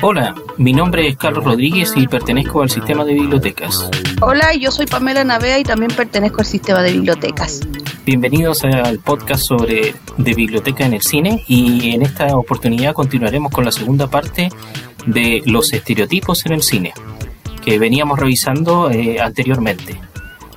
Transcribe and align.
Hola, 0.00 0.32
mi 0.58 0.72
nombre 0.72 1.08
es 1.08 1.16
Carlos 1.16 1.42
Rodríguez 1.42 1.92
y 1.96 2.06
pertenezco 2.06 2.62
al 2.62 2.70
sistema 2.70 3.04
de 3.04 3.14
bibliotecas. 3.14 3.90
Hola, 4.20 4.54
yo 4.54 4.70
soy 4.70 4.86
Pamela 4.86 5.24
Navea 5.24 5.58
y 5.58 5.64
también 5.64 5.90
pertenezco 5.90 6.38
al 6.38 6.46
sistema 6.46 6.82
de 6.82 6.92
bibliotecas. 6.92 7.60
Bienvenidos 8.06 8.62
al 8.62 9.00
podcast 9.00 9.42
sobre 9.42 9.96
de 10.16 10.34
biblioteca 10.34 10.86
en 10.86 10.94
el 10.94 11.02
cine 11.02 11.42
y 11.48 11.90
en 11.94 12.02
esta 12.02 12.28
oportunidad 12.36 12.94
continuaremos 12.94 13.50
con 13.50 13.64
la 13.64 13.72
segunda 13.72 14.08
parte 14.08 14.50
de 15.06 15.42
los 15.46 15.72
estereotipos 15.72 16.46
en 16.46 16.52
el 16.52 16.62
cine 16.62 16.94
que 17.64 17.80
veníamos 17.80 18.20
revisando 18.20 18.92
eh, 18.92 19.20
anteriormente. 19.20 20.00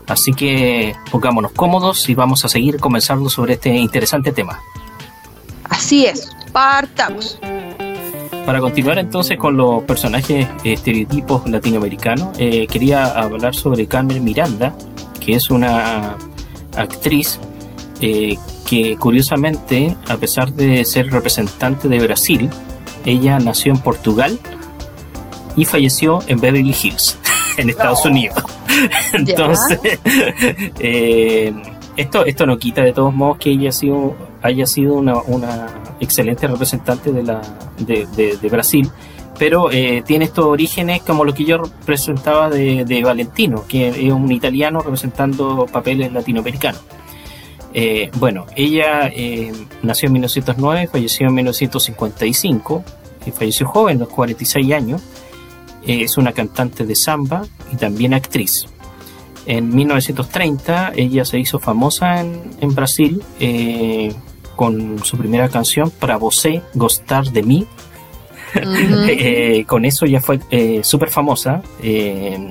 Así 0.05 0.33
que 0.33 0.93
pongámonos 1.09 1.51
cómodos 1.53 2.07
y 2.09 2.13
vamos 2.13 2.45
a 2.45 2.47
seguir 2.47 2.77
comenzando 2.77 3.27
sobre 3.27 3.53
este 3.53 3.69
interesante 3.69 4.31
tema. 4.31 4.59
Así 5.63 6.05
es, 6.05 6.29
partamos. 6.53 7.39
Para 8.45 8.59
continuar 8.59 8.97
entonces 8.97 9.37
con 9.37 9.55
los 9.55 9.83
personajes 9.83 10.47
estereotipos 10.63 11.47
latinoamericanos, 11.47 12.29
eh, 12.39 12.67
quería 12.67 13.05
hablar 13.05 13.55
sobre 13.55 13.87
Carmen 13.87 14.23
Miranda, 14.23 14.73
que 15.19 15.33
es 15.33 15.49
una 15.49 16.17
actriz 16.75 17.39
eh, 18.01 18.37
que 18.65 18.97
curiosamente, 18.97 19.95
a 20.07 20.17
pesar 20.17 20.51
de 20.53 20.83
ser 20.85 21.11
representante 21.11 21.87
de 21.87 21.99
Brasil, 21.99 22.49
ella 23.05 23.37
nació 23.39 23.73
en 23.73 23.79
Portugal 23.79 24.39
y 25.55 25.65
falleció 25.65 26.19
en 26.27 26.39
Beverly 26.39 26.75
Hills, 26.81 27.17
en 27.57 27.69
Estados 27.69 28.05
Unidos. 28.05 28.43
Entonces, 29.13 29.79
eh, 30.79 31.53
esto, 31.97 32.25
esto 32.25 32.45
no 32.45 32.57
quita 32.57 32.81
de 32.83 32.93
todos 32.93 33.13
modos 33.13 33.37
que 33.37 33.51
ella 33.51 33.69
ha 33.69 33.73
sido, 33.73 34.15
haya 34.41 34.65
sido 34.65 34.95
una, 34.95 35.21
una 35.21 35.67
excelente 35.99 36.47
representante 36.47 37.11
de, 37.11 37.23
la, 37.23 37.41
de, 37.77 38.49
Brasil, 38.49 38.89
pero 39.37 39.71
eh, 39.71 40.03
tiene 40.05 40.25
estos 40.25 40.45
orígenes 40.45 41.01
como 41.01 41.25
lo 41.25 41.33
que 41.33 41.43
yo 41.43 41.61
presentaba 41.85 42.49
de, 42.49 42.85
de, 42.85 43.03
Valentino, 43.03 43.65
que 43.67 43.89
es 43.89 44.11
un 44.11 44.31
italiano 44.31 44.79
representando 44.79 45.65
papeles 45.71 46.11
latinoamericanos. 46.11 46.81
Eh, 47.73 48.11
bueno, 48.15 48.45
ella 48.55 49.07
eh, 49.07 49.51
nació 49.81 50.07
en 50.07 50.13
1909, 50.13 50.87
falleció 50.87 51.27
en 51.27 51.33
1955, 51.35 52.83
y 53.25 53.31
falleció 53.31 53.67
joven, 53.67 53.97
a 53.97 53.99
los 54.01 54.09
46 54.09 54.73
años. 54.73 55.01
es 55.85 56.17
una 56.17 56.31
cantante 56.31 56.85
de 56.85 56.95
samba 56.95 57.43
y 57.71 57.75
también 57.75 58.13
actriz. 58.13 58.67
En 59.45 59.73
1930 59.73 60.93
ella 60.95 61.25
se 61.25 61.39
hizo 61.39 61.59
famosa 61.59 62.21
en, 62.21 62.41
en 62.59 62.75
Brasil 62.75 63.23
eh, 63.39 64.13
con 64.55 65.03
su 65.03 65.17
primera 65.17 65.49
canción, 65.49 65.89
Para 65.89 66.17
Você 66.17 66.61
Gostar 66.75 67.25
de 67.31 67.41
Mí. 67.41 67.67
eh, 68.55 69.63
con 69.65 69.85
eso 69.85 70.05
ya 70.05 70.21
fue 70.21 70.39
eh, 70.51 70.81
súper 70.83 71.09
famosa 71.09 71.63
eh, 71.81 72.49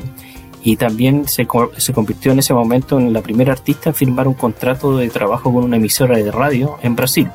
y 0.63 0.77
también 0.77 1.29
se, 1.29 1.47
se, 1.77 1.93
convirtió 1.93 2.33
en 2.33 2.39
ese 2.39 2.53
momento 2.55 2.99
en 2.99 3.13
la 3.13 3.21
primera 3.21 3.53
artista 3.53 3.91
en 3.91 3.95
firmar 3.95 4.27
un 4.27 4.35
contrato 4.35 4.97
de 4.97 5.09
trabajo 5.11 5.53
con 5.53 5.63
una 5.63 5.77
emisora 5.77 6.17
de 6.17 6.33
radio 6.33 6.79
en 6.83 6.97
Brasil. 6.97 7.29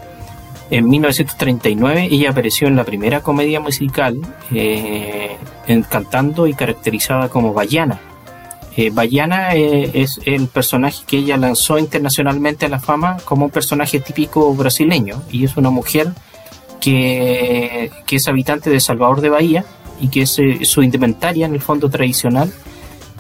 En 0.72 0.90
1939 0.90 2.10
ella 2.12 2.32
apareció 2.32 2.68
en 2.68 2.76
la 2.76 2.84
primera 2.84 3.22
comedia 3.22 3.60
musical 3.60 4.20
en, 4.52 5.84
cantando 5.84 6.48
y 6.48 6.54
caracterizada 6.54 7.30
como 7.30 7.54
Bayana 7.54 8.02
eh, 8.78 8.90
Bayana 8.90 9.56
eh, 9.56 9.92
es 9.94 10.20
el 10.26 10.48
personaje 10.48 11.04
que 11.08 11.18
ella 11.18 11.38
lanzó 11.38 11.80
internacionalmente 11.80 12.66
a 12.66 12.70
la 12.70 12.80
fama 12.80 13.18
como 13.24 13.46
un 13.46 13.52
personaje 13.52 14.02
típico 14.02 14.54
brasileño 14.54 15.22
y 15.32 15.46
es 15.46 15.56
una 15.56 15.70
mujer 15.70 16.10
que, 16.82 17.90
que 18.06 18.18
es 18.18 18.28
habitante 18.28 18.70
de 18.70 18.80
Salvador 18.80 19.22
de 19.22 19.30
Bahía 19.30 19.66
y 20.02 20.10
que 20.10 20.24
es, 20.24 20.38
eh, 20.40 20.60
su 20.64 20.84
indumentaria 20.84 21.46
en 21.46 21.54
el 21.54 21.62
fondo 21.62 21.90
tradicional 21.90 22.52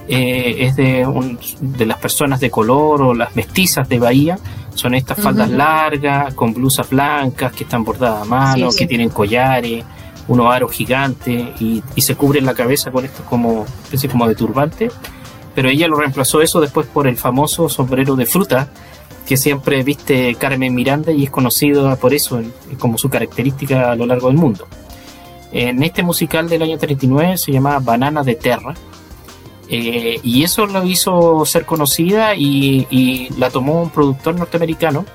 eh, 0.09 0.57
es 0.59 0.75
de, 0.75 1.07
un, 1.07 1.39
de 1.61 1.85
las 1.85 1.97
personas 1.99 2.39
de 2.41 2.51
color 2.51 3.01
o 3.01 3.13
las 3.13 3.35
mestizas 3.35 3.87
de 3.87 3.97
Bahía 3.97 4.37
son 4.73 4.93
estas 4.93 5.19
faldas 5.19 5.49
uh 5.49 5.53
-huh. 5.53 5.57
largas 5.57 6.33
con 6.33 6.53
blusas 6.53 6.89
blancas 6.89 7.53
que 7.53 7.63
están 7.63 7.85
bordadas 7.85 8.23
a 8.23 8.25
mano, 8.25 8.71
sí, 8.71 8.77
sí. 8.77 8.83
que 8.83 8.87
tienen 8.87 9.09
collares 9.09 9.85
unos 10.27 10.53
aros 10.53 10.71
gigantes 10.73 11.61
y, 11.61 11.81
y, 11.95 12.01
se 12.01 12.15
cubren 12.15 12.45
la 12.45 12.55
cabeza 12.55 12.91
con 12.91 13.05
esto 13.05 13.23
como 13.29 13.63
especie 13.83 14.09
como 14.09 14.27
de 14.27 14.35
turbante 14.35 14.89
pero 15.55 15.69
ella 15.69 15.87
lo 15.87 15.95
reemplazó 15.95 16.41
eso 16.41 16.59
después 16.59 16.85
por 16.85 17.07
el 17.07 17.17
famoso 17.17 17.69
sombrero 17.69 18.15
de 18.15 18.25
fruta 18.25 18.69
que 19.25 19.37
siempre 19.37 19.81
viste 19.83 20.35
Carmen 20.35 20.75
Miranda 20.75 21.11
y 21.11 21.23
es 21.23 21.31
conocida 21.31 21.95
por 21.95 22.13
eso 22.13 22.41
como 22.77 22.97
su 22.97 23.09
característica 23.09 23.91
a 23.91 23.95
lo 23.95 24.05
largo 24.05 24.27
del 24.27 24.37
mundo. 24.37 24.67
En 25.51 25.81
este 25.81 26.03
musical 26.03 26.49
del 26.49 26.61
año 26.61 26.77
39 26.77 27.37
se 27.37 27.51
llamaba 27.51 27.79
Banana 27.79 28.23
de 28.23 28.35
Terra 28.35 28.75
eh, 29.67 30.19
y 30.21 30.43
eso 30.43 30.67
lo 30.67 30.83
hizo 30.83 31.43
ser 31.45 31.65
conocida 31.65 32.35
y, 32.35 32.85
y, 32.91 33.29
la 33.39 33.49
tomó 33.49 33.81
un 33.81 33.89
productor 33.89 34.35
norteamericano 34.35 35.05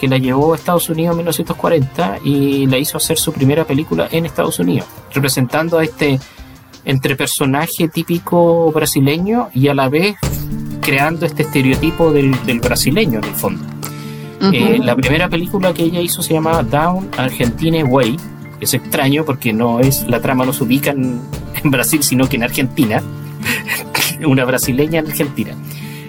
que 0.00 0.08
la 0.08 0.18
llevó 0.18 0.52
a 0.52 0.56
Estados 0.56 0.88
Unidos 0.88 1.12
en 1.12 1.18
1940 1.18 2.18
y 2.24 2.66
la 2.66 2.78
hizo 2.78 2.96
hacer 2.96 3.18
su 3.18 3.32
primera 3.32 3.64
película 3.64 4.08
en 4.10 4.26
Estados 4.26 4.58
Unidos, 4.58 4.88
representando 5.12 5.78
a 5.78 5.84
este 5.84 6.18
entre 6.84 7.16
personaje 7.16 7.88
típico 7.88 8.70
brasileño 8.72 9.48
y 9.54 9.68
a 9.68 9.74
la 9.74 9.88
vez 9.88 10.16
creando 10.80 11.26
este 11.26 11.42
estereotipo 11.42 12.12
del, 12.12 12.34
del 12.44 12.60
brasileño 12.60 13.18
en 13.18 13.24
el 13.24 13.34
fondo. 13.34 13.64
Uh 14.40 14.46
-huh. 14.46 14.54
eh, 14.54 14.78
la 14.82 14.94
primera 14.94 15.28
película 15.28 15.72
que 15.72 15.84
ella 15.84 16.00
hizo 16.00 16.22
se 16.22 16.34
llama 16.34 16.62
Down 16.62 17.08
Argentine 17.16 17.84
Way. 17.84 18.16
Es 18.60 18.74
extraño 18.74 19.24
porque 19.24 19.52
no 19.52 19.80
es 19.80 20.06
la 20.08 20.20
trama 20.20 20.44
no 20.44 20.52
se 20.52 20.64
ubica 20.64 20.90
en, 20.90 21.20
en 21.62 21.70
Brasil, 21.70 22.02
sino 22.02 22.28
que 22.28 22.36
en 22.36 22.42
Argentina. 22.44 23.02
Una 24.26 24.44
brasileña 24.44 25.00
en 25.00 25.06
Argentina. 25.06 25.54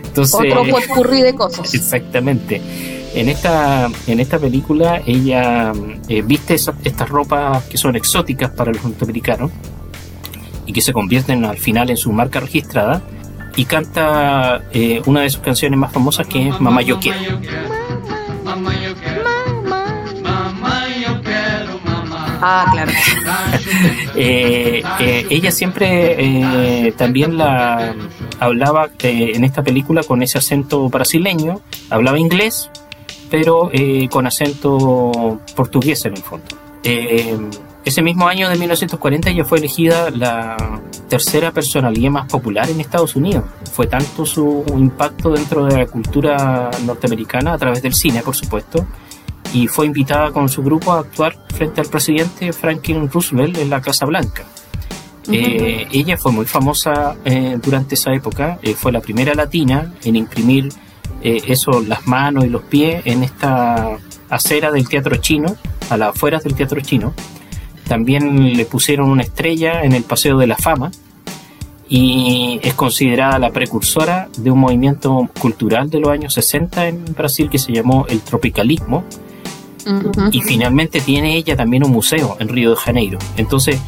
Entonces, 0.06 0.36
Otro 0.36 0.66
potpurrí 0.70 1.22
de 1.22 1.34
cosas. 1.34 1.74
Exactamente. 1.74 2.62
En 3.14 3.30
esta, 3.30 3.90
en 4.08 4.20
esta 4.20 4.40
película 4.40 5.02
ella 5.06 5.72
eh, 6.10 6.22
viste 6.22 6.56
esas, 6.56 6.76
estas 6.84 7.08
ropas 7.10 7.64
que 7.66 7.78
son 7.78 7.96
exóticas 7.96 8.52
para 8.52 8.74
los 8.74 8.84
norteamericanos 8.84 9.52
y 10.66 10.74
que 10.74 10.82
se 10.82 10.94
convierten 10.94 11.46
al 11.46 11.58
final 11.58 11.90
en 11.90 11.98
su 11.98 12.12
marca 12.12 12.40
registrada 12.40 13.02
y 13.56 13.66
canta 13.66 14.64
eh, 14.72 15.02
una 15.06 15.22
de 15.22 15.30
sus 15.30 15.42
canciones 15.42 15.80
más 15.80 15.92
famosas 15.92 16.28
que 16.28 16.50
es 16.50 16.60
Mamá 16.60 16.82
Yo 16.82 17.00
Quiero. 17.00 17.40
Ah, 22.48 22.68
claro. 22.72 22.92
eh, 24.16 24.84
eh, 25.00 25.26
ella 25.30 25.52
siempre 25.52 26.16
eh, 26.88 26.92
también 26.92 27.38
la 27.38 27.96
hablaba 28.40 28.90
eh, 29.00 29.32
en 29.34 29.44
esta 29.44 29.64
película 29.64 30.04
con 30.04 30.22
ese 30.22 30.38
acento 30.38 30.88
brasileño, 30.90 31.62
hablaba 31.90 32.20
inglés, 32.20 32.70
pero 33.32 33.70
eh, 33.74 34.08
con 34.12 34.28
acento 34.28 35.42
portugués 35.56 36.06
en 36.06 36.14
el 36.14 36.22
fondo. 36.22 36.46
Ese 37.86 38.02
mismo 38.02 38.28
año 38.28 38.50
de 38.50 38.58
1940 38.58 39.30
ella 39.30 39.46
fue 39.46 39.60
elegida 39.60 40.10
la 40.10 40.82
tercera 41.08 41.52
personalidad 41.52 42.10
más 42.10 42.26
popular 42.26 42.68
en 42.68 42.82
Estados 42.82 43.16
Unidos. 43.16 43.44
Fue 43.72 43.86
tanto 43.86 44.26
su 44.26 44.64
impacto 44.70 45.30
dentro 45.32 45.66
de 45.66 45.78
la 45.78 45.86
cultura 45.86 46.72
norteamericana 46.84 47.54
a 47.54 47.58
través 47.60 47.84
del 47.84 47.94
cine, 47.94 48.24
por 48.24 48.36
supuesto, 48.36 48.88
y 49.54 49.68
fue 49.68 49.86
invitada 49.86 50.32
con 50.32 50.50
su 50.50 50.64
grupo 50.64 50.94
a 50.94 51.00
actuar 51.02 51.38
frente 51.54 51.80
al 51.80 51.88
presidente 51.88 52.52
Franklin 52.54 53.08
Roosevelt 53.08 53.56
en 53.60 53.70
la 53.70 53.80
Casa 53.82 54.08
Blanca. 54.08 54.44
Uh 55.28 55.32
-huh. 55.32 55.36
eh, 55.36 55.88
ella 55.92 56.18
fue 56.18 56.32
muy 56.32 56.46
famosa 56.46 57.16
eh, 57.24 57.58
durante 57.64 57.96
esa 57.96 58.12
época, 58.14 58.58
eh, 58.64 58.74
fue 58.74 58.92
la 58.92 59.02
primera 59.02 59.34
latina 59.36 59.94
en 60.04 60.16
imprimir 60.16 60.70
eh, 61.22 61.42
eso, 61.48 61.82
las 61.82 62.06
manos 62.06 62.46
y 62.46 62.50
los 62.50 62.64
pies 62.64 63.02
en 63.06 63.24
esta 63.24 63.98
acera 64.30 64.72
del 64.72 64.88
teatro 64.88 65.16
chino, 65.18 65.56
a 65.90 65.98
las 65.98 66.10
afueras 66.10 66.44
del 66.44 66.56
teatro 66.56 66.82
chino. 66.82 67.14
También 67.88 68.56
le 68.56 68.66
pusieron 68.66 69.10
una 69.10 69.24
estrella 69.24 69.84
en 69.84 69.94
el 69.94 70.04
Paseo 70.04 70.38
de 70.38 70.48
la 70.48 70.56
Fama 70.56 70.92
y 71.88 72.60
es 72.64 72.74
considerada 72.74 73.38
la 73.38 73.52
precursora 73.52 74.28
de 74.38 74.50
un 74.50 74.60
movimiento 74.60 75.30
cultural 75.40 75.90
de 75.90 76.00
los 76.00 76.10
años 76.10 76.34
60 76.34 76.88
en 76.88 77.06
Brasil 77.16 77.50
que 77.50 77.60
se 77.60 77.72
llamó 77.72 78.06
el 78.10 78.22
tropicalismo. 78.22 79.04
Uh 79.86 79.90
-huh. 79.90 80.30
Y 80.32 80.42
finalmente 80.42 81.00
tiene 81.00 81.38
ella 81.38 81.56
también 81.56 81.84
un 81.86 81.92
museo 81.92 82.38
en 82.40 82.50
Río 82.50 82.72
de 82.72 82.76
Janeiro. 82.76 83.20
Entonces, 83.38 83.80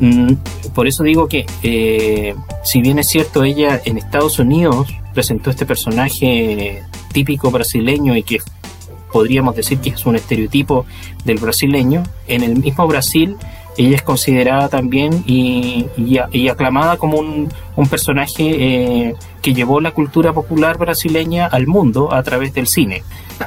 Mm, 0.00 0.32
por 0.74 0.88
eso 0.88 1.04
digo 1.04 1.28
que, 1.28 1.44
eh, 1.62 2.34
si 2.64 2.80
bien 2.80 2.98
es 2.98 3.08
cierto, 3.08 3.44
ella 3.44 3.80
en 3.84 3.98
Estados 3.98 4.38
Unidos 4.38 4.88
presentó 5.12 5.50
este 5.50 5.66
personaje 5.66 6.82
típico 7.12 7.50
brasileño 7.50 8.16
y 8.16 8.22
que 8.22 8.38
podríamos 9.12 9.56
decir 9.56 9.78
que 9.78 9.90
es 9.90 10.06
un 10.06 10.16
estereotipo 10.16 10.86
del 11.24 11.38
brasileño, 11.38 12.02
en 12.26 12.42
el 12.42 12.56
mismo 12.56 12.86
Brasil 12.86 13.36
ella 13.76 13.96
es 13.96 14.02
considerada 14.02 14.68
también 14.68 15.24
y, 15.26 15.86
aclamada 16.48 16.96
como 16.96 17.18
un, 17.18 17.48
personaje 17.88 18.44
eh, 18.44 19.14
que 19.40 19.54
llevó 19.54 19.80
la 19.80 19.92
cultura 19.92 20.34
popular 20.34 20.76
brasileña 20.76 21.46
al 21.46 21.66
mundo 21.66 22.12
a 22.12 22.22
través 22.22 22.52
del 22.52 22.66
cine. 22.66 23.02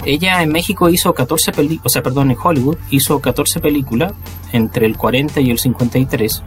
Ella 0.05 0.41
en 0.41 0.51
México 0.51 0.89
hizo 0.89 1.13
14 1.13 1.51
películas, 1.51 1.85
o 1.85 1.89
sea, 1.89 2.01
perdón, 2.01 2.31
en 2.31 2.37
Hollywood 2.41 2.77
hizo 2.89 3.19
14 3.19 3.59
películas 3.59 4.13
entre 4.51 4.87
el 4.87 4.97
40 4.97 5.39
y 5.41 5.51
el 5.51 5.59
53. 5.59 6.43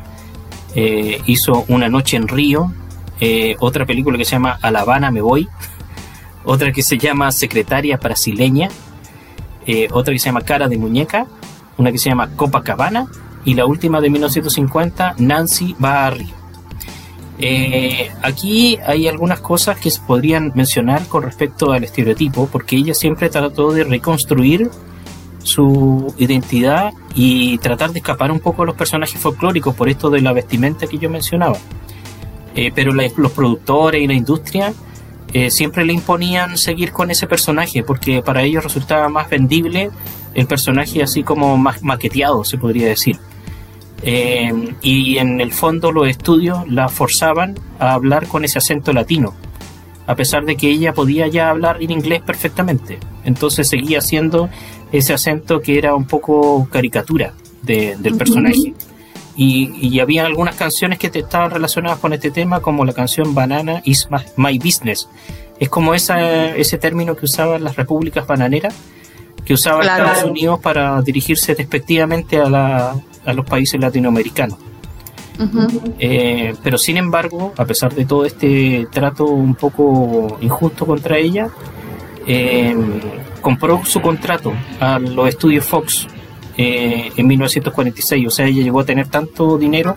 Eh, 0.75 1.21
hizo 1.27 1.65
Una 1.69 1.89
noche 1.89 2.17
en 2.17 2.27
Río, 2.27 2.73
eh, 3.21 3.55
otra 3.61 3.87
película 3.87 4.19
que 4.19 4.25
se 4.25 4.33
llama 4.33 4.59
A 4.61 4.71
La 4.73 4.81
Habana 4.81 5.13
me 5.13 5.21
voy, 5.21 5.49
otra 6.45 6.73
que 6.73 6.83
se 6.83 6.99
llama 6.99 7.31
Secretaria 7.31 7.99
brasileña, 7.99 8.69
otra 9.93 10.13
que 10.13 10.19
se 10.19 10.27
llama 10.27 10.43
Cara 10.43 10.69
de 10.69 10.79
muñeca, 10.79 11.27
una 11.77 11.93
que 11.93 11.99
se 11.99 12.09
llama 12.09 12.31
Copacabana 12.37 13.09
y 13.45 13.55
la 13.55 13.67
última 13.67 14.01
de 14.01 14.11
1950, 14.11 15.15
Nancy 15.19 15.77
Río. 15.79 16.37
Eh, 17.39 18.11
aquí 18.23 18.79
hay 18.87 19.09
algunas 19.09 19.41
cosas 19.41 19.79
que 19.79 19.91
se 19.91 20.01
podrían 20.01 20.53
mencionar 20.55 21.07
con 21.07 21.23
respecto 21.23 21.73
al 21.73 21.85
estereotipo, 21.85 22.49
porque 22.51 22.77
ella 22.77 22.95
siempre 22.95 23.29
trató 23.29 23.73
de 23.73 23.85
reconstruir 23.85 24.71
su 25.43 26.13
identidad 26.19 26.93
y 27.15 27.59
tratar 27.59 27.93
de 27.93 28.01
escapar 28.01 28.33
un 28.33 28.41
poco 28.41 28.63
a 28.63 28.67
los 28.67 28.75
personajes 28.75 29.21
folclóricos 29.21 29.75
por 29.75 29.89
esto 29.89 30.11
de 30.11 30.21
la 30.23 30.33
vestimenta 30.33 30.87
que 30.87 30.99
yo 30.99 31.09
mencionaba. 31.09 31.59
Eh, 32.55 32.73
pero 32.75 32.93
los 32.93 33.33
productores 33.33 34.03
y 34.03 34.07
la 34.07 34.15
industria 34.15 34.73
eh, 35.39 35.51
siempre 35.51 35.85
le 35.85 35.93
imponían 35.93 36.57
seguir 36.57 36.93
con 36.93 37.11
ese 37.11 37.27
personaje 37.27 37.83
porque 37.83 38.23
para 38.23 38.43
ellos 38.43 38.65
resultaba 38.65 39.11
más 39.11 39.29
vendible 39.29 39.91
el 40.33 40.47
personaje 40.47 41.03
así 41.03 41.25
como 41.25 41.59
más 41.59 41.83
maqueteado, 41.83 42.43
se 42.43 42.57
podría 42.57 42.89
decir. 42.89 43.19
Eh, 44.01 44.51
y 44.81 45.19
en 45.19 45.43
el 45.43 45.53
fondo 45.53 45.93
los 45.93 46.09
estudios 46.09 46.67
la 46.71 46.89
forzaban 46.89 47.55
a 47.79 47.93
hablar 47.93 48.29
con 48.29 48.47
ese 48.47 48.57
acento 48.57 48.95
latino, 48.95 49.35
a 50.07 50.15
pesar 50.15 50.47
de 50.47 50.57
que 50.57 50.71
ella 50.71 50.95
podía 50.95 51.27
ya 51.27 51.51
hablar 51.51 51.83
en 51.83 51.91
inglés 51.91 52.23
perfectamente. 52.23 52.99
Entonces 53.25 53.69
seguía 53.69 54.01
siendo 54.01 54.49
ese 54.91 55.13
acento 55.13 55.61
que 55.61 55.77
era 55.77 55.95
un 55.95 56.07
poco 56.07 56.67
caricatura 56.73 57.35
del 57.61 58.17
personaje. 58.17 58.73
Y, 59.37 60.01
había 60.01 60.25
algunas 60.25 60.57
canciones 60.57 60.99
que 60.99 61.11
estaban 61.13 61.51
relacionadas 61.51 61.99
con 61.99 62.13
este 62.13 62.31
tema, 62.31 62.61
como 62.61 62.85
la 62.85 62.93
canción 62.93 63.35
Banana 63.35 63.83
is 63.85 64.09
My 64.37 64.59
Business. 64.59 65.09
Es 65.59 65.69
como 65.69 65.95
esa, 65.95 66.55
ese 66.57 66.79
término 66.79 67.17
que 67.17 67.27
usaban 67.27 67.63
las 67.63 67.77
repúblicas 67.77 68.27
bananeras, 68.27 68.75
que 69.45 69.55
usaban 69.55 69.83
Estados 69.83 70.25
Unidos 70.25 70.61
para 70.61 71.01
dirigirse 71.03 71.55
despectivamente 71.55 72.39
a 72.39 72.49
la, 72.49 72.97
a 73.27 73.33
los 73.33 73.45
países 73.45 73.81
latinoamericanos. 73.81 74.59
Eh, 75.99 76.55
pero 76.63 76.79
sin 76.79 76.97
embargo, 76.97 77.53
a 77.57 77.65
pesar 77.65 77.95
de 77.95 78.07
todo 78.07 78.25
este 78.25 78.87
trato 78.91 79.27
un 79.27 79.55
poco 79.55 80.39
injusto 80.41 80.87
contra 80.87 81.19
ella, 81.19 81.49
eh, 82.27 82.75
compró 83.41 83.85
su 83.85 84.01
contrato 84.01 84.53
a 84.81 84.99
los 84.99 85.29
estudios 85.29 85.65
Fox 85.65 86.07
eh, 86.57 87.11
en 87.17 87.27
1946. 87.27 88.27
O 88.27 88.31
sea, 88.31 88.47
ella 88.47 88.63
llegó 88.63 88.81
a 88.81 88.85
tener 88.85 89.09
tanto 89.09 89.59
dinero 89.59 89.97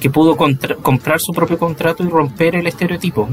que 0.00 0.10
pudo 0.10 0.36
comprar 0.36 1.20
su 1.20 1.32
propio 1.32 1.58
contrato 1.58 2.02
y 2.02 2.08
romper 2.08 2.56
el 2.56 2.66
estereotipo. 2.66 3.28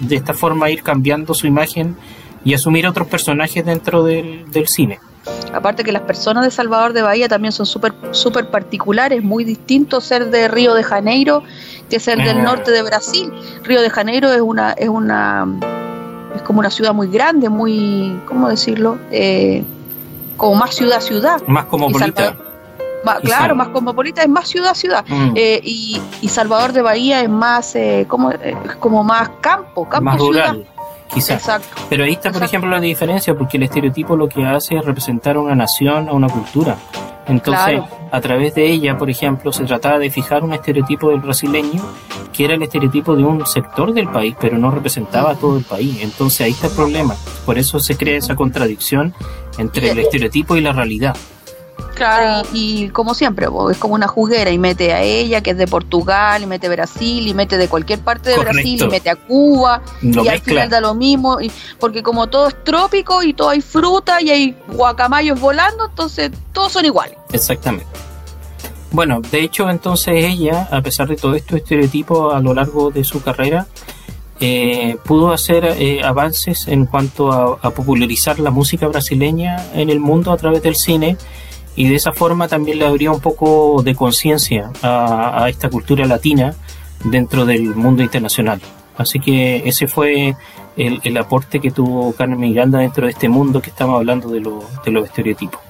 de 0.00 0.14
esta 0.16 0.32
forma 0.32 0.70
ir 0.70 0.82
cambiando 0.84 1.34
su 1.34 1.48
imagen 1.48 1.96
y 2.44 2.54
asumir 2.54 2.86
otros 2.86 3.08
personajes 3.08 3.64
dentro 3.64 4.04
del 4.04 4.68
cine. 4.68 5.00
Aparte 5.52 5.84
que 5.84 5.92
las 5.92 6.02
personas 6.02 6.44
de 6.44 6.50
Salvador 6.50 6.92
de 6.92 7.02
Bahía 7.02 7.28
también 7.28 7.52
son 7.52 7.66
súper 7.66 7.92
super 8.12 8.50
particulares, 8.50 9.22
muy 9.22 9.44
distinto 9.44 10.00
ser 10.00 10.30
de 10.30 10.48
Río 10.48 10.74
de 10.74 10.82
Janeiro 10.82 11.42
que 11.88 12.00
ser 12.00 12.18
del 12.18 12.42
norte 12.42 12.70
de 12.70 12.82
Brasil. 12.82 13.32
Río 13.64 13.80
de 13.80 13.90
Janeiro 13.90 14.32
es 14.32 14.40
una 14.40 14.72
es 14.72 14.88
una 14.88 15.46
es 16.36 16.42
como 16.42 16.60
una 16.60 16.70
ciudad 16.70 16.92
muy 16.92 17.08
grande, 17.08 17.48
muy 17.48 18.20
¿cómo 18.26 18.48
decirlo? 18.48 18.98
Eh, 19.10 19.64
como 20.38 20.54
más 20.54 20.74
ciudad 20.74 21.00
ciudad. 21.00 21.42
Más 21.46 21.66
cosmopolita. 21.66 22.34
claro, 23.22 23.54
más 23.54 23.68
cosmopolita, 23.68 24.22
es 24.22 24.28
más 24.30 24.48
ciudad 24.48 24.74
ciudad. 24.74 25.04
Mm. 25.06 25.32
Eh, 25.34 25.60
y, 25.62 26.00
Salvador 26.28 26.72
de 26.72 26.80
Bahía 26.80 27.20
es 27.20 27.28
más 27.28 27.76
eh, 27.76 28.06
como, 28.08 28.32
como 28.80 29.04
más 29.04 29.28
campo, 29.42 29.86
campo 29.86 30.04
más 30.04 30.18
rural 30.18 30.66
quizás. 31.12 31.62
Pero 31.88 32.04
ahí 32.04 32.12
está, 32.12 32.30
por 32.30 32.42
ejemplo, 32.42 32.70
la 32.70 32.80
diferencia, 32.80 33.34
porque 33.36 33.56
el 33.56 33.64
estereotipo 33.64 34.16
lo 34.16 34.28
que 34.28 34.44
hace 34.44 34.76
es 34.76 34.84
representar 34.84 35.36
a 35.36 35.40
una 35.40 35.54
nación, 35.54 36.08
a 36.08 36.12
una 36.12 36.28
cultura. 36.28 36.76
Entonces, 37.28 37.80
a 38.10 38.20
través 38.20 38.54
de 38.54 38.70
ella, 38.70 38.96
por 38.96 39.10
ejemplo, 39.10 39.52
se 39.52 39.64
trataba 39.64 39.98
de 39.98 40.10
fijar 40.10 40.42
un 40.42 40.54
estereotipo 40.54 41.10
del 41.10 41.20
brasileño 41.20 41.82
que 42.32 42.44
era 42.44 42.54
el 42.54 42.62
estereotipo 42.62 43.16
de 43.16 43.24
un 43.24 43.44
sector 43.46 43.92
del 43.92 44.08
país, 44.08 44.36
pero 44.40 44.58
no 44.58 44.70
representaba 44.70 45.32
a 45.32 45.34
todo 45.34 45.58
el 45.58 45.64
país. 45.64 45.98
Entonces 46.02 46.42
ahí 46.42 46.52
está 46.52 46.68
el 46.68 46.72
problema. 46.74 47.16
Por 47.44 47.58
eso 47.58 47.80
se 47.80 47.96
crea 47.96 48.16
esa 48.16 48.36
contradicción 48.36 49.12
entre 49.58 49.90
el 49.90 49.98
estereotipo 49.98 50.56
y 50.56 50.60
la 50.60 50.72
realidad. 50.72 51.16
Claro, 51.98 52.48
y, 52.52 52.90
como 52.90 53.12
siempre, 53.12 53.48
es 53.70 53.78
como 53.78 53.94
una 53.94 54.06
juguera 54.06 54.52
y 54.52 54.58
mete 54.58 54.92
a 54.92 55.02
ella, 55.02 55.40
que 55.40 55.50
es 55.50 55.58
de 55.58 55.66
Portugal, 55.66 56.40
y 56.40 56.46
mete 56.46 56.68
a 56.68 56.70
Brasil, 56.70 57.26
y 57.26 57.34
mete 57.34 57.58
de 57.58 57.66
cualquier 57.68 57.98
parte 57.98 58.30
de 58.30 58.38
Brasil, 58.38 58.80
y 58.80 58.86
mete 58.86 59.10
a 59.10 59.16
Cuba, 59.16 59.82
y 60.00 60.28
al 60.28 60.40
final 60.40 60.70
da 60.70 60.80
lo 60.80 60.94
mismo, 60.94 61.40
y, 61.40 61.50
porque 61.80 62.04
como 62.04 62.28
todo 62.28 62.46
es 62.48 62.64
trópico 62.64 63.24
y 63.24 63.32
todo 63.32 63.48
hay 63.48 63.60
fruta 63.60 64.22
y 64.22 64.30
hay 64.30 64.56
guacamayos 64.68 65.40
volando, 65.40 65.86
entonces 65.86 66.30
todos 66.52 66.70
son 66.70 66.84
iguales. 66.84 67.18
Exactamente. 67.32 67.86
Bueno, 68.92 69.20
de 69.20 69.42
hecho, 69.42 69.68
entonces 69.68 70.24
ella, 70.24 70.68
a 70.70 70.80
pesar 70.80 71.08
de 71.08 71.16
todo 71.16 71.34
esto 71.34 71.56
estereotipo 71.56 72.30
a 72.30 72.40
lo 72.40 72.54
largo 72.54 72.90
de 72.90 73.02
su 73.02 73.20
carrera, 73.22 73.66
eh, 74.40 74.96
pudo 75.04 75.32
hacer 75.32 75.64
eh, 75.64 76.00
avances 76.04 76.68
en 76.68 76.86
cuanto 76.86 77.32
a, 77.32 77.58
a, 77.60 77.70
popularizar 77.70 78.38
la 78.38 78.52
música 78.52 78.86
brasileña 78.86 79.56
en 79.74 79.90
el 79.90 79.98
mundo 79.98 80.30
a 80.30 80.36
través 80.36 80.62
del 80.62 80.76
cine 80.76 81.16
y 81.78 81.86
de 81.86 81.94
esa 81.94 82.10
forma 82.10 82.48
también 82.48 82.80
le 82.80 82.86
habría 82.86 83.12
un 83.12 83.20
poco 83.20 83.82
de 83.84 83.94
conciencia 83.94 84.72
a, 84.82 85.46
esta 85.48 85.70
cultura 85.70 86.06
latina 86.06 86.56
dentro 87.04 87.46
del 87.46 87.76
mundo 87.76 88.02
internacional. 88.02 88.60
Así 88.96 89.20
que 89.20 89.62
ese 89.64 89.86
fue 89.86 90.34
el, 90.76 91.16
aporte 91.16 91.60
que 91.60 91.70
tuvo 91.70 92.12
Carmen 92.14 92.40
Miranda 92.40 92.80
dentro 92.80 93.06
de 93.06 93.12
este 93.12 93.28
mundo 93.28 93.62
que 93.62 93.70
estamos 93.70 93.94
hablando 93.94 94.28
de, 94.28 94.40
de 94.84 94.90
los 94.90 95.04
estereotipos. 95.04 95.60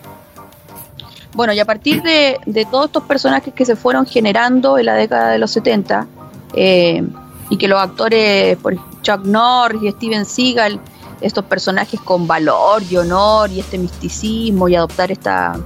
Bueno, 1.34 1.52
y 1.52 1.60
a 1.60 1.66
partir 1.66 2.00
de, 2.00 2.38
todos 2.70 2.86
estos 2.86 3.02
personajes 3.02 3.52
que 3.52 3.66
se 3.66 3.76
fueron 3.76 4.06
generando 4.06 4.78
en 4.78 4.86
la 4.86 4.94
década 4.94 5.28
de 5.28 5.38
los 5.38 5.50
70, 5.50 6.06
eh, 6.54 7.06
y 7.50 7.58
que 7.58 7.68
los 7.68 7.78
actores, 7.78 8.56
por 8.56 8.74
Chuck 9.02 9.26
Norris 9.26 9.82
y 9.82 9.90
Steven 9.90 10.24
Seagal, 10.24 10.80
estos 11.20 11.44
personajes 11.44 12.00
con 12.00 12.26
valor 12.26 12.82
y 12.88 12.96
honor 12.96 13.50
y 13.50 13.60
este 13.60 13.76
misticismo 13.76 14.70
y 14.70 14.76
adoptar 14.76 15.12
esta, 15.12 15.58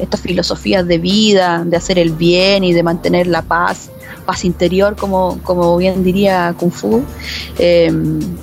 estas 0.00 0.20
filosofías 0.20 0.86
de 0.86 0.98
vida, 0.98 1.64
de 1.64 1.76
hacer 1.76 1.98
el 1.98 2.10
bien 2.10 2.64
y 2.64 2.72
de 2.72 2.82
mantener 2.82 3.26
la 3.26 3.42
paz, 3.42 3.90
paz 4.26 4.44
interior, 4.44 4.96
como, 4.96 5.38
como 5.42 5.76
bien 5.76 6.02
diría 6.04 6.54
Kung 6.58 6.72
Fu, 6.72 7.02
eh, 7.58 7.92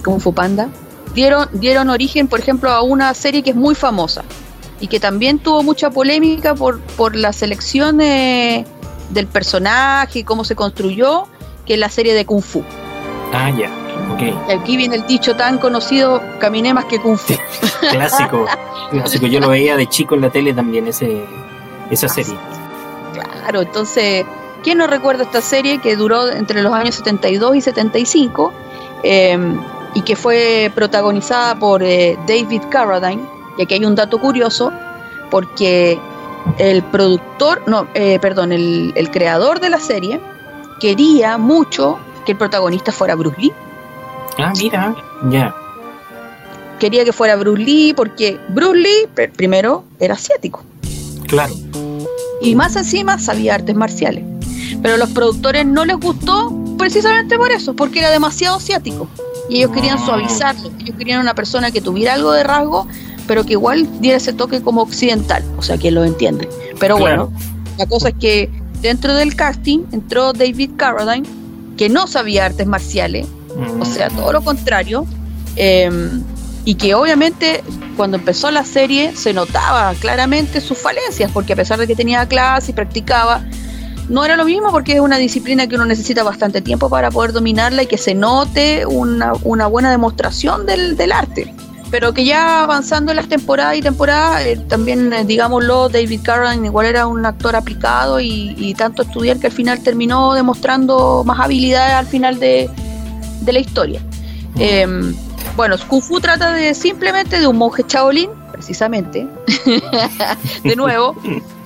Kung 0.03 0.19
Fu 0.19 0.33
Panda, 0.33 0.69
dieron, 1.13 1.47
dieron 1.53 1.89
origen, 1.89 2.27
por 2.27 2.39
ejemplo, 2.39 2.69
a 2.69 2.81
una 2.81 3.13
serie 3.13 3.41
que 3.41 3.51
es 3.51 3.55
muy 3.55 3.75
famosa 3.75 4.23
y 4.79 4.87
que 4.87 4.99
también 4.99 5.39
tuvo 5.39 5.63
mucha 5.63 5.89
polémica 5.89 6.53
por, 6.55 6.79
por 6.79 7.15
la 7.15 7.33
selección 7.33 7.97
del 7.97 9.27
personaje 9.31 10.19
y 10.19 10.23
cómo 10.23 10.43
se 10.43 10.55
construyó, 10.55 11.27
que 11.65 11.73
es 11.73 11.79
la 11.79 11.89
serie 11.89 12.13
de 12.13 12.25
Kung 12.25 12.43
Fu. 12.43 12.63
Ah, 13.33 13.49
ya. 13.49 13.71
Okay. 14.13 14.33
Y 14.47 14.51
aquí 14.51 14.77
viene 14.77 14.95
el 14.95 15.05
dicho 15.05 15.35
tan 15.35 15.57
conocido, 15.57 16.21
caminé 16.39 16.73
más 16.73 16.85
que 16.85 16.99
Kung 16.99 17.17
Fu. 17.17 17.33
clásico, 17.91 18.45
clásico. 18.91 19.27
Yo 19.27 19.39
lo 19.39 19.49
veía 19.49 19.75
de 19.75 19.87
chico 19.87 20.15
en 20.15 20.21
la 20.21 20.29
tele 20.29 20.53
también, 20.53 20.87
ese, 20.87 21.23
esa 21.89 22.07
serie. 22.07 22.37
Claro, 23.13 23.61
entonces, 23.61 24.25
¿quién 24.63 24.77
no 24.77 24.87
recuerda 24.87 25.23
esta 25.23 25.41
serie 25.41 25.79
que 25.79 25.95
duró 25.95 26.29
entre 26.29 26.61
los 26.61 26.73
años 26.73 26.95
72 26.95 27.55
y 27.55 27.61
75 27.61 28.53
em, 29.03 29.59
y 29.93 30.01
que 30.01 30.15
fue 30.15 30.71
protagonizada 30.75 31.55
por 31.55 31.83
eh, 31.83 32.17
David 32.27 32.63
Carradine? 32.69 33.23
Y 33.57 33.63
aquí 33.63 33.75
hay 33.75 33.85
un 33.85 33.95
dato 33.95 34.19
curioso, 34.19 34.71
porque 35.31 35.99
el 36.57 36.83
productor, 36.83 37.63
no, 37.67 37.87
eh, 37.93 38.19
perdón, 38.19 38.51
el, 38.51 38.93
el 38.95 39.09
creador 39.09 39.59
de 39.59 39.69
la 39.69 39.79
serie 39.79 40.19
quería 40.79 41.37
mucho 41.37 41.97
que 42.25 42.33
el 42.33 42.37
protagonista 42.37 42.91
fuera 42.91 43.15
Bruce 43.15 43.39
Lee. 43.39 43.53
Ah, 44.37 44.53
mira, 44.57 44.95
ya. 45.29 45.55
Quería 46.79 47.03
que 47.03 47.11
fuera 47.11 47.35
Bruce 47.35 47.61
Lee 47.63 47.93
porque 47.95 48.39
Bruce 48.49 48.77
Lee, 48.77 49.29
primero, 49.35 49.83
era 49.99 50.13
asiático. 50.13 50.61
Claro. 51.27 51.53
Y 52.41 52.55
más 52.55 52.75
encima 52.75 53.19
sabía 53.19 53.55
artes 53.55 53.75
marciales. 53.75 54.23
Pero 54.81 54.95
a 54.95 54.97
los 54.97 55.09
productores 55.09 55.65
no 55.65 55.85
les 55.85 55.97
gustó 55.97 56.53
precisamente 56.77 57.37
por 57.37 57.51
eso, 57.51 57.75
porque 57.75 57.99
era 57.99 58.11
demasiado 58.11 58.57
asiático. 58.57 59.07
Y 59.49 59.57
ellos 59.57 59.71
querían 59.71 60.03
suavizarlo, 60.03 60.71
ellos 60.79 60.95
querían 60.97 61.21
una 61.21 61.33
persona 61.33 61.71
que 61.71 61.81
tuviera 61.81 62.13
algo 62.13 62.31
de 62.31 62.43
rasgo, 62.43 62.87
pero 63.27 63.43
que 63.45 63.53
igual 63.53 63.87
diera 64.01 64.17
ese 64.17 64.33
toque 64.33 64.61
como 64.61 64.81
occidental, 64.81 65.43
o 65.57 65.61
sea, 65.61 65.77
quien 65.77 65.95
lo 65.95 66.03
entiende. 66.03 66.49
Pero 66.79 66.97
bueno, 66.97 67.31
la 67.77 67.85
cosa 67.85 68.09
es 68.09 68.15
que 68.19 68.49
dentro 68.81 69.13
del 69.13 69.35
casting 69.35 69.79
entró 69.91 70.33
David 70.33 70.71
Carradine, 70.77 71.27
que 71.77 71.89
no 71.89 72.07
sabía 72.07 72.45
artes 72.45 72.67
marciales, 72.67 73.27
o 73.79 73.85
sea, 73.85 74.09
todo 74.09 74.31
lo 74.33 74.43
contrario, 74.43 75.05
em, 75.55 76.23
y 76.67 76.75
que 76.75 76.95
obviamente 76.95 77.63
cuando 77.95 78.17
empezó 78.17 78.51
la 78.51 78.65
serie 78.65 79.15
se 79.15 79.31
notaba 79.31 79.93
claramente 80.01 80.59
sus 80.59 80.77
falencias, 80.77 81.31
porque 81.31 81.53
a 81.53 81.55
pesar 81.55 81.79
de 81.79 81.87
que 81.87 81.95
tenía 81.95 82.27
clase 82.27 82.71
y 82.71 82.73
practicaba, 82.73 83.41
no 84.09 84.25
era 84.25 84.35
lo 84.35 84.43
mismo 84.43 84.69
porque 84.71 84.95
es 84.95 84.99
una 84.99 85.17
disciplina 85.17 85.67
que 85.67 85.75
uno 85.75 85.85
necesita 85.85 86.23
bastante 86.23 86.61
tiempo 86.61 86.89
para 86.89 87.09
poder 87.09 87.31
dominarla 87.31 87.83
y 87.83 87.87
que 87.87 87.97
se 87.97 88.13
note 88.13 88.85
una, 88.85 89.31
buena 89.31 89.91
demostración 89.91 90.65
del, 90.65 90.97
del 90.97 91.13
arte 91.13 91.53
pero 91.89 92.13
que 92.13 92.25
ya 92.25 92.63
avanzando 92.63 93.13
en 93.13 93.15
las 93.15 93.29
temporadas 93.29 93.77
y 93.77 93.81
temporadas, 93.81 94.45
eh, 94.45 94.59
también, 94.67 95.13
eh, 95.13 95.23
digámoslo, 95.23 95.87
David 95.87 96.19
Carradine 96.21 96.67
igual 96.67 96.85
era 96.85 97.07
un 97.07 97.25
actor 97.25 97.55
aplicado 97.55 98.19
y, 98.19 98.75
tanto 98.77 99.03
estudiar 99.03 99.39
que 99.39 99.47
al 99.47 99.53
final 99.53 99.81
terminó 99.81 100.33
demostrando 100.33 101.23
más 101.25 101.39
habilidades 101.39 101.93
al 101.93 102.05
final 102.05 102.41
de, 102.41 102.69
la 103.45 103.59
historia. 103.59 104.01
Bueno, 105.57 105.75
Kung 105.87 106.01
Fu 106.01 106.21
trata 106.21 106.53
de 106.53 106.73
simplemente 106.75 107.39
de 107.39 107.47
un 107.47 107.57
monje 107.57 107.83
Shaolin, 107.85 108.29
precisamente, 108.51 109.27
de 110.63 110.75
nuevo, 110.75 111.15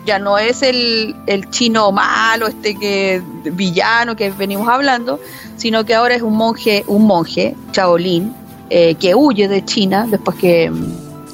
ya 0.06 0.18
no 0.18 0.38
es 0.38 0.62
el, 0.64 1.14
el, 1.28 1.50
chino 1.50 1.92
malo, 1.92 2.48
este 2.48 2.76
que 2.76 3.22
villano 3.44 4.16
que 4.16 4.32
venimos 4.32 4.70
hablando, 4.70 5.20
sino 5.58 5.84
que 5.84 5.94
ahora 5.94 6.16
es 6.16 6.22
un 6.22 6.38
monje, 6.38 6.86
un 6.88 7.06
monje 7.06 7.54
Shaolin, 7.74 8.34
eh, 8.70 8.96
que 8.96 9.14
huye 9.14 9.50
de 9.50 9.66
China 9.66 10.08
después 10.10 10.38
que, 10.38 10.72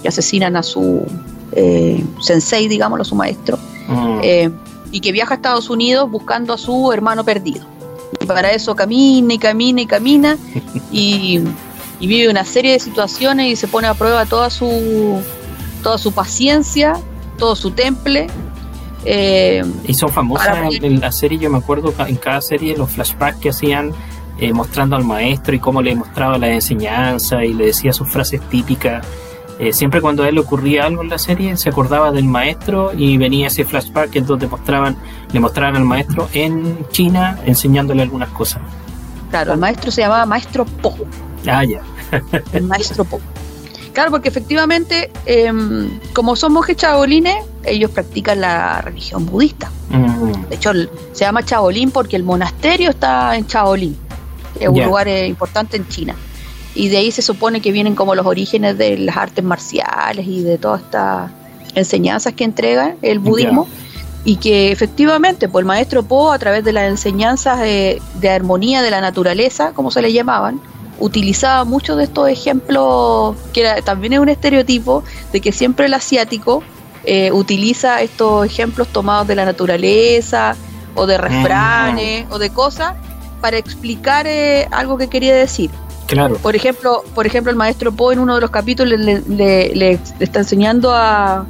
asesinan 0.07 0.55
a 0.55 0.63
su 0.63 1.05
eh, 1.51 2.03
sensei, 2.21 2.67
digámoslo, 2.67 3.03
su 3.03 3.13
maestro, 3.13 3.59
mm. 3.87 4.19
eh, 4.23 4.49
y 4.91 5.01
que 5.01 5.11
viaja 5.11 5.33
a 5.33 5.35
Estados 5.35 5.69
Unidos 5.69 6.09
buscando 6.09 6.53
a 6.53 6.57
su 6.57 6.91
hermano 6.91 7.23
perdido. 7.23 7.65
Y 8.19 8.25
para 8.25 8.51
eso 8.51 8.75
camina 8.75 9.33
y 9.33 9.37
camina 9.37 9.81
y 9.81 9.85
camina 9.85 10.37
y, 10.91 11.41
vive 12.05 12.29
una 12.29 12.45
serie 12.45 12.73
de 12.73 12.79
situaciones 12.79 13.47
y 13.47 13.55
se 13.55 13.67
pone 13.67 13.87
a 13.87 13.95
prueba 13.95 14.25
toda 14.25 14.51
su, 14.51 15.19
toda 15.81 15.97
su 15.97 16.11
paciencia, 16.11 16.93
todo 17.39 17.55
su 17.55 17.71
temple 17.71 18.27
y 19.85 19.93
son 19.93 20.09
famosas 20.09 20.57
en 20.81 20.99
la 20.99 21.11
serie, 21.11 21.37
yo 21.37 21.49
me 21.49 21.57
acuerdo 21.57 21.93
en 22.05 22.15
cada 22.17 22.41
serie 22.41 22.75
los 22.75 22.91
flashbacks 22.91 23.39
que 23.39 23.49
hacían 23.49 23.91
eh, 24.39 24.51
mostrando 24.51 24.95
al 24.95 25.05
maestro 25.05 25.55
y 25.55 25.59
cómo 25.59 25.81
le 25.81 25.95
mostraba 25.95 26.37
la 26.37 26.49
enseñanza 26.49 27.43
y 27.43 27.53
le 27.53 27.67
decía 27.67 27.93
sus 27.93 28.09
frases 28.09 28.41
típicas. 28.49 29.05
Eh, 29.59 29.73
siempre 29.73 30.01
cuando 30.01 30.23
a 30.23 30.29
él 30.29 30.35
le 30.35 30.41
ocurría 30.41 30.85
algo 30.85 31.01
en 31.01 31.09
la 31.09 31.17
serie, 31.17 31.55
se 31.57 31.69
acordaba 31.69 32.11
del 32.11 32.25
maestro 32.25 32.91
y 32.95 33.17
venía 33.17 33.47
ese 33.47 33.65
flashback 33.65 34.15
en 34.17 34.25
donde 34.25 34.47
mostraban, 34.47 34.97
le 35.31 35.39
mostraban 35.39 35.75
al 35.77 35.83
maestro 35.83 36.29
en 36.33 36.85
China 36.89 37.39
enseñándole 37.45 38.03
algunas 38.03 38.29
cosas. 38.29 38.61
Claro, 39.31 39.53
el 39.53 39.59
maestro 39.59 39.89
se 39.89 40.01
llamaba 40.01 40.25
Maestro 40.25 40.65
Po. 40.65 40.95
Ah, 41.49 41.63
ya. 41.63 41.81
el 42.53 42.63
Maestro 42.63 43.05
Po. 43.05 43.19
Claro, 43.93 44.11
porque 44.11 44.29
efectivamente, 44.29 45.09
em, 45.25 45.99
como 46.13 46.35
son 46.35 46.53
monjes 46.53 46.77
chabolines, 46.77 47.37
ellos 47.63 47.89
practican 47.91 48.41
la 48.41 48.81
religión 48.81 49.25
budista. 49.25 49.71
Mm. 49.89 50.49
De 50.49 50.55
hecho, 50.55 50.71
se 51.13 51.25
llama 51.25 51.43
Chabolín 51.43 51.89
porque 51.89 52.15
el 52.15 52.23
monasterio 52.23 52.91
está 52.91 53.35
en 53.35 53.47
Chabolín 53.47 53.97
es 54.59 54.69
un 54.69 54.83
lugar 54.83 55.07
eh, 55.07 55.27
importante 55.27 55.77
en 55.77 55.87
China. 55.87 56.15
Y 56.75 56.89
de 56.89 56.97
ahí 56.97 57.11
se 57.11 57.21
supone 57.21 57.61
que 57.61 57.71
vienen 57.71 57.95
como 57.95 58.13
los 58.15 58.25
orígenes 58.25 58.77
de 58.77 58.97
las 58.97 59.17
artes 59.17 59.43
marciales 59.43 60.27
y 60.27 60.43
de 60.43 60.57
todas 60.57 60.81
estas 60.81 61.31
enseñanzas 61.73 62.33
que 62.33 62.43
entrega 62.43 62.95
el 63.01 63.19
budismo. 63.19 63.67
Y 64.23 64.35
que 64.35 64.71
efectivamente, 64.71 65.47
pues 65.47 65.61
el 65.61 65.67
maestro 65.67 66.03
Po, 66.03 66.31
a 66.31 66.39
través 66.39 66.63
de 66.63 66.73
las 66.73 66.89
enseñanzas 66.89 67.59
de, 67.59 68.01
armonía 68.29 68.81
de 68.81 68.91
la 68.91 68.99
naturaleza, 68.99 69.71
como 69.73 69.89
se 69.89 70.01
le 70.01 70.11
llamaban, 70.11 70.59
utilizaba 70.99 71.63
muchos 71.63 71.97
de 71.97 72.05
estos 72.05 72.29
ejemplos, 72.29 73.35
que 73.53 73.81
también 73.83 74.13
es 74.13 74.19
un 74.19 74.29
estereotipo 74.29 75.03
de 75.31 75.41
que 75.41 75.51
siempre 75.51 75.85
el 75.85 75.93
asiático 75.93 76.63
eh, 77.03 77.31
utiliza 77.31 78.01
estos 78.01 78.45
ejemplos 78.45 78.87
tomados 78.89 79.27
de 79.27 79.35
la 79.35 79.45
naturaleza 79.45 80.55
o 80.95 81.05
de 81.05 81.17
refranes 81.17 82.25
o 82.29 82.39
de 82.39 82.49
cosas 82.49 82.95
para 83.41 83.57
explicar 83.57 84.25
eh, 84.27 84.67
algo 84.71 84.97
que 84.97 85.07
quería 85.07 85.35
decir. 85.35 85.69
Claro. 86.07 86.37
Por 86.37 86.55
ejemplo, 86.55 87.03
por 87.13 87.27
ejemplo, 87.27 87.51
el 87.51 87.57
maestro 87.57 87.91
Poe 87.91 88.13
en 88.13 88.19
uno 88.19 88.35
de 88.35 88.41
los 88.41 88.49
capítulos 88.49 88.99
le, 88.99 89.99
está 90.19 90.39
enseñando 90.39 90.93
a, 90.93 91.45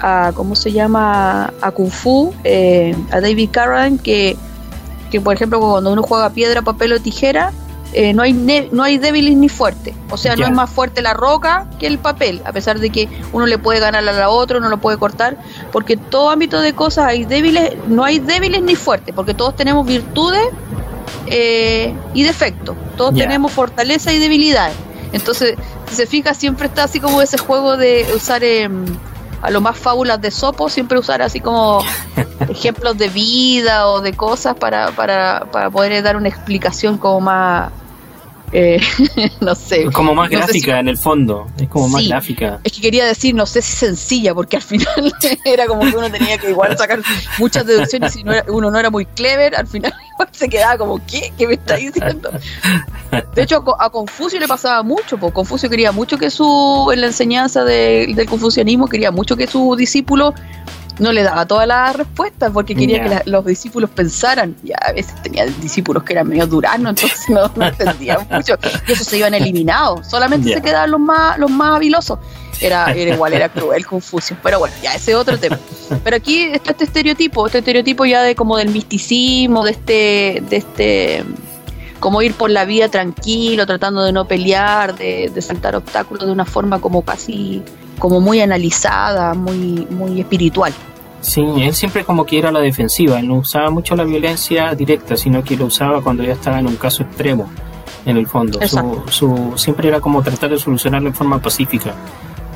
a, 0.00 0.32
¿cómo 0.34 0.54
se 0.54 0.72
llama? 0.72 1.52
A 1.60 1.70
Kung 1.70 1.90
Fu, 1.90 2.34
eh, 2.44 2.94
a 3.10 3.20
David 3.20 3.50
Carradine, 3.52 3.98
que, 3.98 4.36
que 5.10 5.20
por 5.20 5.34
ejemplo 5.34 5.60
cuando 5.60 5.92
uno 5.92 6.02
juega 6.02 6.30
piedra, 6.30 6.62
papel 6.62 6.92
o 6.92 7.00
tijera, 7.00 7.52
eh, 7.92 8.12
no, 8.12 8.22
hay 8.22 8.32
no 8.32 8.82
hay 8.82 8.98
débiles 8.98 9.36
ni 9.36 9.48
fuertes. 9.48 9.94
O 10.10 10.16
sea, 10.16 10.36
no 10.36 10.44
es 10.44 10.52
más 10.52 10.70
fuerte 10.70 11.02
la 11.02 11.14
roca 11.14 11.66
que 11.78 11.86
el 11.86 11.98
papel, 11.98 12.40
a 12.44 12.52
pesar 12.52 12.78
de 12.78 12.90
que 12.90 13.08
uno 13.32 13.46
le 13.46 13.58
puede 13.58 13.80
ganar 13.80 14.06
a 14.06 14.12
la 14.12 14.28
otra, 14.28 14.58
uno 14.58 14.68
lo 14.68 14.78
puede 14.78 14.98
cortar, 14.98 15.36
porque 15.72 15.94
en 15.94 16.00
todo 16.00 16.30
ámbito 16.30 16.60
de 16.60 16.72
cosas 16.74 17.06
hay 17.06 17.24
débiles, 17.24 17.74
no 17.88 18.04
hay 18.04 18.18
débiles 18.18 18.62
ni 18.62 18.76
fuertes, 18.76 19.14
porque 19.14 19.34
todos 19.34 19.56
tenemos 19.56 19.86
virtudes 19.86 20.42
eh, 21.26 21.94
y 22.14 22.22
defecto 22.22 22.76
Todos 22.96 23.14
tenemos 23.14 23.52
fortaleza 23.52 24.12
y 24.12 24.18
debilidad. 24.18 24.70
Entonces, 25.12 25.56
si 25.88 25.94
se 25.96 26.06
fija, 26.06 26.34
siempre 26.34 26.66
está 26.66 26.84
así 26.84 27.00
como 27.00 27.20
ese 27.20 27.38
juego 27.38 27.76
de 27.76 28.06
usar 28.14 28.44
em, 28.44 28.84
a 29.42 29.50
lo 29.50 29.60
más 29.60 29.78
fábulas 29.78 30.20
de 30.20 30.30
Sopo, 30.30 30.68
siempre 30.68 30.98
usar 30.98 31.22
así 31.22 31.40
como 31.40 31.82
ejemplos 32.48 32.96
de 32.98 33.08
vida 33.08 33.88
o 33.88 34.00
de 34.00 34.12
cosas 34.12 34.56
para, 34.56 34.90
para, 34.92 35.46
para 35.50 35.70
poder 35.70 36.02
dar 36.02 36.16
una 36.16 36.28
explicación 36.28 36.98
como 36.98 37.20
más, 37.20 37.72
eh, 38.52 38.80
no 39.40 39.54
sé. 39.54 39.84
Como 39.92 40.14
más 40.14 40.28
gráfica 40.28 40.78
en 40.78 40.88
el 40.88 40.98
fondo, 40.98 41.46
es 41.58 41.68
como 41.68 41.88
más 41.88 42.06
gráfica. 42.06 42.60
Es 42.64 42.72
que 42.72 42.80
quería 42.80 43.06
decir, 43.06 43.34
no 43.34 43.46
sé 43.46 43.62
si 43.62 43.72
sencilla, 43.72 44.34
porque 44.34 44.56
al 44.56 44.62
final 44.62 45.14
era 45.44 45.66
como 45.66 45.82
que 45.82 45.96
uno 45.96 46.10
tenía 46.10 46.36
que 46.38 46.50
igual 46.50 46.76
sacar 46.76 47.00
muchas 47.38 47.66
deducciones 47.66 48.16
y 48.16 48.24
uno 48.48 48.70
no 48.70 48.78
era 48.78 48.90
muy 48.90 49.06
clever, 49.06 49.56
al 49.56 49.66
final 49.66 49.94
se 50.32 50.48
quedaba 50.48 50.78
como, 50.78 51.04
¿qué? 51.06 51.32
¿Qué 51.36 51.46
me 51.46 51.54
está 51.54 51.76
diciendo? 51.76 52.30
De 53.34 53.42
hecho, 53.42 53.64
a 53.78 53.90
Confucio 53.90 54.38
le 54.38 54.46
pasaba 54.46 54.82
mucho, 54.82 55.18
porque 55.18 55.34
Confucio 55.34 55.68
quería 55.68 55.92
mucho 55.92 56.16
que 56.18 56.30
su, 56.30 56.90
en 56.92 57.00
la 57.00 57.08
enseñanza 57.08 57.64
del 57.64 58.26
confucianismo, 58.26 58.88
quería 58.88 59.10
mucho 59.10 59.36
que 59.36 59.46
su 59.46 59.74
discípulo 59.76 60.34
no 61.00 61.12
le 61.12 61.22
daba 61.22 61.46
todas 61.46 61.66
las 61.66 61.96
respuestas 61.96 62.50
porque 62.52 62.74
quería 62.74 63.02
que 63.02 63.30
los 63.30 63.44
discípulos 63.44 63.90
pensaran. 63.90 64.54
Y 64.62 64.72
a 64.72 64.92
veces 64.92 65.20
tenía 65.22 65.46
discípulos 65.46 66.02
que 66.04 66.12
eran 66.12 66.28
medio 66.28 66.46
duranos, 66.46 66.90
entonces 67.02 67.28
no, 67.28 67.50
entendían 67.64 68.26
mucho. 68.30 68.58
Y 68.86 68.92
esos 68.92 69.06
se 69.06 69.18
iban 69.18 69.34
eliminados. 69.34 70.06
Solamente 70.06 70.54
se 70.54 70.62
quedaban 70.62 70.90
los 70.90 71.00
más, 71.00 71.38
los 71.38 71.50
más 71.50 71.76
habilosos. 71.76 72.18
Era, 72.60 72.92
era 72.92 73.14
igual, 73.14 73.32
era 73.32 73.48
cruel, 73.48 73.86
Confucio. 73.86 74.36
Pero 74.42 74.58
bueno, 74.58 74.74
ya 74.82 74.94
ese 74.94 75.12
es 75.12 75.16
otro 75.16 75.38
tema. 75.38 75.58
Pero 76.04 76.16
aquí 76.16 76.42
está 76.42 76.72
este 76.72 76.84
estereotipo, 76.84 77.46
este 77.46 77.58
estereotipo 77.58 78.04
ya 78.04 78.22
de 78.22 78.34
como 78.34 78.58
del 78.58 78.68
misticismo, 78.68 79.64
de 79.64 79.70
este, 79.70 80.42
de 80.48 80.56
este 80.56 81.24
como 82.00 82.22
ir 82.22 82.32
por 82.32 82.50
la 82.50 82.64
vida 82.64 82.88
tranquilo, 82.88 83.66
tratando 83.66 84.02
de 84.02 84.12
no 84.12 84.26
pelear, 84.26 84.96
de, 84.96 85.30
de 85.34 85.42
saltar 85.42 85.76
obstáculos 85.76 86.24
de 86.24 86.32
una 86.32 86.46
forma 86.46 86.80
como 86.80 87.02
casi 87.02 87.62
como 88.00 88.20
muy 88.20 88.40
analizada, 88.40 89.34
muy, 89.34 89.86
muy 89.90 90.20
espiritual. 90.20 90.72
Sí, 91.20 91.44
él 91.58 91.74
siempre 91.74 92.04
como 92.04 92.24
que 92.24 92.38
era 92.38 92.48
a 92.48 92.52
la 92.52 92.60
defensiva, 92.60 93.18
él 93.20 93.28
no 93.28 93.36
usaba 93.36 93.70
mucho 93.70 93.94
la 93.94 94.04
violencia 94.04 94.74
directa, 94.74 95.16
sino 95.16 95.44
que 95.44 95.56
lo 95.56 95.66
usaba 95.66 96.00
cuando 96.00 96.22
ya 96.22 96.32
estaba 96.32 96.58
en 96.58 96.66
un 96.66 96.76
caso 96.76 97.02
extremo, 97.02 97.50
en 98.06 98.16
el 98.16 98.26
fondo. 98.26 98.58
Su, 99.08 99.52
siempre 99.56 99.88
era 99.88 100.00
como 100.00 100.22
tratar 100.22 100.50
de 100.50 100.58
solucionarlo 100.58 101.08
en 101.08 101.14
forma 101.14 101.40
pacífica. 101.40 101.94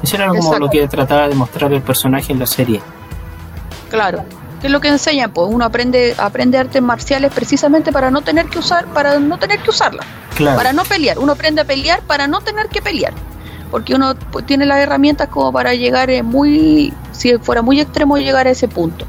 Eso 0.02 0.16
era 0.16 0.28
como 0.28 0.58
lo 0.58 0.68
que 0.70 0.86
trataba 0.88 1.28
de 1.28 1.34
mostrar 1.34 1.72
el 1.72 1.82
personaje 1.82 2.32
en 2.32 2.38
la 2.38 2.46
serie. 2.46 2.80
Claro, 3.90 4.24
que 4.60 4.66
es 4.68 4.72
lo 4.72 4.80
que 4.80 4.88
enseña, 4.88 5.28
pues 5.28 5.48
uno 5.50 5.64
aprende, 5.64 6.14
aprende 6.16 6.58
artes 6.58 6.82
marciales 6.82 7.32
precisamente 7.32 7.92
para 7.92 8.10
no 8.10 8.22
tener 8.22 8.46
que 8.46 8.58
usar, 8.58 8.86
para 8.86 9.18
no 9.18 9.38
tener 9.38 9.60
que 9.60 9.70
usarla, 9.70 10.04
para 10.38 10.72
no 10.72 10.84
pelear. 10.84 11.18
Uno 11.18 11.32
aprende 11.32 11.60
a 11.60 11.64
pelear 11.64 12.00
para 12.02 12.26
no 12.26 12.40
tener 12.40 12.68
que 12.68 12.80
pelear 12.80 13.12
porque 13.74 13.92
uno 13.92 14.14
tiene 14.46 14.66
las 14.66 14.78
herramientas 14.78 15.26
como 15.30 15.50
para 15.50 15.74
llegar 15.74 16.08
eh, 16.08 16.22
muy, 16.22 16.92
si 17.10 17.36
fuera 17.38 17.60
muy 17.60 17.80
extremo, 17.80 18.16
llegar 18.18 18.46
a 18.46 18.50
ese 18.50 18.68
punto. 18.68 19.04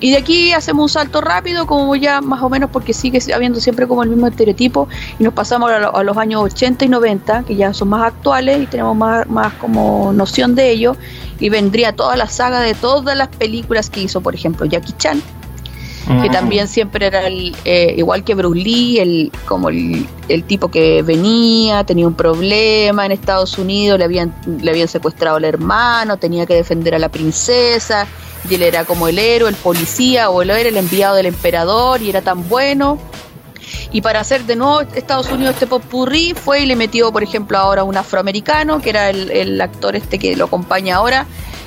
Y 0.00 0.10
de 0.10 0.18
aquí 0.18 0.52
hacemos 0.52 0.82
un 0.82 0.88
salto 0.90 1.22
rápido, 1.22 1.66
como 1.66 1.96
ya 1.96 2.20
más 2.20 2.42
o 2.42 2.50
menos, 2.50 2.68
porque 2.70 2.92
sigue 2.92 3.18
habiendo 3.32 3.58
siempre 3.58 3.88
como 3.88 4.02
el 4.02 4.10
mismo 4.10 4.26
estereotipo, 4.26 4.86
y 5.18 5.24
nos 5.24 5.32
pasamos 5.32 5.70
a, 5.70 6.02
los 6.02 6.16
años 6.18 6.42
80 6.42 6.84
y 6.84 6.88
90, 6.90 7.44
que 7.44 7.56
ya 7.56 7.72
son 7.72 7.88
más 7.88 8.04
actuales 8.04 8.64
y 8.64 8.66
tenemos 8.66 8.94
más, 8.94 9.26
más 9.30 9.54
como 9.54 10.12
noción 10.12 10.54
de 10.54 10.72
ello, 10.72 10.94
y 11.40 11.48
vendría 11.48 11.94
toda 11.94 12.16
la 12.16 12.28
saga 12.28 12.60
de 12.60 12.74
todas 12.74 13.16
las 13.16 13.28
películas 13.28 13.88
que 13.88 14.02
hizo, 14.02 14.20
por 14.20 14.34
ejemplo, 14.34 14.66
Jackie 14.66 14.92
Chan, 14.98 15.22
que 16.06 16.30
también 16.30 16.68
siempre 16.68 17.06
era 17.06 17.26
el, 17.26 17.56
eh, 17.64 17.94
igual 17.96 18.22
que 18.22 18.34
Bruce 18.34 18.60
Lee, 18.60 18.98
el, 19.00 19.32
como 19.44 19.70
el, 19.70 20.06
tipo 20.46 20.68
que 20.68 21.02
venía, 21.02 21.82
tenía 21.84 22.06
un 22.06 22.14
problema 22.14 23.04
en 23.04 23.12
Estados 23.12 23.58
Unidos, 23.58 23.98
le 23.98 24.04
habían, 24.04 24.34
le 24.60 24.70
habían 24.70 24.86
secuestrado 24.86 25.36
al 25.36 25.44
hermano, 25.44 26.16
tenía 26.16 26.46
que 26.46 26.54
defender 26.54 26.94
a 26.94 27.00
la 27.00 27.08
princesa, 27.08 28.06
y 28.48 28.54
él 28.54 28.62
era 28.62 28.84
como 28.84 29.08
el 29.08 29.18
héroe, 29.18 29.50
el 29.50 29.56
policía, 29.56 30.30
o 30.30 30.42
él 30.42 30.50
era 30.50 30.68
el 30.68 30.76
enviado 30.76 31.16
del 31.16 31.26
emperador, 31.26 32.00
y 32.00 32.10
era 32.10 32.22
tan 32.22 32.48
bueno. 32.48 32.98
Y 33.90 34.00
para 34.00 34.20
hacer 34.20 34.44
de 34.44 34.54
nuevo 34.54 34.82
Estados 34.82 35.28
Unidos 35.28 35.54
este 35.54 35.66
popurrí, 35.66 36.34
fue 36.34 36.60
y 36.60 36.66
le 36.66 36.76
metió, 36.76 37.10
por 37.10 37.24
ejemplo, 37.24 37.58
ahora 37.58 37.82
un 37.82 37.96
afroamericano, 37.96 38.80
que 38.80 38.90
era 38.90 39.10
el, 39.10 39.30
el 39.32 39.60
actor 39.60 39.96
este 39.96 40.20
que 40.20 40.36
lo 40.36 40.44
acompaña 40.44 40.96
ahora, 40.96 41.26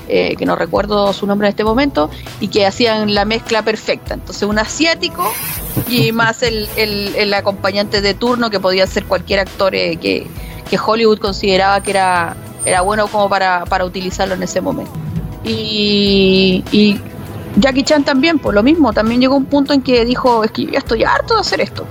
eh, 0.10 0.36
que 0.36 0.46
no 0.46 0.56
recuerdo 0.56 1.14
su 1.14 1.28
nombre 1.28 1.48
en 1.48 1.52
este 1.52 1.64
momento, 1.64 2.10
y 2.40 2.48
que 2.48 2.66
hacían 2.66 3.14
la 3.14 3.26
mezcla 3.26 3.64
perfecta. 3.64 4.16
Entonces 4.16 4.44
un 4.44 4.60
asiático 4.60 5.32
y 5.88 6.12
más 6.14 6.44
el, 6.44 6.68
el, 6.76 7.34
acompañante 7.34 8.02
de 8.02 8.14
turno 8.14 8.50
que 8.50 8.60
podía 8.60 8.88
ser 8.88 9.06
cualquier 9.06 9.40
actor 9.42 9.76
eh, 9.76 9.98
que, 9.98 10.28
Hollywood 10.86 11.20
consideraba 11.20 11.82
que 11.82 11.92
era, 11.92 12.36
era 12.64 12.82
bueno 12.82 13.08
como 13.08 13.28
para, 13.28 13.66
para 13.66 13.86
utilizarlo 13.86 14.36
en 14.36 14.44
ese 14.44 14.62
momento. 14.62 14.92
Y, 15.44 16.64
y 16.72 17.00
Jackie 17.58 17.84
Chan 17.84 18.04
también, 18.04 18.40
por 18.40 18.54
lo 18.54 18.64
mismo, 18.64 18.94
también 18.94 19.22
llegó 19.22 19.36
un 19.36 19.46
punto 19.46 19.74
en 19.74 19.82
que 19.82 20.06
dijo, 20.06 20.44
es 20.44 20.52
que 20.52 20.66
ya 20.68 20.80
estoy 20.80 21.04
harto 21.04 21.36
de 21.36 21.42
hacer 21.42 21.62
esto. 21.62 21.86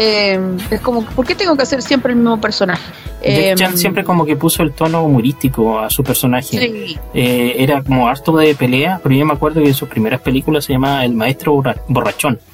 Eh, 0.00 0.38
es 0.70 0.80
como, 0.80 1.04
¿por 1.04 1.26
qué 1.26 1.34
tengo 1.34 1.56
que 1.56 1.62
hacer 1.64 1.82
siempre 1.82 2.12
el 2.12 2.18
mismo 2.20 2.40
personaje? 2.40 2.92
Jackie 3.20 3.54
Chan 3.56 3.72
em, 3.72 3.76
siempre 3.76 4.04
como 4.04 4.24
que 4.24 4.36
puso 4.36 4.62
el 4.62 4.70
tono 4.70 5.02
humorístico 5.02 5.80
a 5.80 5.90
su 5.90 6.04
personaje. 6.04 6.96
Eh, 7.12 7.56
era 7.58 7.82
como 7.82 8.06
harto 8.06 8.36
de 8.36 8.54
pelea, 8.54 9.00
pero 9.02 9.16
yo 9.16 9.26
me 9.26 9.32
acuerdo 9.32 9.60
que 9.60 9.66
en 9.66 9.74
sus 9.74 9.88
primeras 9.88 10.20
películas 10.20 10.66
se 10.66 10.74
llamaba 10.74 11.04
El 11.04 11.14
Maestro 11.14 11.60
Borrachón. 11.88 12.38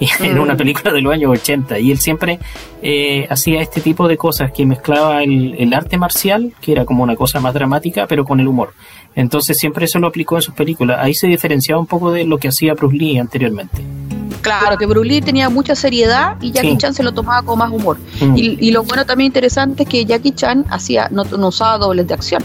Y 0.00 0.08
era 0.24 0.40
una 0.40 0.54
mm. 0.54 0.58
película 0.58 0.92
de 0.92 1.00
los 1.00 1.12
años 1.12 1.32
80 1.32 1.80
y 1.80 1.90
él 1.90 1.98
siempre 1.98 2.38
eh, 2.82 3.26
hacía 3.30 3.60
este 3.60 3.80
tipo 3.80 4.06
de 4.06 4.16
cosas 4.16 4.52
que 4.52 4.64
mezclaba 4.64 5.24
el, 5.24 5.56
el, 5.58 5.74
arte 5.74 5.98
marcial, 5.98 6.52
que 6.60 6.70
era 6.70 6.84
como 6.84 7.02
una 7.02 7.16
cosa 7.16 7.40
más 7.40 7.52
dramática, 7.52 8.06
pero 8.06 8.24
con 8.24 8.38
el 8.38 8.46
humor. 8.46 8.74
Entonces 9.16 9.58
siempre 9.58 9.86
eso 9.86 9.98
lo 9.98 10.06
aplicó 10.06 10.36
en 10.36 10.42
sus 10.42 10.54
películas. 10.54 11.00
Ahí 11.00 11.14
se 11.14 11.26
diferenciaba 11.26 11.80
un 11.80 11.88
poco 11.88 12.12
de 12.12 12.24
lo 12.24 12.38
que 12.38 12.46
hacía 12.46 12.74
Bruce 12.74 12.96
Lee 12.96 13.18
anteriormente. 13.18 13.82
Claro, 14.42 14.76
que 14.76 14.86
Bruce 14.86 15.08
Lee 15.08 15.20
tenía 15.20 15.48
mucha 15.48 15.74
seriedad 15.74 16.36
y 16.40 16.52
Jackie 16.52 16.76
Chan 16.76 16.94
se 16.94 17.02
lo 17.02 17.12
tomaba 17.12 17.42
con 17.42 17.58
más 17.58 17.70
humor. 17.70 17.98
Mm. 18.20 18.36
Y, 18.36 18.70
lo 18.70 18.82
bueno 18.84 19.04
también 19.04 19.26
interesante 19.26 19.82
es 19.82 19.88
que 19.88 20.04
Jackie 20.04 20.32
Chan 20.32 20.64
hacía 20.70 21.08
no, 21.10 21.24
usaba 21.46 21.78
dobles 21.78 22.06
de 22.06 22.14
acción. 22.14 22.42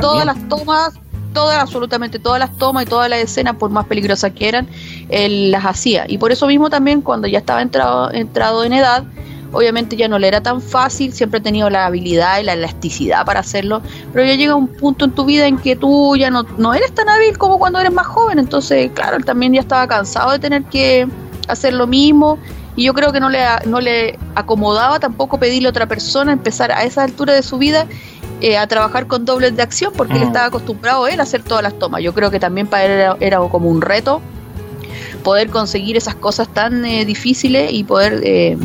Todas 0.00 0.24
las 0.24 0.48
tomas, 0.48 0.92
todas, 1.32 1.60
absolutamente 1.60 2.18
todas 2.18 2.38
las 2.38 2.56
tomas 2.58 2.84
y 2.84 2.86
todas 2.86 3.08
las 3.08 3.20
escenas, 3.20 3.56
por 3.56 3.70
más 3.70 3.86
peligrosas 3.86 4.32
que 4.32 4.48
eran, 4.48 4.68
él 5.08 5.50
las 5.50 5.64
hacía. 5.64 6.04
Y 6.08 6.18
por 6.18 6.32
eso 6.32 6.46
mismo 6.46 6.70
también 6.70 7.00
cuando 7.00 7.26
ya 7.26 7.38
estaba 7.38 7.62
entrado, 7.62 8.12
entrado 8.12 8.64
en 8.64 8.72
edad, 8.72 9.04
obviamente 9.52 9.96
ya 9.96 10.08
no 10.08 10.18
le 10.18 10.28
era 10.28 10.42
tan 10.42 10.60
fácil, 10.60 11.12
siempre 11.12 11.40
ha 11.40 11.42
tenido 11.42 11.70
la 11.70 11.86
habilidad 11.86 12.40
y 12.40 12.44
la 12.44 12.52
elasticidad 12.52 13.24
para 13.24 13.40
hacerlo, 13.40 13.82
pero 14.12 14.26
ya 14.26 14.34
llega 14.34 14.54
un 14.54 14.68
punto 14.68 15.04
en 15.04 15.12
tu 15.12 15.24
vida 15.24 15.46
en 15.46 15.58
que 15.58 15.76
tú 15.76 16.16
ya 16.16 16.30
no, 16.30 16.44
no 16.58 16.74
eres 16.74 16.92
tan 16.94 17.08
hábil 17.08 17.36
como 17.38 17.58
cuando 17.58 17.78
eres 17.78 17.92
más 17.92 18.06
joven, 18.06 18.38
entonces 18.38 18.90
claro, 18.94 19.16
él 19.16 19.24
también 19.24 19.52
ya 19.52 19.60
estaba 19.60 19.86
cansado 19.86 20.32
de 20.32 20.38
tener 20.38 20.64
que 20.64 21.08
hacer 21.52 21.72
lo 21.72 21.86
mismo 21.86 22.38
y 22.76 22.84
yo 22.84 22.94
creo 22.94 23.12
que 23.12 23.20
no 23.20 23.28
le, 23.28 23.44
no 23.66 23.80
le 23.80 24.18
acomodaba 24.34 25.00
tampoco 25.00 25.38
pedirle 25.38 25.68
a 25.68 25.70
otra 25.70 25.86
persona 25.86 26.32
empezar 26.32 26.72
a 26.72 26.84
esa 26.84 27.02
altura 27.02 27.34
de 27.34 27.42
su 27.42 27.58
vida 27.58 27.86
eh, 28.40 28.56
a 28.56 28.66
trabajar 28.66 29.06
con 29.06 29.24
dobles 29.24 29.54
de 29.56 29.62
acción 29.62 29.92
porque 29.94 30.14
él 30.14 30.20
mm. 30.20 30.28
estaba 30.28 30.46
acostumbrado 30.46 31.06
él 31.06 31.20
a 31.20 31.24
hacer 31.24 31.42
todas 31.42 31.62
las 31.62 31.78
tomas. 31.78 32.02
Yo 32.02 32.14
creo 32.14 32.30
que 32.30 32.40
también 32.40 32.66
para 32.66 32.84
él 32.84 33.16
era, 33.20 33.38
como 33.40 33.68
un 33.68 33.82
reto 33.82 34.22
poder 35.22 35.50
conseguir 35.50 35.96
esas 35.96 36.14
cosas 36.14 36.48
tan 36.48 36.84
eh, 36.86 37.04
difíciles 37.04 37.70
y 37.72 37.84
poder 37.84 38.22
eh, 38.24 38.56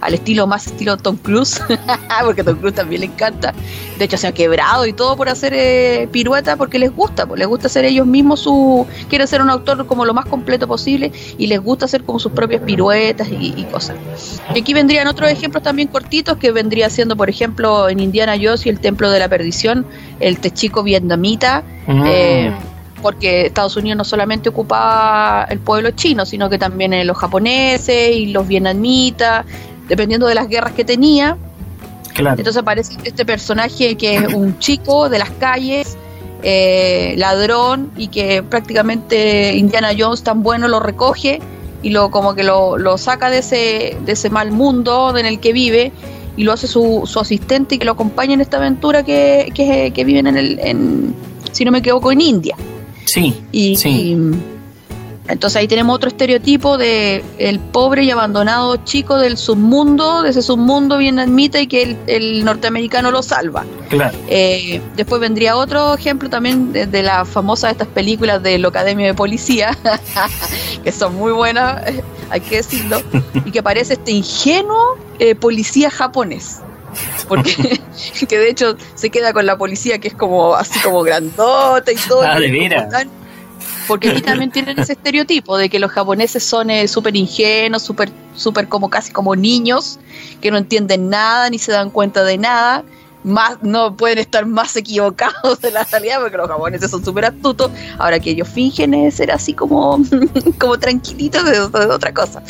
al 0.00 0.14
estilo 0.14 0.46
más 0.46 0.66
estilo 0.66 0.96
Tom 0.96 1.16
Cruise, 1.16 1.60
porque 2.24 2.42
Tom 2.42 2.56
Cruise 2.56 2.74
también 2.74 3.00
le 3.02 3.06
encanta. 3.06 3.54
De 3.98 4.04
hecho, 4.04 4.16
se 4.16 4.26
ha 4.26 4.32
quebrado 4.32 4.86
y 4.86 4.92
todo 4.92 5.16
por 5.16 5.28
hacer 5.28 5.52
eh, 5.54 6.08
pirueta 6.10 6.56
porque 6.56 6.78
les 6.78 6.94
gusta, 6.94 7.26
pues 7.26 7.38
les 7.38 7.48
gusta 7.48 7.68
ser 7.68 7.84
ellos 7.84 8.06
mismos 8.06 8.40
su. 8.40 8.86
Quieren 9.08 9.28
ser 9.28 9.42
un 9.42 9.50
autor 9.50 9.86
como 9.86 10.04
lo 10.04 10.14
más 10.14 10.26
completo 10.26 10.66
posible 10.66 11.12
y 11.38 11.46
les 11.46 11.60
gusta 11.60 11.84
hacer 11.84 12.04
como 12.04 12.18
sus 12.18 12.32
propias 12.32 12.62
piruetas 12.62 13.28
y, 13.30 13.64
cosas. 13.70 13.96
Y 14.54 14.60
aquí 14.60 14.74
vendrían 14.74 15.06
otros 15.06 15.30
ejemplos 15.30 15.62
también 15.62 15.88
cortitos 15.88 16.36
que 16.38 16.50
vendría 16.50 16.90
siendo, 16.90 17.16
por 17.16 17.28
ejemplo, 17.28 17.88
en 17.88 18.00
Indiana 18.00 18.36
Jones 18.40 18.66
y 18.66 18.68
el 18.68 18.80
Templo 18.80 19.10
de 19.10 19.18
la 19.18 19.28
Perdición, 19.28 19.86
el 20.18 20.38
techico 20.38 20.82
vietnamita. 20.82 21.62
Mm. 21.86 22.02
Eh, 22.06 22.52
porque 23.00 23.46
Estados 23.46 23.76
Unidos 23.76 23.96
no 23.96 24.04
solamente 24.04 24.48
ocupaba 24.48 25.46
el 25.48 25.58
pueblo 25.58 25.90
chino, 25.92 26.26
sino 26.26 26.48
que 26.50 26.58
también 26.58 27.06
los 27.06 27.16
japoneses 27.16 28.14
y 28.14 28.26
los 28.26 28.46
vietnamitas, 28.46 29.46
dependiendo 29.90 30.26
de 30.28 30.36
las 30.36 30.48
guerras 30.48 30.72
que 30.72 30.84
tenía. 30.84 31.36
Entonces 32.16 32.56
aparece 32.56 32.96
este 33.04 33.24
personaje 33.26 33.96
que 33.96 34.16
es 34.16 34.32
un 34.32 34.58
chico 34.58 35.08
de 35.08 35.18
las 35.18 35.30
calles, 35.30 35.96
eh, 36.42 37.14
ladrón, 37.16 37.90
y 37.96 38.08
que 38.08 38.42
prácticamente 38.42 39.54
Indiana 39.54 39.90
Jones 39.98 40.22
tan 40.22 40.42
bueno 40.42 40.68
lo 40.68 40.80
recoge 40.80 41.40
y 41.82 41.90
lo 41.90 42.10
como 42.10 42.34
que 42.34 42.44
lo, 42.44 42.98
saca 42.98 43.30
de 43.30 43.38
ese, 43.38 43.96
de 44.04 44.12
ese 44.12 44.30
mal 44.30 44.52
mundo 44.52 45.16
en 45.16 45.26
el 45.26 45.40
que 45.40 45.52
vive 45.52 45.92
y 46.36 46.44
lo 46.44 46.52
hace 46.52 46.66
su, 46.66 47.02
su 47.06 47.18
asistente 47.18 47.74
y 47.74 47.78
que 47.78 47.84
lo 47.84 47.92
acompaña 47.92 48.34
en 48.34 48.40
esta 48.40 48.58
aventura 48.58 49.02
que, 49.02 49.50
que, 49.54 50.04
viven 50.04 50.26
en 50.28 50.36
el, 50.36 50.58
en, 50.60 51.14
si 51.52 51.64
no 51.64 51.72
me 51.72 51.78
equivoco, 51.78 52.12
en 52.12 52.20
India. 52.20 52.54
Sí, 53.06 53.42
y, 53.50 53.76
sí. 53.76 54.16
Entonces 55.30 55.56
ahí 55.56 55.68
tenemos 55.68 55.94
otro 55.94 56.08
estereotipo 56.08 56.78
de 56.78 57.24
el 57.38 57.60
pobre 57.60 58.04
y 58.04 58.10
abandonado 58.10 58.76
chico 58.84 59.18
del 59.18 59.36
submundo, 59.36 60.22
de 60.22 60.30
ese 60.30 60.42
submundo 60.42 60.98
bien 60.98 61.18
admite 61.18 61.62
y 61.62 61.66
que 61.66 61.96
el, 62.06 62.44
norteamericano 62.44 63.10
lo 63.10 63.22
salva. 63.22 63.64
Claro. 63.88 64.16
Eh, 64.28 64.80
después 64.96 65.20
vendría 65.20 65.56
otro 65.56 65.94
ejemplo 65.94 66.28
también 66.28 66.72
de, 66.72 67.02
la 67.02 67.24
famosa 67.24 67.68
de 67.68 67.72
estas 67.72 67.88
películas 67.88 68.42
de 68.42 68.58
la 68.58 68.68
Academia 68.68 69.06
de 69.06 69.14
Policía, 69.14 69.76
que 70.84 70.92
son 70.92 71.14
muy 71.14 71.32
buenas, 71.32 71.82
hay 72.30 72.40
que 72.40 72.56
decirlo, 72.56 73.02
y 73.44 73.50
que 73.50 73.60
aparece 73.60 73.94
este 73.94 74.12
ingenuo 74.12 74.98
eh, 75.18 75.34
policía 75.34 75.90
japonés 75.90 76.60
porque 77.28 77.80
que 78.28 78.38
de 78.38 78.50
hecho 78.50 78.76
se 78.94 79.10
queda 79.10 79.32
con 79.32 79.46
la 79.46 79.56
policía 79.56 79.98
que 79.98 80.08
es 80.08 80.14
como 80.14 80.54
así 80.54 80.80
como 80.80 81.02
grandota 81.02 81.92
y 81.92 81.96
todo. 81.96 82.22
Ah, 82.22 82.40
de 82.40 82.50
veras 82.50 83.06
porque 83.90 84.10
aquí 84.10 84.22
también 84.30 84.52
tienen 84.52 84.78
ese 84.78 84.92
estereotipo 84.92 85.58
de 85.58 85.68
que 85.68 85.80
los 85.80 85.90
japoneses 85.90 86.44
son 86.44 86.70
eh, 86.70 86.86
súper 86.86 87.16
ingenuos, 87.16 87.82
súper 87.82 88.08
super 88.36 88.68
como 88.68 88.88
casi 88.88 89.10
como 89.10 89.34
niños, 89.34 89.98
que 90.40 90.52
no 90.52 90.58
entienden 90.58 91.08
nada 91.10 91.50
ni 91.50 91.58
se 91.58 91.72
dan 91.72 91.90
cuenta 91.90 92.22
de 92.22 92.38
nada. 92.38 92.84
Más, 93.24 93.58
no 93.62 93.96
pueden 93.96 94.18
estar 94.18 94.46
más 94.46 94.76
equivocados 94.76 95.60
de 95.60 95.72
la 95.72 95.82
realidad 95.82 96.20
porque 96.20 96.36
los 96.36 96.48
japoneses 96.48 96.88
son 96.88 97.04
súper 97.04 97.24
astutos. 97.24 97.72
Ahora 97.98 98.20
que 98.20 98.30
ellos 98.30 98.48
fingen 98.48 99.10
ser 99.10 99.32
así 99.32 99.54
como, 99.54 100.00
como 100.60 100.78
tranquilitos 100.78 101.44
de, 101.44 101.58
otra 101.58 102.14
cosa. 102.14 102.44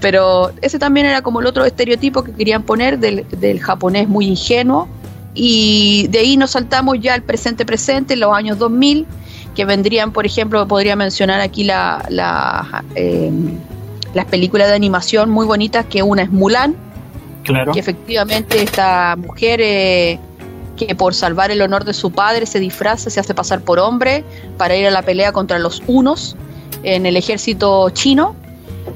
Pero 0.00 0.50
ese 0.62 0.78
también 0.78 1.04
era 1.04 1.20
como 1.20 1.40
el 1.40 1.46
otro 1.46 1.66
estereotipo 1.66 2.24
que 2.24 2.32
querían 2.32 2.62
poner 2.62 2.98
del, 2.98 3.26
del 3.38 3.60
japonés 3.60 4.08
muy 4.08 4.26
ingenuo. 4.28 4.88
Y 5.34 6.08
de 6.08 6.20
ahí 6.20 6.38
nos 6.38 6.52
saltamos 6.52 6.96
ya 7.00 7.12
al 7.12 7.22
presente 7.22 7.66
presente, 7.66 8.14
en 8.14 8.20
los 8.20 8.34
años 8.34 8.58
2000 8.58 9.06
que 9.56 9.64
vendrían, 9.64 10.12
por 10.12 10.26
ejemplo, 10.26 10.68
podría 10.68 10.94
mencionar 10.94 11.40
aquí 11.40 11.64
la, 11.64 12.84
eh, 12.94 13.32
las 14.14 14.26
películas 14.26 14.68
de 14.68 14.74
animación 14.74 15.30
muy 15.30 15.46
bonitas, 15.46 15.86
que 15.86 16.02
una 16.02 16.22
es 16.22 16.30
Mulan, 16.30 16.76
claro. 17.42 17.72
que 17.72 17.80
efectivamente 17.80 18.62
esta 18.62 19.16
mujer 19.16 19.60
eh, 19.62 20.20
que 20.76 20.94
por 20.94 21.14
salvar 21.14 21.50
el 21.50 21.62
honor 21.62 21.84
de 21.84 21.94
su 21.94 22.12
padre 22.12 22.44
se 22.44 22.60
disfraza, 22.60 23.08
se 23.08 23.18
hace 23.18 23.32
pasar 23.32 23.62
por 23.62 23.78
hombre 23.78 24.24
para 24.58 24.76
ir 24.76 24.86
a 24.86 24.90
la 24.90 25.02
pelea 25.02 25.32
contra 25.32 25.58
los 25.58 25.82
unos 25.86 26.36
en 26.82 27.06
el 27.06 27.16
ejército 27.16 27.88
chino. 27.90 28.36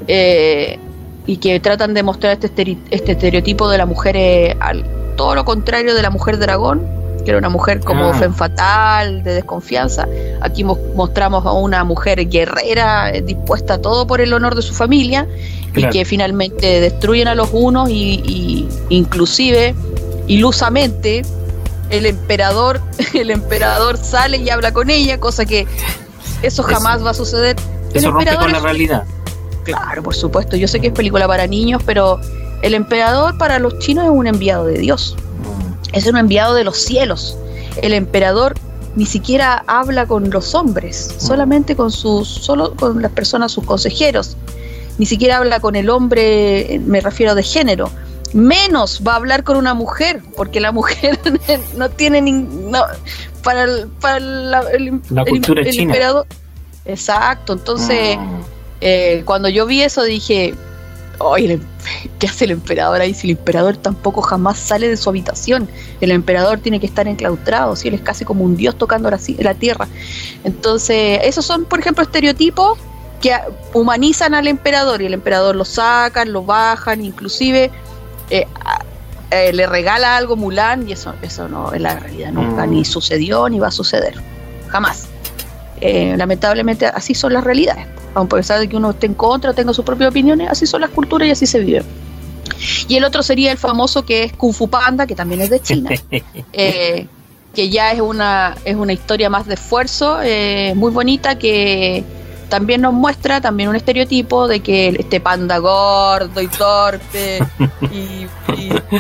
Eh, 0.07 0.79
y 1.27 1.37
que 1.37 1.61
tratan 1.61 1.95
de 1.95 2.03
mostrar 2.03 2.39
este, 2.41 2.79
este 2.91 3.13
estereotipo 3.13 3.69
de 3.69 3.79
la 3.79 3.87
mujer, 3.87 4.57
al, 4.61 4.85
todo 5.17 5.35
lo 5.35 5.45
contrario 5.45 5.95
de 5.95 6.03
la 6.03 6.11
mujer 6.11 6.39
dragón, 6.39 7.00
que 7.23 7.31
era 7.31 7.39
una 7.39 7.49
mujer 7.49 7.81
como 7.81 8.07
ah. 8.07 8.33
fatal, 8.35 9.23
de 9.23 9.35
desconfianza. 9.35 10.07
Aquí 10.41 10.65
mostramos 10.65 11.45
a 11.47 11.53
una 11.53 11.85
mujer 11.85 12.29
guerrera, 12.29 13.11
eh, 13.11 13.23
dispuesta 13.23 13.75
a 13.75 13.79
todo 13.79 14.07
por 14.07 14.21
el 14.21 14.33
honor 14.33 14.55
de 14.55 14.63
su 14.63 14.75
familia, 14.75 15.27
y 15.75 15.89
que 15.89 16.05
finalmente 16.05 16.81
destruyen 16.81 17.29
a 17.29 17.35
los 17.35 17.51
unos 17.53 17.89
y, 17.91 18.69
inclusive, 18.89 19.75
ilusamente, 20.27 21.23
el 21.91 22.07
emperador, 22.07 22.81
el 23.15 23.31
emperador 23.31 23.97
sale 23.97 24.39
y 24.39 24.51
habla 24.51 24.73
con 24.73 24.91
ella, 24.91 25.19
cosa 25.19 25.45
que 25.45 25.67
eso 26.43 26.63
jamás 26.63 27.05
va 27.05 27.11
a 27.11 27.15
suceder. 27.15 27.57
Eso 27.93 28.11
rompe 28.11 28.35
con 28.37 28.53
la 28.53 28.61
realidad. 28.61 29.05
Claro, 29.65 30.03
por 30.03 30.15
supuesto. 30.15 30.57
Yo 30.57 30.69
sé 30.69 30.81
que 30.81 30.89
es 30.89 30.93
película 30.93 31.27
para 31.27 31.47
niños, 31.47 31.83
pero 31.85 32.21
el 32.63 32.75
emperador 32.75 33.37
para 33.37 33.59
los 33.59 33.79
chinos 33.79 34.05
es 34.05 34.11
un 34.11 34.27
enviado 34.27 34.65
de 34.65 34.79
Dios 34.79 35.17
es 35.93 36.07
un 36.07 36.17
enviado 36.17 36.55
de 36.55 36.65
los 36.65 36.79
cielos. 36.79 37.37
El 37.83 37.93
emperador 37.93 38.55
ni 38.97 39.07
siquiera 39.07 39.65
habla 39.67 40.07
con 40.07 40.31
los 40.31 40.55
hombres, 40.55 41.15
mm. 41.17 41.21
solamente 41.21 41.77
con 41.77 41.91
sus, 41.91 42.29
solo 42.29 42.75
con 42.75 43.01
las 43.03 43.13
personas, 43.13 43.53
sus 43.53 43.65
consejeros. 43.65 44.37
ni 44.99 45.07
siquiera 45.07 45.39
habla 45.39 45.61
con 45.61 45.77
el 45.77 45.89
hombre, 45.91 46.81
me 46.85 47.01
refiero 47.01 47.35
de 47.35 47.43
género, 47.43 47.91
menos 48.33 49.03
va 49.07 49.15
a 49.15 49.17
hablar 49.17 49.45
con 49.45 49.57
una 49.57 49.75
mujer, 49.75 50.23
porque 50.37 50.61
la 50.61 50.73
mujer 50.73 51.19
no 51.77 51.89
tiene 51.91 52.21
ni, 52.21 52.47
para 53.43 53.65
el, 53.65 53.89
para 54.01 54.21
la, 54.21 54.65
cultura 55.29 55.65
china. 55.65 55.85
emperador. 55.85 56.27
Exacto, 56.85 57.53
entonces 57.53 58.17
ah. 58.19 58.41
eh, 58.81 59.23
cuando 59.25 59.49
yo 59.49 59.67
vi 59.67 59.83
eso 59.83 60.03
dije, 60.03 60.55
oye, 61.21 61.61
¿qué 62.19 62.27
hace 62.27 62.45
el 62.45 62.53
emperador 62.53 63.01
ahí 63.01 63.15
si 63.15 63.31
el 63.31 63.39
emperador 63.39 63.77
tampoco 63.77 64.23
jamás 64.23 64.59
sale 64.59 64.89
de 64.89 64.97
su 64.97 65.09
habitación? 65.09 65.69
El 66.01 66.11
emperador 66.11 66.59
tiene 66.59 66.81
que 66.81 66.87
estar 66.87 67.07
enclaustrado, 67.07 67.77
si 67.77 67.89
él 67.89 67.95
es 67.95 68.01
casi 68.01 68.25
como 68.25 68.45
un 68.45 68.57
dios 68.57 68.77
tocando 68.77 69.11
la, 69.11 69.19
la 69.39 69.55
tierra. 69.55 69.89
Entonces, 70.45 71.21
esos 71.25 71.45
son, 71.45 71.65
por 71.65 71.81
ejemplo, 71.81 72.03
estereotipos 72.03 72.79
que 73.21 73.37
humanizan 73.75 74.35
al 74.35 74.49
emperador 74.49 75.03
y 75.03 75.07
el 75.07 75.15
emperador 75.15 75.55
lo 75.55 75.65
sacan, 75.65 76.33
lo 76.33 76.43
bajan, 76.43 77.05
inclusive 77.05 77.71
eh, 78.31 78.47
eh, 79.31 79.53
le 79.53 79.67
regala 79.67 80.17
algo 80.17 80.37
Mulan 80.37 80.89
y 80.89 80.93
eso, 80.93 81.15
eso 81.23 81.49
no 81.49 81.73
es 81.73 81.81
la 81.81 81.99
realidad 81.99 82.33
nunca, 82.33 82.67
ni 82.67 82.81
mm. 82.81 82.85
sucedió 82.85 83.49
ni 83.49 83.59
va 83.59 83.69
a 83.69 83.73
suceder, 83.73 84.15
jamás. 84.69 85.10
Eh, 85.81 86.15
lamentablemente 86.17 86.87
así 86.87 87.15
son 87.15 87.33
las 87.33 87.45
realidades, 87.45 87.87
aun 88.15 88.29
por 88.29 88.39
pesar 88.39 88.61
de 88.61 88.69
que 88.69 88.77
uno 88.77 88.91
esté 88.91 89.07
en 89.07 89.15
contra, 89.15 89.55
tenga 89.55 89.73
sus 89.73 89.85
propias 89.85 90.11
opiniones, 90.11 90.49
así 90.51 90.67
son 90.67 90.83
las 90.83 90.91
culturas 90.91 91.29
y 91.29 91.31
así 91.31 91.47
se 91.47 91.61
vive. 91.61 91.83
Y 92.89 92.97
el 92.97 93.05
otro 93.05 93.23
sería 93.23 93.53
el 93.53 93.59
famoso 93.59 94.05
que 94.05 94.25
es 94.25 94.33
Kung 94.35 94.53
Fu 94.53 94.69
Panda, 94.69 95.07
que 95.07 95.15
también 95.15 95.41
es 95.41 95.51
de 95.51 95.61
China, 95.61 95.91
que 96.53 97.69
ya 97.69 97.93
es 97.93 98.01
una, 98.01 98.57
es 98.65 98.77
una 98.77 98.93
historia 98.93 99.31
más 99.31 99.47
de 99.47 99.55
esfuerzo, 99.55 100.19
muy 100.75 100.91
bonita, 100.91 101.39
que 101.39 102.05
también 102.51 102.83
nos 102.83 102.93
muestra 102.93 103.41
también 103.41 103.71
un 103.71 103.77
estereotipo 103.77 104.47
de 104.47 104.61
que 104.61 104.89
este 104.89 105.21
panda 105.21 105.57
gordo 105.59 106.43
y 106.43 106.49
torpe 106.49 107.39
y, 107.91 108.27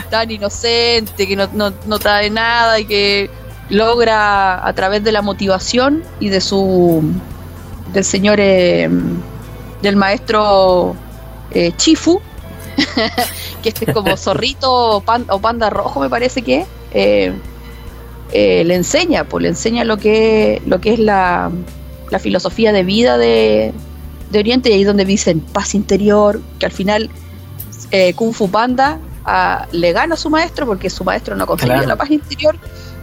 tan 0.08 0.30
inocente, 0.30 1.26
que 1.26 1.36
no, 1.36 1.48
no, 1.52 1.98
trae 1.98 2.30
nada 2.30 2.80
y 2.80 2.86
que 2.86 3.30
logra 3.70 4.66
a 4.66 4.72
través 4.74 5.02
de 5.02 5.12
la 5.12 5.22
motivación 5.22 6.02
y 6.18 6.28
de 6.28 6.40
su 6.40 7.02
del 7.92 8.04
señor 8.04 8.38
eh, 8.40 8.88
del 9.82 9.96
maestro 9.96 10.94
eh, 11.52 11.72
Chifu 11.76 12.20
que 13.62 13.68
este 13.68 13.86
es 13.86 13.94
como 13.94 14.16
zorrito 14.16 14.96
o 14.96 15.00
panda, 15.40 15.70
rojo 15.70 16.00
me 16.00 16.08
parece 16.08 16.42
que 16.42 16.66
eh, 16.92 17.32
le 18.32 18.74
enseña 18.74 19.24
pues 19.24 19.42
le 19.42 19.48
enseña 19.48 19.84
lo 19.84 19.96
que 19.96 20.62
lo 20.66 20.80
que 20.80 20.92
es 20.92 20.98
la 20.98 21.50
la 22.10 22.18
filosofía 22.18 22.72
de 22.72 22.82
vida 22.82 23.16
de, 23.16 23.72
Oriente 24.32 24.70
y 24.70 24.74
ahí 24.74 24.84
donde 24.84 25.04
dicen 25.04 25.40
paz 25.40 25.74
interior, 25.74 26.40
que 26.60 26.66
al 26.66 26.70
final 26.70 27.10
eh, 27.90 28.14
Kung 28.14 28.32
Fu 28.32 28.48
Panda 28.48 29.00
ah, 29.24 29.66
le 29.72 29.92
gana 29.92 30.14
a 30.14 30.16
su 30.16 30.30
maestro 30.30 30.66
porque 30.66 30.88
su 30.88 31.02
maestro 31.02 31.34
no 31.34 31.44
ha 31.44 31.46
conseguido 31.48 31.84
la 31.84 31.96
paz 31.96 32.10
interior, 32.10 32.56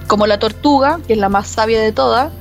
como 0.07 0.25
la 0.27 0.39
tortuga, 0.39 0.99
que 1.05 1.13
es 1.13 1.19
la 1.19 1.29
más 1.29 1.47
sabia 1.47 1.81
de 1.81 1.91
todas, 1.91 2.31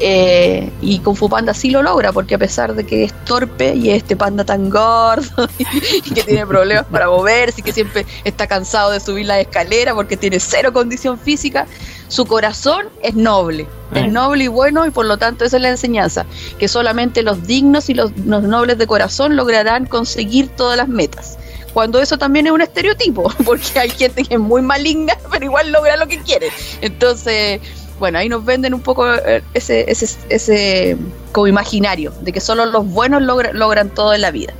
eh, 0.00 0.72
y 0.80 0.98
Kung 0.98 1.16
Fu 1.16 1.28
Panda 1.28 1.54
sí 1.54 1.70
lo 1.70 1.82
logra, 1.82 2.12
porque 2.12 2.34
a 2.34 2.38
pesar 2.38 2.74
de 2.74 2.84
que 2.84 3.04
es 3.04 3.12
torpe 3.24 3.74
y 3.76 3.90
este 3.90 4.16
panda 4.16 4.44
tan 4.44 4.68
gordo 4.68 5.48
y, 5.58 6.00
que 6.10 6.22
tiene 6.24 6.44
problemas 6.46 6.86
para 6.86 7.08
moverse 7.08 7.60
y 7.60 7.62
que 7.62 7.72
siempre 7.72 8.04
está 8.24 8.48
cansado 8.48 8.90
de 8.90 8.98
subir 8.98 9.26
la 9.26 9.38
escalera 9.38 9.94
porque 9.94 10.16
tiene 10.16 10.40
cero 10.40 10.72
condición 10.72 11.16
física, 11.18 11.66
su 12.08 12.26
corazón 12.26 12.86
es 13.02 13.14
noble, 13.14 13.68
es 13.94 14.10
noble 14.10 14.44
y 14.44 14.48
bueno 14.48 14.84
y 14.84 14.90
por 14.90 15.06
lo 15.06 15.16
tanto 15.16 15.44
esa 15.44 15.56
es 15.56 15.62
la 15.62 15.68
enseñanza, 15.68 16.26
que 16.58 16.66
solamente 16.66 17.22
los 17.22 17.46
dignos 17.46 17.88
y 17.88 17.94
los, 17.94 18.10
los 18.18 18.42
nobles 18.42 18.78
de 18.78 18.88
corazón 18.88 19.36
lograrán 19.36 19.86
conseguir 19.86 20.48
todas 20.48 20.76
las 20.76 20.88
metas 20.88 21.38
cuando 21.74 22.00
eso 22.00 22.16
también 22.16 22.46
es 22.46 22.52
un 22.52 22.62
estereotipo, 22.62 23.30
porque 23.44 23.78
hay 23.78 23.90
gente 23.90 24.22
que 24.22 24.34
es 24.34 24.40
muy 24.40 24.62
maligna, 24.62 25.14
pero 25.30 25.44
igual 25.44 25.72
logra 25.72 25.96
lo 25.96 26.06
que 26.06 26.18
quiere. 26.20 26.48
Entonces, 26.80 27.60
bueno, 27.98 28.18
ahí 28.18 28.28
nos 28.28 28.44
venden 28.44 28.72
un 28.72 28.80
poco 28.80 29.12
eh, 29.12 29.42
ese, 29.52 29.90
ese, 29.90 30.16
ese 30.28 30.96
como 31.32 31.48
imaginario 31.48 32.12
de 32.22 32.32
que 32.32 32.40
solo 32.40 32.64
los 32.66 32.86
buenos 32.86 33.22
logran 33.22 33.90
todo 33.90 34.14
en 34.14 34.22
la 34.22 34.30
vida. 34.30 34.54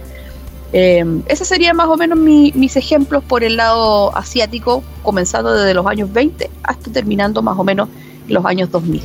Eh, 0.73 1.05
ese 1.29 1.45
sería 1.45 1.73
más 1.73 1.87
o 1.87 1.97
menos 1.97 2.19
mis 2.19 2.77
ejemplos 2.77 3.23
por 3.23 3.45
el 3.45 3.57
lado 3.57 4.15
asiático, 4.17 4.83
comenzando 5.05 5.55
desde 5.55 5.73
los 5.73 5.87
años 5.87 6.13
20 6.13 6.51
hasta 6.65 6.91
terminando 6.91 7.43
más 7.43 7.57
o 7.57 7.63
menos 7.63 7.89
los 8.27 8.45
años 8.45 8.73
2000. 8.73 9.01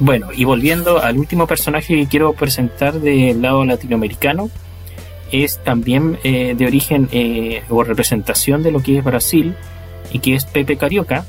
Bueno, 0.00 0.28
y 0.34 0.44
volviendo 0.44 1.02
al 1.02 1.18
último 1.18 1.46
personaje 1.46 1.94
que 1.94 2.06
quiero 2.06 2.32
presentar 2.32 3.00
del 3.00 3.42
lado 3.42 3.66
latinoamericano, 3.66 4.48
es 5.32 5.58
también 5.62 6.18
eh, 6.24 6.54
de 6.56 6.66
origen 6.66 7.08
o 7.68 7.84
representación 7.84 8.62
de 8.62 8.72
lo 8.72 8.80
que 8.80 8.98
es 8.98 9.04
Brasil 9.04 9.54
y 10.12 10.20
que 10.20 10.34
es 10.34 10.44
Pepe 10.44 10.76
Carioca, 10.76 11.24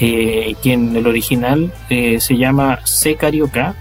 eh, 0.00 0.54
quien 0.62 0.94
el 0.94 1.06
original 1.06 1.72
eh, 1.90 2.20
se 2.20 2.36
llama 2.36 2.80
C. 2.84 3.16
Carioca 3.16 3.74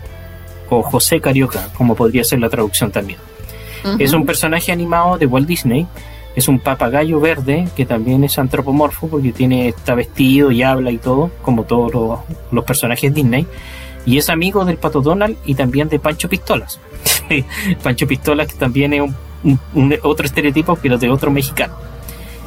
o 0.69 0.82
José 0.82 1.21
Carioca, 1.21 1.69
como 1.76 1.95
podría 1.95 2.23
ser 2.23 2.39
la 2.39 2.50
traducción 2.50 2.91
también. 2.91 3.19
Es 4.00 4.12
un 4.12 4.26
personaje 4.26 4.73
animado 4.73 5.17
de 5.17 5.28
Walt 5.28 5.47
Disney, 5.47 5.88
es 6.36 6.50
un 6.50 6.60
papagayo 6.60 7.21
verde 7.21 7.69
que 7.73 7.86
también 7.86 8.21
es 8.26 8.38
antropomorfo 8.38 9.08
porque 9.08 9.32
tiene, 9.32 9.69
está 9.69 9.95
vestido 9.95 10.52
y 10.52 10.62
habla 10.62 10.91
y 10.91 10.97
todo, 10.97 11.32
como 11.41 11.63
todos 11.63 12.26
los, 12.52 12.63
personajes 12.65 13.13
Disney. 13.13 13.47
Y 14.06 14.17
es 14.17 14.30
amigo 14.30 14.65
del 14.65 14.78
Pato 14.78 15.02
Donald 15.02 15.38
y 15.45 15.56
también 15.56 15.88
de 15.88 16.00
Pancho 16.00 16.28
Pistolas. 16.28 16.82
Pancho 17.84 18.08
Pistolas 18.08 18.47
que 18.47 18.56
también 18.56 18.93
es 18.93 19.02
un, 19.02 19.15
otro 20.04 20.26
estereotipo, 20.26 20.78
pero 20.82 20.97
de 20.97 21.10
otro 21.10 21.32
mexicano. 21.32 21.76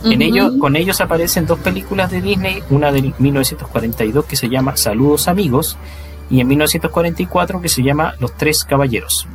En 0.05 0.23
ellos, 0.23 0.55
con 0.59 0.77
ellos 0.77 1.01
aparecen 1.01 1.47
dos 1.47 1.59
películas 1.59 2.11
de 2.11 2.23
Disney, 2.23 2.63
una 2.71 2.91
de 2.91 3.13
1942 3.19 4.25
que 4.25 4.37
se 4.37 4.49
llama 4.49 4.77
Saludos 4.77 5.29
amigos 5.29 5.77
y 6.31 6.41
en 6.41 6.49
1944 6.49 7.61
que 7.61 7.69
se 7.69 7.83
llama 7.83 8.15
Los 8.19 8.35
Tres 8.35 8.65
Caballeros. 8.65 9.27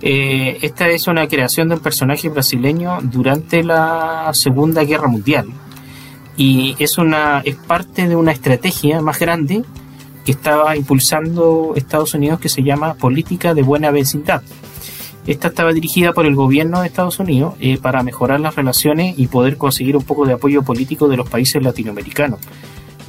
Eh, 0.00 0.58
esta 0.62 0.88
es 0.88 1.08
una 1.08 1.26
creación 1.26 1.68
de 1.68 1.74
un 1.74 1.80
personaje 1.80 2.28
brasileño 2.28 2.98
durante 3.02 3.64
la 3.64 4.30
Segunda 4.32 4.84
Guerra 4.84 5.08
Mundial 5.08 5.48
y 6.36 6.76
es, 6.78 6.98
una, 6.98 7.40
es 7.44 7.56
parte 7.56 8.06
de 8.06 8.14
una 8.14 8.30
estrategia 8.30 9.00
más 9.00 9.18
grande 9.18 9.64
que 10.24 10.30
estaba 10.30 10.76
impulsando 10.76 11.72
Estados 11.74 12.14
Unidos 12.14 12.38
que 12.38 12.48
se 12.48 12.62
llama 12.62 12.94
Política 12.94 13.54
de 13.54 13.62
Buena 13.62 13.90
Vecindad 13.90 14.42
esta 15.28 15.48
estaba 15.48 15.74
dirigida 15.74 16.14
por 16.14 16.24
el 16.24 16.34
gobierno 16.34 16.80
de 16.80 16.86
Estados 16.86 17.18
Unidos 17.18 17.54
eh, 17.60 17.76
para 17.76 18.02
mejorar 18.02 18.40
las 18.40 18.56
relaciones 18.56 19.14
y 19.18 19.26
poder 19.26 19.58
conseguir 19.58 19.94
un 19.94 20.02
poco 20.02 20.24
de 20.24 20.32
apoyo 20.32 20.62
político 20.62 21.06
de 21.06 21.18
los 21.18 21.28
países 21.28 21.62
latinoamericanos, 21.62 22.40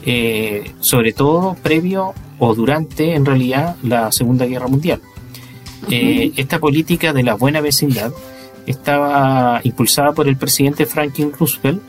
eh, 0.05 0.73
sobre 0.81 1.13
todo 1.13 1.55
previo 1.63 2.13
o 2.37 2.53
durante, 2.55 3.15
en 3.15 3.25
realidad, 3.25 3.77
la 3.83 4.11
Segunda 4.11 4.45
Guerra 4.45 4.67
Mundial. 4.67 4.99
Eh, 5.89 6.33
esta 6.35 6.59
política 6.59 7.13
de 7.13 7.23
la 7.23 7.35
buena 7.35 7.61
vecindad 7.61 8.11
estaba 8.65 9.61
impulsada 9.63 10.11
por 10.11 10.27
el 10.27 10.35
presidente 10.35 10.85
Franklin 10.85 11.31
Roosevelt 11.31 11.81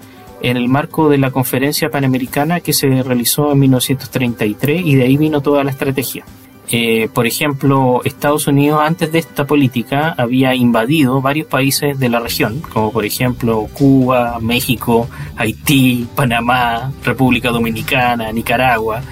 en 0.42 0.56
el 0.56 0.68
marco 0.68 1.08
de 1.08 1.18
la 1.18 1.32
conferencia 1.32 1.90
panamericana 1.90 2.60
que 2.60 2.72
se 2.72 3.02
realizó 3.02 3.50
en 3.50 3.58
1933 3.58 4.82
y 4.86 4.94
de 4.94 5.02
ahí 5.02 5.16
vino 5.16 5.40
toda 5.40 5.64
la 5.64 5.72
estrategia. 5.72 6.24
Eh, 6.72 7.08
por 7.12 7.26
ejemplo, 7.26 8.00
Estados 8.04 8.46
Unidos 8.46 8.80
antes 8.80 9.10
de 9.10 9.18
esta 9.18 9.44
política 9.44 10.14
había 10.16 10.54
invadido 10.54 11.20
varios 11.20 11.48
países 11.48 11.98
de 11.98 12.08
la 12.08 12.20
región, 12.20 12.60
como 12.60 12.92
por 12.92 13.04
ejemplo 13.04 13.66
Cuba, 13.72 14.38
México, 14.40 15.08
Haití, 15.36 16.06
Panamá, 16.14 16.92
República 17.02 17.50
Dominicana, 17.50 18.30
Nicaragua. 18.30 19.02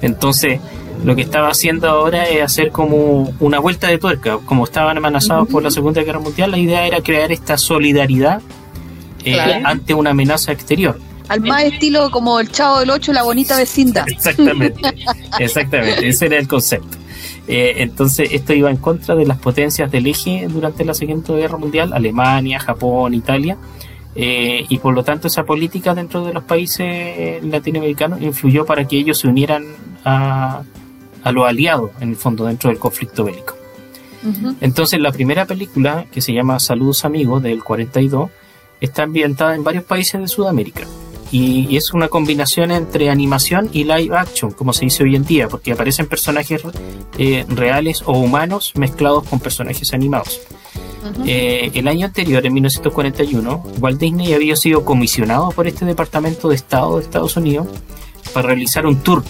Entonces, 0.00 0.60
lo 1.04 1.16
que 1.16 1.22
estaba 1.22 1.48
haciendo 1.48 1.88
ahora 1.88 2.28
es 2.28 2.40
hacer 2.42 2.70
como 2.70 3.32
una 3.40 3.58
vuelta 3.58 3.88
de 3.88 3.98
tuerca. 3.98 4.38
Como 4.44 4.62
estaban 4.62 4.96
amenazados 4.96 5.48
por 5.48 5.64
la 5.64 5.72
Segunda 5.72 6.02
Guerra 6.02 6.20
Mundial, 6.20 6.52
la 6.52 6.58
idea 6.58 6.86
era 6.86 7.00
crear 7.00 7.32
esta 7.32 7.58
solidaridad 7.58 8.42
eh, 9.24 9.40
ante 9.64 9.92
una 9.92 10.10
amenaza 10.10 10.52
exterior. 10.52 11.00
Al 11.28 11.40
más 11.40 11.64
estilo 11.64 12.10
como 12.10 12.38
el 12.38 12.50
Chavo 12.50 12.78
del 12.78 12.90
Ocho, 12.90 13.12
la 13.12 13.24
bonita 13.24 13.56
vecindad. 13.56 14.08
Exactamente, 14.08 14.80
exactamente, 15.40 16.08
ese 16.08 16.26
era 16.26 16.38
el 16.38 16.46
concepto. 16.46 16.97
Eh, 17.48 17.82
entonces 17.82 18.28
esto 18.32 18.52
iba 18.52 18.70
en 18.70 18.76
contra 18.76 19.14
de 19.14 19.24
las 19.24 19.38
potencias 19.38 19.90
del 19.90 20.06
eje 20.06 20.46
durante 20.48 20.84
la 20.84 20.92
Segunda 20.92 21.34
Guerra 21.34 21.56
Mundial, 21.56 21.94
Alemania, 21.94 22.60
Japón, 22.60 23.14
Italia, 23.14 23.56
eh, 24.14 24.66
y 24.68 24.78
por 24.78 24.94
lo 24.94 25.02
tanto 25.02 25.28
esa 25.28 25.44
política 25.44 25.94
dentro 25.94 26.24
de 26.26 26.34
los 26.34 26.44
países 26.44 27.42
latinoamericanos 27.42 28.20
influyó 28.20 28.66
para 28.66 28.86
que 28.86 28.98
ellos 28.98 29.18
se 29.18 29.28
unieran 29.28 29.64
a, 30.04 30.62
los 31.32 31.46
aliados, 31.46 31.90
en 32.00 32.10
el 32.10 32.16
fondo, 32.16 32.44
dentro 32.44 32.70
del 32.70 32.78
conflicto 32.78 33.24
bélico. 33.24 33.54
Entonces 34.60 35.00
la 35.00 35.12
primera 35.12 35.46
película, 35.46 36.04
que 36.12 36.20
se 36.20 36.32
llama 36.32 36.58
Saludos 36.58 37.04
Amigos, 37.04 37.42
del 37.42 37.62
42, 37.62 38.30
está 38.80 39.04
ambientada 39.04 39.54
en 39.54 39.64
varios 39.64 39.84
países 39.84 40.20
de 40.20 40.28
Sudamérica 40.28 40.86
y, 41.30 41.76
es 41.76 41.92
una 41.92 42.08
combinación 42.08 42.70
entre 42.70 43.10
animación 43.10 43.68
y 43.72 43.84
live 43.84 44.16
action, 44.16 44.52
como 44.52 44.72
se 44.72 44.84
dice 44.84 45.02
hoy 45.02 45.16
en 45.16 45.24
día, 45.24 45.48
porque 45.48 45.72
aparecen 45.72 46.06
personajes 46.06 46.62
eh, 47.18 47.44
reales 47.48 48.02
o 48.06 48.12
humanos 48.12 48.72
mezclados 48.76 49.24
con 49.24 49.40
personajes 49.40 49.92
animados. 49.92 50.40
Eh, 51.26 51.70
el 51.74 51.88
año 51.88 52.06
anterior, 52.06 52.44
en 52.44 52.52
1941, 52.54 53.62
Walt 53.80 54.00
Disney 54.00 54.34
había 54.34 54.56
sido 54.56 54.84
comisionado 54.84 55.50
por 55.50 55.66
este 55.66 55.84
Departamento 55.84 56.48
de 56.48 56.56
Estado 56.56 56.96
de 56.96 57.02
Estados 57.02 57.36
Unidos 57.36 57.68
para 58.32 58.48
realizar 58.48 58.86
un 58.86 59.00
tour 59.02 59.22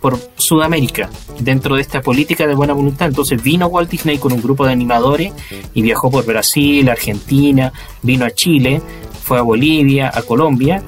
por 0.00 0.18
Sudamérica 0.36 1.10
dentro 1.40 1.74
de 1.74 1.82
esta 1.82 2.00
política 2.00 2.46
de 2.46 2.54
buena 2.54 2.72
voluntad. 2.72 3.08
Entonces 3.08 3.42
vino 3.42 3.66
Walt 3.66 3.90
Disney 3.90 4.18
con 4.18 4.32
un 4.32 4.42
grupo 4.42 4.64
de 4.64 4.72
animadores 4.72 5.32
y 5.74 5.82
viajó 5.82 6.10
por 6.10 6.24
Brasil, 6.24 6.88
Argentina, 6.88 7.72
vino 8.02 8.24
a 8.24 8.30
Chile, 8.30 8.80
fue 9.22 9.38
a 9.38 9.42
Bolivia, 9.42 10.10
a 10.14 10.22
Colombia 10.22 10.82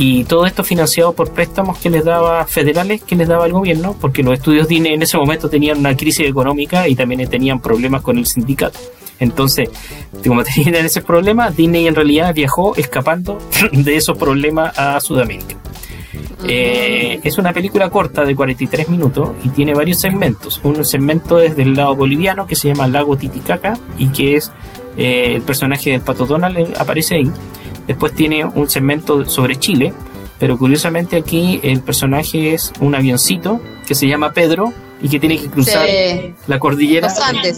y 0.00 0.22
todo 0.22 0.46
esto 0.46 0.62
financiado 0.62 1.12
por 1.12 1.32
préstamos 1.32 1.76
que 1.78 1.90
les 1.90 2.04
daba 2.04 2.46
federales 2.46 3.02
que 3.02 3.16
les 3.16 3.26
daba 3.26 3.46
el 3.46 3.52
gobierno 3.52 3.96
porque 4.00 4.22
los 4.22 4.34
estudios 4.34 4.68
Disney 4.68 4.94
en 4.94 5.02
ese 5.02 5.18
momento 5.18 5.50
tenían 5.50 5.78
una 5.78 5.96
crisis 5.96 6.28
económica 6.28 6.86
y 6.86 6.94
también 6.94 7.28
tenían 7.28 7.60
problemas 7.60 8.02
con 8.02 8.16
el 8.16 8.24
sindicato. 8.24 8.78
Entonces, 9.18 9.68
como 10.24 10.44
tenían 10.54 10.86
ese 10.86 11.02
problema, 11.02 11.50
Disney 11.50 11.88
en 11.88 11.96
realidad 11.96 12.32
viajó 12.32 12.76
escapando 12.76 13.38
de 13.72 13.96
esos 13.96 14.16
problemas 14.16 14.78
a 14.78 15.00
Sudamérica. 15.00 15.56
Eh, 16.46 17.18
es 17.24 17.36
una 17.36 17.52
película 17.52 17.90
corta 17.90 18.24
de 18.24 18.36
43 18.36 18.88
minutos 18.90 19.30
y 19.42 19.48
tiene 19.48 19.74
varios 19.74 19.98
segmentos. 19.98 20.60
Un 20.62 20.84
segmento 20.84 21.40
es 21.40 21.56
del 21.56 21.74
lado 21.74 21.96
boliviano 21.96 22.46
que 22.46 22.54
se 22.54 22.68
llama 22.68 22.86
Lago 22.86 23.16
Titicaca 23.16 23.76
y 23.98 24.10
que 24.10 24.36
es 24.36 24.52
eh, 24.96 25.32
el 25.34 25.42
personaje 25.42 25.90
del 25.90 26.02
Pato 26.02 26.24
Donald 26.24 26.76
aparece 26.78 27.16
ahí. 27.16 27.32
Después 27.88 28.14
tiene 28.14 28.44
un 28.44 28.68
segmento 28.68 29.24
sobre 29.24 29.56
Chile, 29.56 29.92
pero 30.38 30.56
curiosamente 30.56 31.16
aquí 31.16 31.58
el 31.64 31.80
personaje 31.80 32.54
es 32.54 32.72
un 32.80 32.94
avioncito 32.94 33.60
que 33.86 33.94
se 33.94 34.06
llama 34.06 34.32
Pedro 34.32 34.72
y 35.00 35.08
que 35.08 35.18
tiene 35.18 35.38
que 35.38 35.48
cruzar 35.48 35.88
la 36.46 36.58
cordillera 36.58 37.08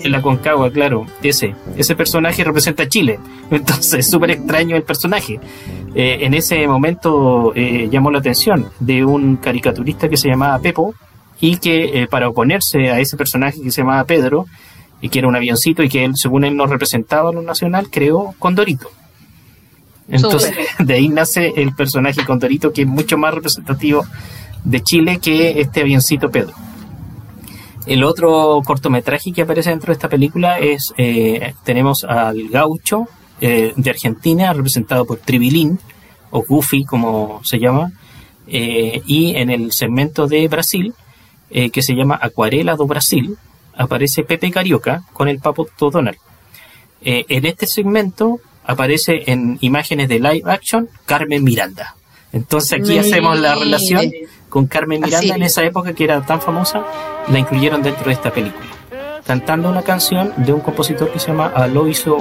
en 0.02 0.12
la 0.12 0.22
Concagua, 0.22 0.70
claro, 0.70 1.06
ese, 1.22 1.54
ese 1.76 1.96
personaje 1.96 2.44
representa 2.44 2.88
Chile, 2.88 3.18
entonces 3.50 3.94
es 4.00 4.10
súper 4.10 4.32
extraño 4.32 4.76
el 4.76 4.82
personaje. 4.82 5.40
Eh, 5.94 6.18
en 6.20 6.34
ese 6.34 6.66
momento 6.68 7.52
eh, 7.54 7.88
llamó 7.90 8.10
la 8.10 8.18
atención 8.18 8.70
de 8.78 9.04
un 9.04 9.36
caricaturista 9.36 10.08
que 10.08 10.16
se 10.16 10.28
llamaba 10.28 10.58
Pepo 10.60 10.94
y 11.40 11.56
que 11.56 12.02
eh, 12.02 12.06
para 12.06 12.28
oponerse 12.28 12.90
a 12.90 13.00
ese 13.00 13.16
personaje 13.16 13.60
que 13.60 13.72
se 13.72 13.80
llamaba 13.80 14.04
Pedro 14.04 14.46
y 15.00 15.08
que 15.08 15.18
era 15.18 15.28
un 15.28 15.34
avioncito 15.34 15.82
y 15.82 15.88
que 15.88 16.04
él, 16.04 16.16
según 16.16 16.44
él 16.44 16.56
no 16.56 16.66
representaba 16.66 17.30
a 17.30 17.32
lo 17.32 17.42
nacional, 17.42 17.88
creó 17.90 18.34
Condorito. 18.38 18.90
Entonces, 20.10 20.54
de 20.78 20.94
ahí 20.94 21.08
nace 21.08 21.52
el 21.56 21.74
personaje 21.74 22.24
Condorito, 22.24 22.72
que 22.72 22.82
es 22.82 22.88
mucho 22.88 23.16
más 23.16 23.34
representativo 23.34 24.04
de 24.64 24.82
Chile 24.82 25.18
que 25.22 25.60
este 25.60 25.80
avioncito 25.80 26.30
Pedro. 26.30 26.54
El 27.86 28.04
otro 28.04 28.60
cortometraje 28.64 29.32
que 29.32 29.42
aparece 29.42 29.70
dentro 29.70 29.88
de 29.88 29.94
esta 29.94 30.08
película 30.08 30.58
es, 30.58 30.92
eh, 30.98 31.54
tenemos 31.64 32.04
al 32.04 32.48
gaucho 32.48 33.08
eh, 33.40 33.72
de 33.74 33.90
Argentina, 33.90 34.52
representado 34.52 35.06
por 35.06 35.18
Tribilín, 35.18 35.78
o 36.30 36.42
Goofy 36.42 36.84
como 36.84 37.40
se 37.42 37.58
llama, 37.58 37.90
eh, 38.46 39.00
y 39.06 39.34
en 39.36 39.50
el 39.50 39.72
segmento 39.72 40.26
de 40.26 40.46
Brasil, 40.48 40.94
que 41.50 41.82
se 41.82 41.96
llama 41.96 42.16
Acuarela 42.22 42.76
do 42.76 42.86
Brasil, 42.86 43.36
aparece 43.74 44.22
Pepe 44.22 44.52
Carioca 44.52 45.02
con 45.12 45.26
el 45.26 45.40
Papo 45.40 45.66
Donald. 45.80 46.16
en 47.02 47.44
este 47.44 47.66
segmento 47.66 48.38
aparece 48.70 49.24
en 49.26 49.59
imágenes 49.61 50.09
de 50.09 50.20
live 50.20 50.42
action 50.46 50.88
Carmen 51.06 51.42
Miranda. 51.42 51.94
Entonces 52.33 52.80
aquí 52.80 52.96
hacemos 52.96 53.38
la 53.38 53.56
relación 53.56 54.11
con 54.48 54.66
Carmen 54.66 55.00
Miranda 55.00 55.35
en 55.35 55.42
esa 55.42 55.64
época 55.64 55.92
que 55.92 56.04
era 56.04 56.24
tan 56.24 56.40
famosa, 56.40 56.83
la 57.28 57.38
incluyeron 57.38 57.83
dentro 57.83 58.04
de 58.04 58.12
esta 58.12 58.33
película, 58.33 58.66
cantando 59.26 59.68
una 59.68 59.83
canción 59.83 60.33
de 60.37 60.52
un 60.52 60.61
compositor 60.61 61.11
que 61.12 61.18
se 61.18 61.28
llama 61.28 61.52
Aloysio 61.54 62.18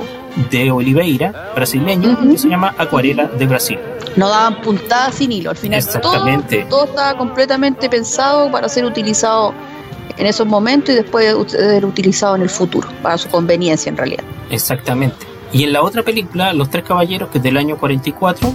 de 0.50 0.72
Oliveira, 0.72 1.52
brasileño, 1.56 2.18
que 2.20 2.38
se 2.38 2.50
llama 2.50 2.74
Acuarela 2.78 3.26
de 3.28 3.46
Brasil. 3.46 3.80
No 4.16 4.30
daban 4.30 4.62
puntadas 4.62 5.16
sin 5.16 5.32
hilo, 5.32 5.52
al 5.52 5.58
final 5.58 5.80
Exactamente. 5.80 6.66
Todo, 6.70 6.86
estaba 6.86 7.18
completamente 7.18 7.90
pensado 7.90 8.52
para 8.52 8.68
ser 8.68 8.86
utilizado 8.86 9.54
en 10.18 10.26
esos 10.26 10.48
momentos 10.48 10.94
y 10.94 10.98
después 10.98 11.36
ser 11.48 11.86
utilizado 11.86 12.36
en 12.36 12.42
el 12.42 12.50
futuro, 12.50 12.88
para 13.04 13.18
su 13.18 13.30
conveniencia 13.30 13.90
en 13.90 13.98
realidad. 13.98 14.24
Exactamente. 14.50 15.29
Y 15.52 15.64
en 15.64 15.74
la 15.74 15.82
otra 15.82 16.04
película, 16.04 16.54
Los 16.54 16.70
Tres 16.70 16.84
Caballeros, 16.84 17.30
que 17.30 17.40
es 17.40 17.44
del 17.44 17.58
año 17.58 17.78
44, 17.78 18.54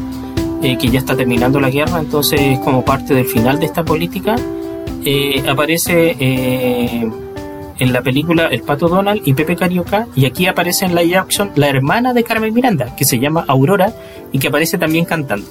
eh, 0.62 0.78
que 0.78 0.88
ya 0.88 1.00
está 1.00 1.16
terminando 1.16 1.60
la 1.60 1.70
guerra, 1.70 1.98
entonces 1.98 2.58
como 2.60 2.84
parte 2.84 3.14
del 3.14 3.26
final 3.26 3.58
de 3.58 3.66
esta 3.66 3.84
política, 3.84 4.36
eh, 5.04 5.42
aparece 5.46 6.16
eh, 6.18 7.10
en 7.78 7.92
la 7.92 8.00
película 8.00 8.46
El 8.46 8.62
Pato 8.62 8.88
Donald 8.88 9.20
y 9.24 9.34
Pepe 9.34 9.56
Carioca, 9.56 10.06
y 10.14 10.24
aquí 10.24 10.46
aparece 10.46 10.86
en 10.86 10.94
live 10.94 11.18
action 11.18 11.50
la 11.56 11.68
hermana 11.68 12.14
de 12.14 12.22
Carmen 12.22 12.54
Miranda, 12.54 12.94
que 12.96 13.04
se 13.04 13.18
llama 13.18 13.44
Aurora, 13.48 13.92
y 14.32 14.38
que 14.38 14.48
aparece 14.48 14.78
también 14.78 15.04
cantando. 15.04 15.46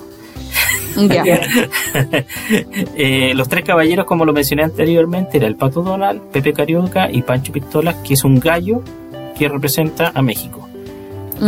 los 3.36 3.50
tres 3.50 3.66
caballeros, 3.66 4.06
como 4.06 4.26
lo 4.26 4.34
mencioné 4.34 4.64
anteriormente, 4.64 5.38
era 5.38 5.48
el 5.48 5.56
Pato 5.56 5.84
Donald, 5.84 6.22
Pepe 6.32 6.54
Carioca 6.54 7.12
y 7.12 7.22
Pancho 7.22 7.52
Pistolas, 7.52 7.96
que 7.98 8.14
es 8.14 8.24
un 8.24 8.40
gallo 8.40 8.82
que 9.38 9.50
representa 9.50 10.12
a 10.14 10.22
México. 10.22 10.70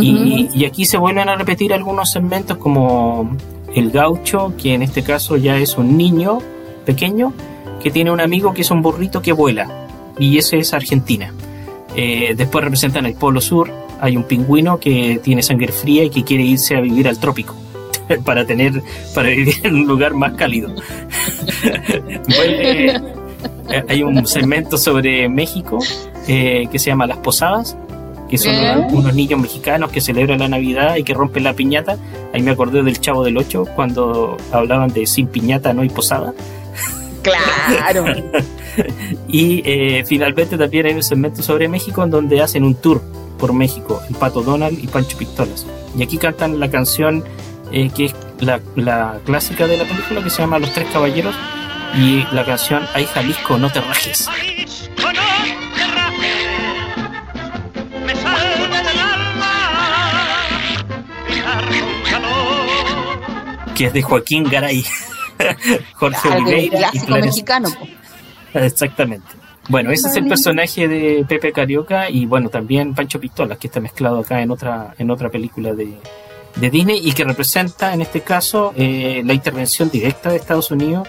Y, 0.00 0.48
y, 0.52 0.64
aquí 0.64 0.84
se 0.84 0.96
vuelven 0.96 1.28
a 1.28 1.36
repetir 1.36 1.72
algunos 1.72 2.10
segmentos 2.10 2.58
como 2.58 3.36
el 3.74 3.90
gaucho, 3.90 4.54
que 4.60 4.74
en 4.74 4.82
este 4.82 5.02
caso 5.02 5.36
ya 5.36 5.58
es 5.58 5.76
un 5.76 5.96
niño 5.96 6.38
pequeño, 6.84 7.32
que 7.82 7.90
tiene 7.90 8.10
un 8.10 8.20
amigo 8.20 8.54
que 8.54 8.62
es 8.62 8.70
un 8.70 8.82
burrito 8.82 9.22
que 9.22 9.32
vuela, 9.32 9.86
y 10.18 10.38
ese 10.38 10.58
es 10.58 10.72
Argentina. 10.72 11.32
Eh, 11.94 12.34
después 12.36 12.64
representan 12.64 13.06
el 13.06 13.14
Polo 13.14 13.40
Sur, 13.40 13.70
hay 14.00 14.16
un 14.16 14.24
pingüino 14.24 14.78
que 14.78 15.20
tiene 15.22 15.42
sangre 15.42 15.72
fría 15.72 16.04
y 16.04 16.10
que 16.10 16.24
quiere 16.24 16.44
irse 16.44 16.76
a 16.76 16.80
vivir 16.80 17.08
al 17.08 17.18
trópico 17.18 17.54
para 18.24 18.44
tener 18.44 18.82
para 19.14 19.30
vivir 19.30 19.54
en 19.62 19.74
un 19.74 19.86
lugar 19.86 20.14
más 20.14 20.32
cálido. 20.34 20.74
Eh, 23.68 23.82
hay 23.88 24.02
un 24.02 24.24
segmento 24.26 24.78
sobre 24.78 25.28
México 25.28 25.78
eh, 26.28 26.68
que 26.70 26.78
se 26.78 26.90
llama 26.90 27.06
Las 27.06 27.18
Posadas, 27.18 27.76
que 28.28 28.38
son 28.38 28.54
unos 28.90 29.14
niños 29.14 29.40
mexicanos 29.40 29.90
que 29.90 30.00
celebran 30.00 30.40
la 30.40 30.48
Navidad 30.48 30.96
y 30.96 31.04
que 31.04 31.14
rompen 31.14 31.44
la 31.44 31.54
piñata. 31.54 31.96
Ahí 32.32 32.42
me 32.42 32.50
acordé 32.50 32.82
del 32.82 33.00
Chavo 33.00 33.24
del 33.24 33.36
Ocho 33.36 33.64
cuando 33.76 34.36
hablaban 34.52 34.92
de 34.92 35.06
sin 35.06 35.28
piñata 35.28 35.72
no 35.72 35.82
hay 35.82 35.88
posada. 35.88 36.32
Claro. 37.22 38.04
y 39.28 39.62
eh, 39.64 40.04
finalmente 40.06 40.56
también 40.56 40.86
hay 40.86 40.94
un 40.94 41.02
segmento 41.02 41.42
sobre 41.42 41.68
México 41.68 42.04
en 42.04 42.10
donde 42.10 42.40
hacen 42.40 42.64
un 42.64 42.74
tour 42.74 43.02
por 43.38 43.52
México, 43.52 44.00
el 44.08 44.16
Pato 44.16 44.42
Donald 44.42 44.78
y 44.82 44.86
Pancho 44.86 45.18
Pistolas. 45.18 45.66
Y 45.96 46.02
aquí 46.02 46.18
cantan 46.18 46.60
la 46.60 46.70
canción 46.70 47.24
eh, 47.72 47.90
que 47.94 48.06
es 48.06 48.14
la, 48.40 48.60
la, 48.76 49.18
clásica 49.24 49.66
de 49.66 49.76
la 49.76 49.84
película 49.84 50.22
que 50.22 50.30
se 50.30 50.42
llama 50.42 50.58
Los 50.58 50.72
Tres 50.72 50.86
Caballeros 50.92 51.34
y 51.96 52.24
la 52.32 52.44
canción 52.44 52.82
Ay 52.94 53.06
Jalisco, 53.06 53.58
no 53.58 53.70
te 53.70 53.80
rajes. 53.80 54.28
Que 63.76 63.86
es 63.86 63.92
de 63.92 64.02
Joaquín 64.02 64.44
Garay, 64.44 64.84
Jorge 65.94 66.28
Oliveira. 66.28 66.90
clásico 66.90 67.14
mexicano. 67.18 67.68
Exactamente. 68.54 69.26
Bueno, 69.68 69.90
ese 69.90 70.08
es 70.08 70.16
el 70.16 70.26
personaje 70.26 70.88
de 70.88 71.24
Pepe 71.28 71.52
Carioca 71.52 72.08
y 72.08 72.24
bueno, 72.24 72.48
también 72.48 72.94
Pancho 72.94 73.20
Pistolas, 73.20 73.58
que 73.58 73.66
está 73.66 73.80
mezclado 73.80 74.20
acá 74.20 74.40
en 74.40 74.50
otra, 74.50 74.94
en 74.96 75.10
otra 75.10 75.28
película 75.28 75.74
de, 75.74 75.98
Disney 76.56 77.00
y 77.04 77.12
que 77.12 77.24
representa 77.24 77.92
en 77.92 78.00
este 78.00 78.22
caso 78.22 78.72
eh, 78.76 79.20
la 79.26 79.34
intervención 79.34 79.90
directa 79.90 80.30
de 80.30 80.36
Estados 80.36 80.70
Unidos 80.70 81.06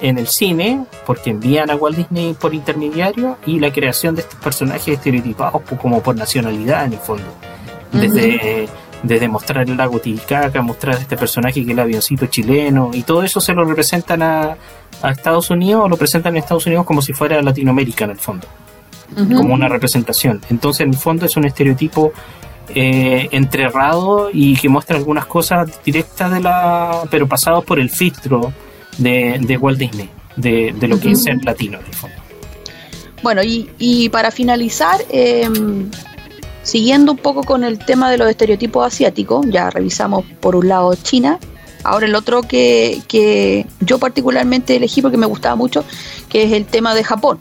en 0.00 0.18
el 0.18 0.28
cine, 0.28 0.84
porque 1.04 1.30
envían 1.30 1.68
a 1.68 1.74
Walt 1.74 1.96
Disney 1.96 2.34
por 2.34 2.54
intermediario 2.54 3.38
y 3.44 3.58
la 3.58 3.72
creación 3.72 4.14
de 4.14 4.20
estos 4.20 4.38
personajes 4.38 4.86
estereotipados 4.86 5.62
como 5.80 6.00
por 6.00 6.14
nacionalidad 6.14 6.84
en 6.84 6.92
el 6.92 6.98
fondo. 7.00 7.24
Desde 7.90 8.68
desde 9.02 9.28
mostrar 9.28 9.68
el 9.68 9.76
lago 9.76 9.98
Titicaca, 9.98 10.62
mostrar 10.62 10.96
este 10.96 11.16
personaje 11.16 11.54
que 11.54 11.60
es 11.60 11.68
el 11.68 11.78
avioncito 11.78 12.26
chileno, 12.26 12.90
y 12.92 13.02
todo 13.02 13.22
eso 13.22 13.40
se 13.40 13.52
lo 13.52 13.64
representan 13.64 14.22
a, 14.22 14.56
Estados 15.10 15.50
Unidos 15.50 15.84
o 15.84 15.88
lo 15.88 15.98
presentan 15.98 16.34
en 16.34 16.42
Estados 16.42 16.64
Unidos 16.64 16.86
como 16.86 17.02
si 17.02 17.12
fuera 17.12 17.42
Latinoamérica 17.42 18.06
en 18.06 18.12
el 18.12 18.18
fondo, 18.18 18.46
como 19.14 19.52
una 19.52 19.68
representación. 19.68 20.40
Entonces, 20.48 20.80
en 20.82 20.90
el 20.90 20.96
fondo 20.96 21.26
es 21.26 21.36
un 21.36 21.44
estereotipo 21.44 22.12
eh, 22.68 23.28
entrerrado 23.30 24.30
y 24.32 24.56
que 24.56 24.70
muestra 24.70 24.96
algunas 24.96 25.26
cosas 25.26 25.68
directas 25.84 26.32
de 26.32 26.40
la. 26.40 27.02
pero 27.10 27.28
pasados 27.28 27.64
por 27.64 27.78
el 27.78 27.90
filtro 27.90 28.54
de, 28.96 29.58
Walt 29.60 29.78
Disney, 29.78 30.08
de, 30.36 30.74
lo 30.88 30.98
que 30.98 31.10
es 31.10 31.22
ser 31.22 31.44
latino 31.44 31.78
en 31.80 31.84
el 31.84 31.92
fondo. 31.92 32.16
Bueno, 33.22 33.42
y, 33.42 33.68
y 33.78 34.08
para 34.08 34.30
finalizar, 34.30 35.00
eh, 35.10 35.48
Siguiendo 36.64 37.12
un 37.12 37.18
poco 37.18 37.42
con 37.42 37.62
el 37.62 37.78
tema 37.78 38.10
de 38.10 38.16
los 38.16 38.28
estereotipos 38.28 38.86
asiáticos, 38.86 39.46
ya 39.50 39.68
revisamos 39.68 40.24
por 40.40 40.56
un 40.56 40.68
lado 40.68 40.94
China, 40.94 41.38
ahora 41.84 42.06
el 42.06 42.14
otro 42.14 42.42
que, 42.42 43.66
yo 43.80 43.98
particularmente 43.98 44.74
elegí 44.74 45.02
porque 45.02 45.18
me 45.18 45.26
gustaba 45.26 45.54
mucho, 45.56 45.84
que 46.28 46.42
es 46.44 46.52
el 46.52 46.64
tema 46.64 46.94
de 46.94 47.04
Japón. 47.04 47.38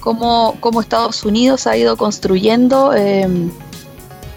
Cómo, 0.00 0.58
cómo 0.60 0.82
Estados 0.82 1.24
Unidos 1.24 1.66
ha 1.66 1.74
ido 1.78 1.96
construyendo 1.96 2.92
em, 2.92 3.50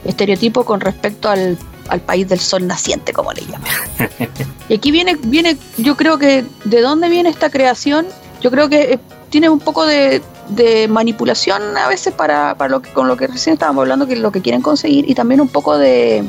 estereotipo 0.06 0.63
con 0.63 0.80
respecto 0.80 1.30
al, 1.30 1.58
país 2.06 2.30
del 2.30 2.39
sol 2.39 2.65
naciente, 2.65 3.12
como 3.12 3.34
le 3.34 3.41
llaman. 3.41 3.72
y 4.70 4.76
aquí 4.76 4.91
viene, 4.91 5.17
viene, 5.22 5.58
yo 5.78 5.98
creo 5.98 6.17
que, 6.17 6.46
¿de 6.63 6.82
dónde 6.82 7.10
viene 7.10 7.30
esta 7.30 7.50
creación? 7.50 8.08
Yo 8.41 8.52
creo 8.52 8.70
que 8.70 8.93
eh, 8.93 9.00
tiene 9.30 9.50
un 9.50 9.60
poco 9.60 9.86
de, 9.86 10.22
de 10.50 10.88
manipulación 10.88 11.78
a 11.78 11.88
veces 11.88 12.14
para, 12.14 12.56
para 12.56 12.70
lo 12.70 12.82
que, 12.82 12.92
con 12.92 13.08
lo 13.08 13.18
que 13.18 13.28
recién 13.28 13.54
estábamos 13.54 13.82
hablando, 13.82 14.08
que 14.08 14.14
es 14.14 14.20
lo 14.20 14.32
que 14.32 14.42
quieren 14.42 14.62
conseguir, 14.62 15.10
y 15.10 15.16
también 15.16 15.42
un 15.42 15.50
poco 15.50 15.78
de 15.78 16.24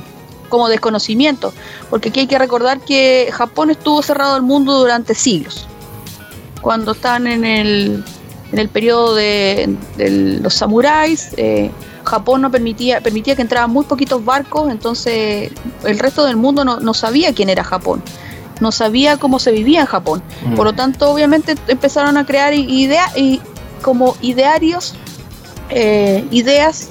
como 0.48 0.68
desconocimiento, 0.68 1.52
porque 1.90 2.08
aquí 2.08 2.20
hay 2.20 2.26
que 2.26 2.38
recordar 2.38 2.80
que 2.80 3.28
Japón 3.32 3.70
estuvo 3.70 4.02
cerrado 4.02 4.34
al 4.34 4.42
mundo 4.42 4.78
durante 4.78 5.14
siglos. 5.14 5.66
Cuando 6.62 6.92
están 6.92 7.26
en 7.26 7.44
el, 7.44 8.02
en 8.52 8.58
el 8.58 8.68
periodo 8.68 9.14
de, 9.14 9.76
los 10.42 10.54
samuráis, 10.54 11.30
eh, 11.36 11.70
Japón 12.04 12.40
no 12.40 12.50
permitía, 12.50 13.00
permitía 13.00 13.36
que 13.36 13.42
entraban 13.42 13.70
muy 13.70 13.84
poquitos 13.84 14.24
barcos, 14.24 14.70
entonces 14.70 15.52
el 15.84 15.98
resto 15.98 16.24
del 16.24 16.36
mundo 16.36 16.64
no, 16.64 16.80
no 16.80 16.94
sabía 16.94 17.34
quién 17.34 17.50
era 17.50 17.62
Japón 17.62 18.02
no 18.60 18.72
sabía 18.72 19.16
cómo 19.16 19.38
se 19.38 19.52
vivía 19.52 19.80
en 19.80 19.86
Japón. 19.86 20.22
Mm. 20.44 20.54
Por 20.54 20.66
lo 20.66 20.72
tanto, 20.72 21.10
obviamente 21.10 21.54
empezaron 21.68 22.16
a 22.16 22.26
crear 22.26 22.54
ideas 22.54 23.16
y 23.16 23.40
como 23.82 24.16
idearios, 24.20 24.94
eh, 25.70 26.24
ideas 26.30 26.90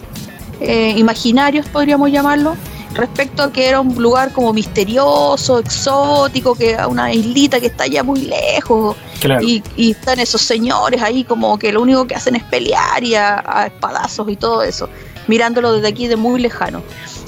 eh, 0.60 0.94
imaginarios, 0.98 1.68
podríamos 1.68 2.12
llamarlo, 2.12 2.56
respecto 2.94 3.44
a 3.44 3.52
que 3.52 3.70
era 3.70 3.80
un 3.80 4.02
lugar 4.02 4.34
como 4.34 4.52
misterioso, 4.54 5.60
exótico, 5.60 6.56
que 6.56 6.76
una 6.88 7.14
islita 7.14 7.60
que 7.60 7.68
está 7.68 7.84
allá 7.84 8.04
muy 8.04 8.22
lejos. 8.22 8.96
Y, 9.42 9.64
están 9.78 10.20
esos 10.20 10.42
señores 10.42 11.02
ahí 11.02 11.24
como 11.24 11.58
que 11.58 11.72
lo 11.72 11.82
único 11.82 12.06
que 12.06 12.16
hacen 12.16 12.36
es 12.36 12.44
pelear 12.44 13.04
y 13.04 13.16
a, 13.16 13.66
espadazos 13.68 14.30
y 14.30 14.36
todo 14.36 14.64
eso, 14.64 14.90
mirándolo 15.28 15.74
desde 15.74 15.88
aquí 15.88 16.08
de 16.08 16.16
muy 16.16 16.42
lejano. 16.42 16.82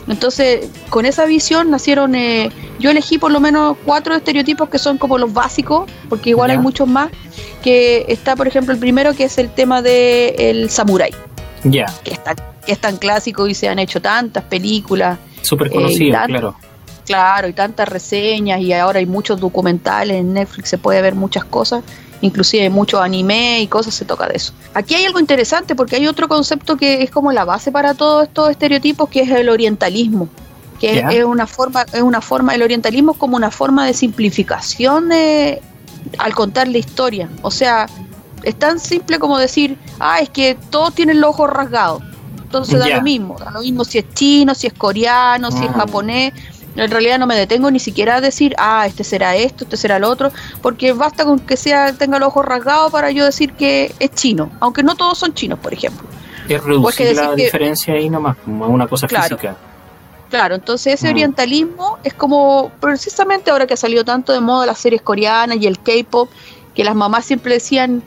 Entonces, 0.08 0.68
con 0.90 1.06
esa 1.06 1.26
visión 1.26 1.70
nacieron, 1.70 2.16
eh, 2.16 2.52
yo 2.80 2.90
elegí 2.90 3.20
por 3.20 3.32
lo 3.32 3.40
menos 3.40 3.78
cuatro 3.86 4.16
estereotipos 4.16 4.70
que 4.70 4.80
son 4.80 4.98
como 4.98 5.20
los 5.20 5.34
básicos, 5.34 5.90
porque 6.10 6.32
igual 6.32 6.50
hay 6.50 6.58
muchos 6.58 6.88
más, 6.88 7.12
que 7.62 8.06
está, 8.08 8.36
por 8.36 8.48
ejemplo, 8.48 8.74
el 8.74 8.80
primero 8.80 9.14
que 9.14 9.26
es 9.26 9.38
el 9.38 9.50
tema 9.50 9.82
del 9.82 10.36
el 10.38 10.70
samurái. 10.70 11.14
Ya. 11.64 11.86
Que, 12.04 12.12
está, 12.12 12.36
que 12.36 12.72
es 12.72 12.80
tan 12.80 12.98
clásico 12.98 13.48
y 13.48 13.54
se 13.54 13.68
han 13.68 13.80
hecho 13.80 14.02
tantas 14.02 14.44
películas. 14.44 15.20
Súper 15.42 15.68
eh, 15.68 15.72
conocido, 15.72 16.20
claro. 16.26 16.56
Claro, 17.06 17.48
y 17.48 17.54
tantas 17.54 17.90
reseñas 17.90 18.62
y 18.62 18.72
ahora 18.72 19.00
hay 19.00 19.08
muchos 19.08 19.40
documentales 19.40 20.18
en 20.18 20.34
Netflix, 20.34 20.70
se 20.70 20.78
puede 20.78 21.02
ver 21.02 21.16
muchas 21.16 21.44
cosas, 21.44 21.84
inclusive 22.22 22.70
mucho 22.70 23.02
anime 23.02 23.62
y 23.62 23.68
cosas 23.68 23.96
se 23.96 24.06
toca 24.06 24.28
de 24.28 24.36
eso. 24.36 24.54
Aquí 24.76 24.94
hay 24.94 25.06
algo 25.06 25.20
interesante 25.20 25.76
porque 25.76 25.96
hay 25.96 26.06
otro 26.06 26.28
concepto 26.28 26.78
que 26.78 27.02
es 27.02 27.10
como 27.10 27.32
la 27.32 27.46
base 27.46 27.72
para 27.72 27.96
todos 27.96 28.28
estos 28.28 28.52
estereotipos, 28.52 29.10
que 29.10 29.22
es 29.22 29.30
el 29.32 29.50
orientalismo 29.50 30.30
que 30.80 31.04
es 31.12 31.26
una 31.26 31.46
forma 31.46 31.86
es 31.92 32.02
una 32.02 32.22
forma 32.22 32.56
el 32.56 32.62
orientalismo 32.62 33.14
como 33.14 33.36
una 33.36 33.52
forma 33.52 33.86
de 33.86 33.94
simplificación 33.94 35.10
de 35.10 35.62
al 36.18 36.34
contar 36.34 36.68
la 36.68 36.78
historia. 36.78 37.30
O 37.42 37.52
sea, 37.52 37.88
es 38.44 38.56
tan 38.56 38.80
simple 38.80 39.20
como 39.20 39.38
decir, 39.38 39.78
ah, 40.00 40.20
es 40.20 40.30
que 40.30 40.58
todos 40.70 40.94
tienen 40.94 41.22
los 41.22 41.32
ojos 41.32 41.50
rasgados. 41.50 42.04
Entonces 42.42 42.80
da 42.80 42.88
lo 42.88 43.02
mismo, 43.04 43.38
da 43.38 43.52
lo 43.52 43.62
mismo 43.62 43.86
si 43.86 44.00
es 44.00 44.12
chino, 44.16 44.56
si 44.56 44.68
es 44.68 44.74
coreano, 44.74 45.52
si 45.52 45.64
es 45.64 45.70
ah. 45.70 45.80
japonés. 45.80 46.34
En 46.76 46.90
realidad 46.90 47.20
no 47.20 47.28
me 47.28 47.36
detengo 47.36 47.70
ni 47.70 47.80
siquiera 47.80 48.16
a 48.16 48.22
decir, 48.22 48.56
ah, 48.58 48.86
este 48.88 49.04
será 49.04 49.36
esto, 49.36 49.66
este 49.66 49.78
será 49.78 49.98
el 49.98 50.04
otro, 50.04 50.32
porque 50.62 50.94
basta 50.94 51.26
con 51.26 51.40
que 51.40 51.58
sea 51.58 51.94
tenga 51.94 52.20
los 52.20 52.30
ojos 52.30 52.46
rasgados 52.46 52.92
para 52.92 53.12
yo 53.12 53.26
decir 53.26 53.54
que 53.54 53.94
es 54.00 54.12
chino, 54.12 54.50
aunque 54.60 54.82
no 54.82 54.96
todos 54.96 55.18
son 55.18 55.34
chinos, 55.34 55.60
por 55.60 55.74
ejemplo. 55.74 56.08
Es 56.48 56.64
reducir 56.64 57.16
la 57.16 57.36
diferencia 57.36 57.94
ahí 57.94 58.10
nomás, 58.10 58.38
como 58.38 58.68
una 58.68 58.88
cosa 58.88 59.08
física. 59.08 59.56
Claro, 60.30 60.56
entonces 60.56 60.94
ese 60.94 61.08
mm. 61.08 61.12
orientalismo 61.12 61.98
es 62.04 62.14
como 62.14 62.72
precisamente 62.80 63.50
ahora 63.50 63.66
que 63.66 63.74
ha 63.74 63.78
salido 63.78 64.06
tanto 64.06 64.32
de 64.32 64.40
moda 64.40 64.66
las 64.66 64.78
series 64.78 65.02
coreanas 65.02 65.58
y 65.60 65.66
el 65.66 65.80
K-pop, 65.80 66.30
que 66.76 66.84
las 66.84 66.96
mamás 66.96 67.26
siempre 67.26 67.56
decían, 67.56 68.04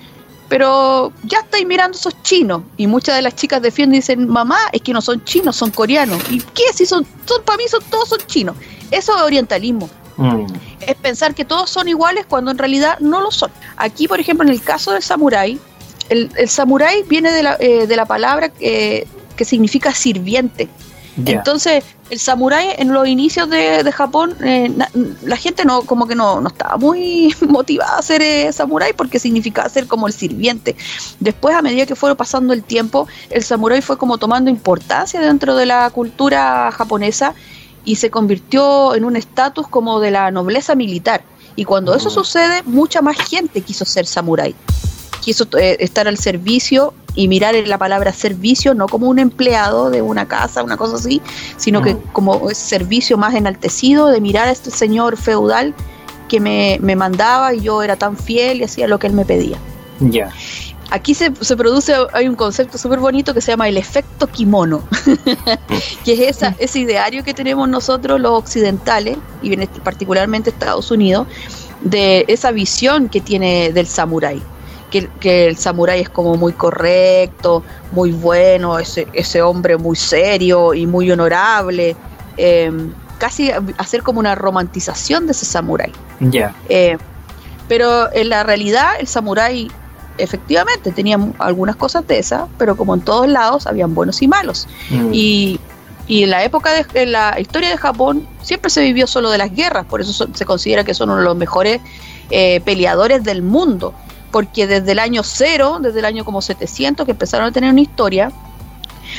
pero 0.49 1.13
ya 1.25 1.41
estáis 1.41 1.67
mirando 1.67 1.99
esos 1.99 2.23
chinos. 2.23 2.63
Y 2.77 2.87
muchas 2.87 3.17
de 3.17 3.23
las 3.23 3.35
chicas 3.35 3.61
defienden 3.61 3.97
y 3.97 3.99
dicen, 3.99 4.29
mamá, 4.29 4.59
es 4.73 4.83
que 4.83 4.93
no 4.93 5.01
son 5.01 5.25
chinos, 5.25 5.57
son 5.57 5.71
coreanos. 5.71 6.23
¿Y 6.31 6.41
qué? 6.41 6.65
Si 6.73 6.87
son, 6.87 7.05
son 7.27 7.43
para 7.43 7.57
mí 7.57 7.65
son, 7.69 7.83
todos 7.91 8.09
son 8.09 8.21
chinos. 8.27 8.55
Eso 8.91 9.17
es 9.17 9.23
orientalismo. 9.23 9.91
Mm. 10.17 10.47
Es 10.81 10.95
pensar 10.97 11.35
que 11.35 11.45
todos 11.45 11.71
son 11.71 11.89
iguales 11.89 12.27
cuando 12.29 12.53
en 12.53 12.59
realidad 12.59 12.99
no 13.01 13.21
lo 13.21 13.33
son. 13.33 13.51
Aquí, 13.77 14.07
por 14.07 14.21
ejemplo, 14.21 14.47
en 14.47 14.53
el 14.53 14.63
caso 14.63 14.93
del 14.93 15.03
samurái, 15.03 15.59
el, 16.09 16.31
el 16.37 16.49
samurái 16.49 17.03
viene 17.05 17.33
de 17.33 17.43
la, 17.43 17.57
eh, 17.59 17.87
de 17.89 17.97
la 17.97 18.05
palabra 18.05 18.49
que 18.51 19.07
significa 19.45 19.93
sirviente. 19.93 20.69
Entonces, 21.17 21.85
el 22.11 22.19
samurái 22.19 22.69
en 22.79 22.93
los 22.93 23.07
inicios 23.07 23.49
de, 23.51 23.91
Japón, 23.93 24.35
eh, 24.43 24.73
la 25.23 25.37
gente 25.37 25.65
no 25.65 25.83
como 25.83 26.07
que 26.07 26.15
no, 26.15 26.41
no 26.41 26.49
estaba 26.49 26.77
muy 26.77 27.35
motivada 27.49 27.99
a 27.99 28.03
ser 28.03 28.23
eh, 28.23 28.53
samurái 28.53 28.93
porque 28.95 29.19
significaba 29.19 29.69
ser 29.69 29.87
como 29.87 30.07
el 30.07 30.13
sirviente. 30.13 30.75
Después, 31.21 31.55
a 31.55 31.63
medida 31.63 31.87
que 31.87 31.95
fue 31.95 32.15
pasando 32.17 32.53
el 32.53 32.63
tiempo, 32.63 33.07
el 33.31 33.43
samurái 33.43 33.83
fue 33.83 33.99
como 33.99 34.19
tomando 34.19 34.51
importancia 34.51 35.21
dentro 35.21 35.55
de 35.57 35.67
la 35.67 35.91
cultura 35.91 36.71
japonesa 36.73 37.35
y 37.85 37.97
se 37.97 38.11
convirtió 38.11 38.95
en 38.95 39.05
un 39.05 39.17
estatus 39.17 39.69
como 39.69 40.01
de 40.01 40.13
la 40.13 40.31
nobleza 40.31 40.75
militar. 40.75 41.23
Y 41.57 41.65
cuando 41.65 41.95
eso 41.95 42.09
mm. 42.09 42.13
sucede, 42.13 42.63
mucha 42.65 43.03
más 43.03 43.19
gente 43.19 43.61
quiso 43.61 43.85
ser 43.85 44.07
samurái 44.07 44.55
quiso 45.23 45.47
eh, 45.57 45.77
estar 45.81 46.09
al 46.09 46.19
servicio 46.19 46.93
y 47.15 47.29
mirar 47.29 47.55
en 47.55 47.69
la 47.69 47.79
palabra 47.79 48.13
servicio 48.13 48.75
no 48.75 48.87
como 48.87 49.09
un 49.09 49.19
empleado 49.19 49.91
de 49.91 50.03
una 50.03 50.27
casa, 50.27 50.63
una 50.63 50.77
cosa 50.77 50.97
así, 50.97 51.21
sino 51.57 51.83
que 51.83 51.97
como 52.13 52.49
servicio 52.51 53.19
más 53.19 53.35
enaltecido 53.35 54.09
de 54.09 54.21
mirar 54.21 54.49
a 54.49 54.53
este 54.53 54.71
señor 54.71 55.17
feudal 55.17 55.75
que 56.29 56.41
me, 56.41 56.79
mandaba 56.97 57.55
y 57.55 57.61
yo 57.61 57.83
era 57.83 57.97
tan 57.97 58.17
fiel 58.17 58.61
y 58.61 58.65
hacía 58.65 58.89
lo 58.89 58.99
que 58.99 59.07
él 59.07 59.13
me 59.13 59.25
pedía. 59.25 59.59
Ya. 60.01 60.31
Aquí 60.91 61.15
se, 61.15 61.33
se, 61.41 61.57
produce, 61.57 61.95
hay 62.13 62.29
un 62.29 62.35
concepto 62.35 62.77
súper 62.77 62.99
bonito 62.99 63.33
que 63.33 63.41
se 63.41 63.53
llama 63.53 63.69
el 63.69 63.79
efecto 63.79 64.27
kimono, 64.27 64.83
que 66.05 66.13
es 66.13 66.37
esa, 66.37 66.55
ese 66.59 66.81
ideario 66.81 67.25
que 67.25 67.33
tenemos 67.33 67.67
nosotros 67.69 68.21
los 68.21 68.33
occidentales, 68.33 69.17
y 69.43 69.57
particularmente 69.83 70.51
Estados 70.51 70.91
Unidos, 70.91 71.27
de 71.83 72.25
esa 72.29 72.51
visión 72.51 73.09
que 73.09 73.21
tiene 73.21 73.73
del 73.73 73.87
samurái 73.87 74.43
que, 74.93 75.47
el 75.47 75.57
samurái 75.57 76.01
es 76.01 76.09
como 76.09 76.37
muy 76.37 76.53
correcto, 76.53 77.63
muy 77.93 78.13
bueno, 78.13 78.79
ese, 78.79 79.09
ese 79.13 79.43
hombre 79.43 79.77
muy 79.77 79.97
serio 79.97 80.75
y 80.75 80.87
muy 80.87 81.11
honorable. 81.11 81.97
Em, 82.37 82.93
casi 83.19 83.51
hacer 83.79 84.03
como 84.03 84.21
una 84.21 84.35
romantización 84.35 85.27
de 85.27 85.33
ese 85.33 85.47
samurái. 85.47 85.93
Ya. 86.21 86.55
Eh, 86.69 86.99
pero 87.69 88.13
en 88.13 88.29
la 88.29 88.43
realidad 88.43 88.95
el 88.99 89.07
samurái 89.07 89.71
efectivamente 90.19 90.93
tenía 90.93 91.19
algunas 91.39 91.77
cosas 91.77 92.07
de 92.07 92.19
esas, 92.19 92.49
pero 92.59 92.77
como 92.77 92.95
en 92.95 93.01
todos 93.01 93.29
lados 93.29 93.67
habían 93.67 93.95
buenos 93.95 94.21
y 94.23 94.29
malos. 94.29 94.69
Mm. 94.91 95.11
Y, 95.13 95.61
y, 96.07 96.25
en 96.25 96.31
la 96.31 96.45
época 96.45 96.73
de 96.73 96.85
en 97.01 97.13
la 97.13 97.41
historia 97.41 97.71
de 97.71 97.77
Japón 97.79 98.27
siempre 98.43 98.71
se 98.71 98.83
vivió 98.83 99.07
solo 99.07 99.31
de 99.31 99.39
las 99.39 99.55
guerras, 99.55 99.87
por 99.87 100.01
eso 100.01 100.29
se 100.35 100.45
considera 100.45 100.85
que 100.85 100.93
son 100.93 101.09
uno 101.09 101.21
de 101.21 101.25
los 101.25 101.37
mejores 101.37 101.81
eh, 102.31 102.61
peleadores 102.65 103.23
del 103.23 103.43
mundo 103.43 103.95
porque 104.33 104.67
desde 104.67 104.93
el 104.93 104.99
año 104.99 105.23
cero, 105.23 105.79
desde 105.81 106.01
el 106.01 106.07
año 106.07 106.25
como 106.25 106.43
700, 106.43 107.07
que 107.07 107.13
empezaron 107.13 107.47
a 107.47 107.53
tener 107.53 107.71
una 107.71 107.83
historia, 107.83 108.33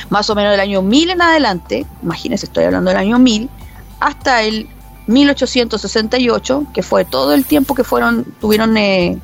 más 0.10 0.30
o 0.30 0.36
menos 0.36 0.52
del 0.52 0.60
año 0.60 0.82
1000 0.82 1.12
en 1.12 1.22
adelante, 1.22 1.86
imagínense, 2.02 2.48
estoy 2.48 2.66
hablando 2.66 2.90
del 2.90 3.00
año 3.00 3.20
1000, 3.20 3.50
hasta 4.00 4.42
el 4.42 4.68
1868, 5.08 6.66
que 6.74 6.84
fue 6.84 7.06
todo 7.06 7.34
el 7.34 7.46
tiempo 7.46 7.76
que 7.76 7.84
fueron, 7.84 8.26
tuvieron 8.42 8.76
eh, 8.76 9.18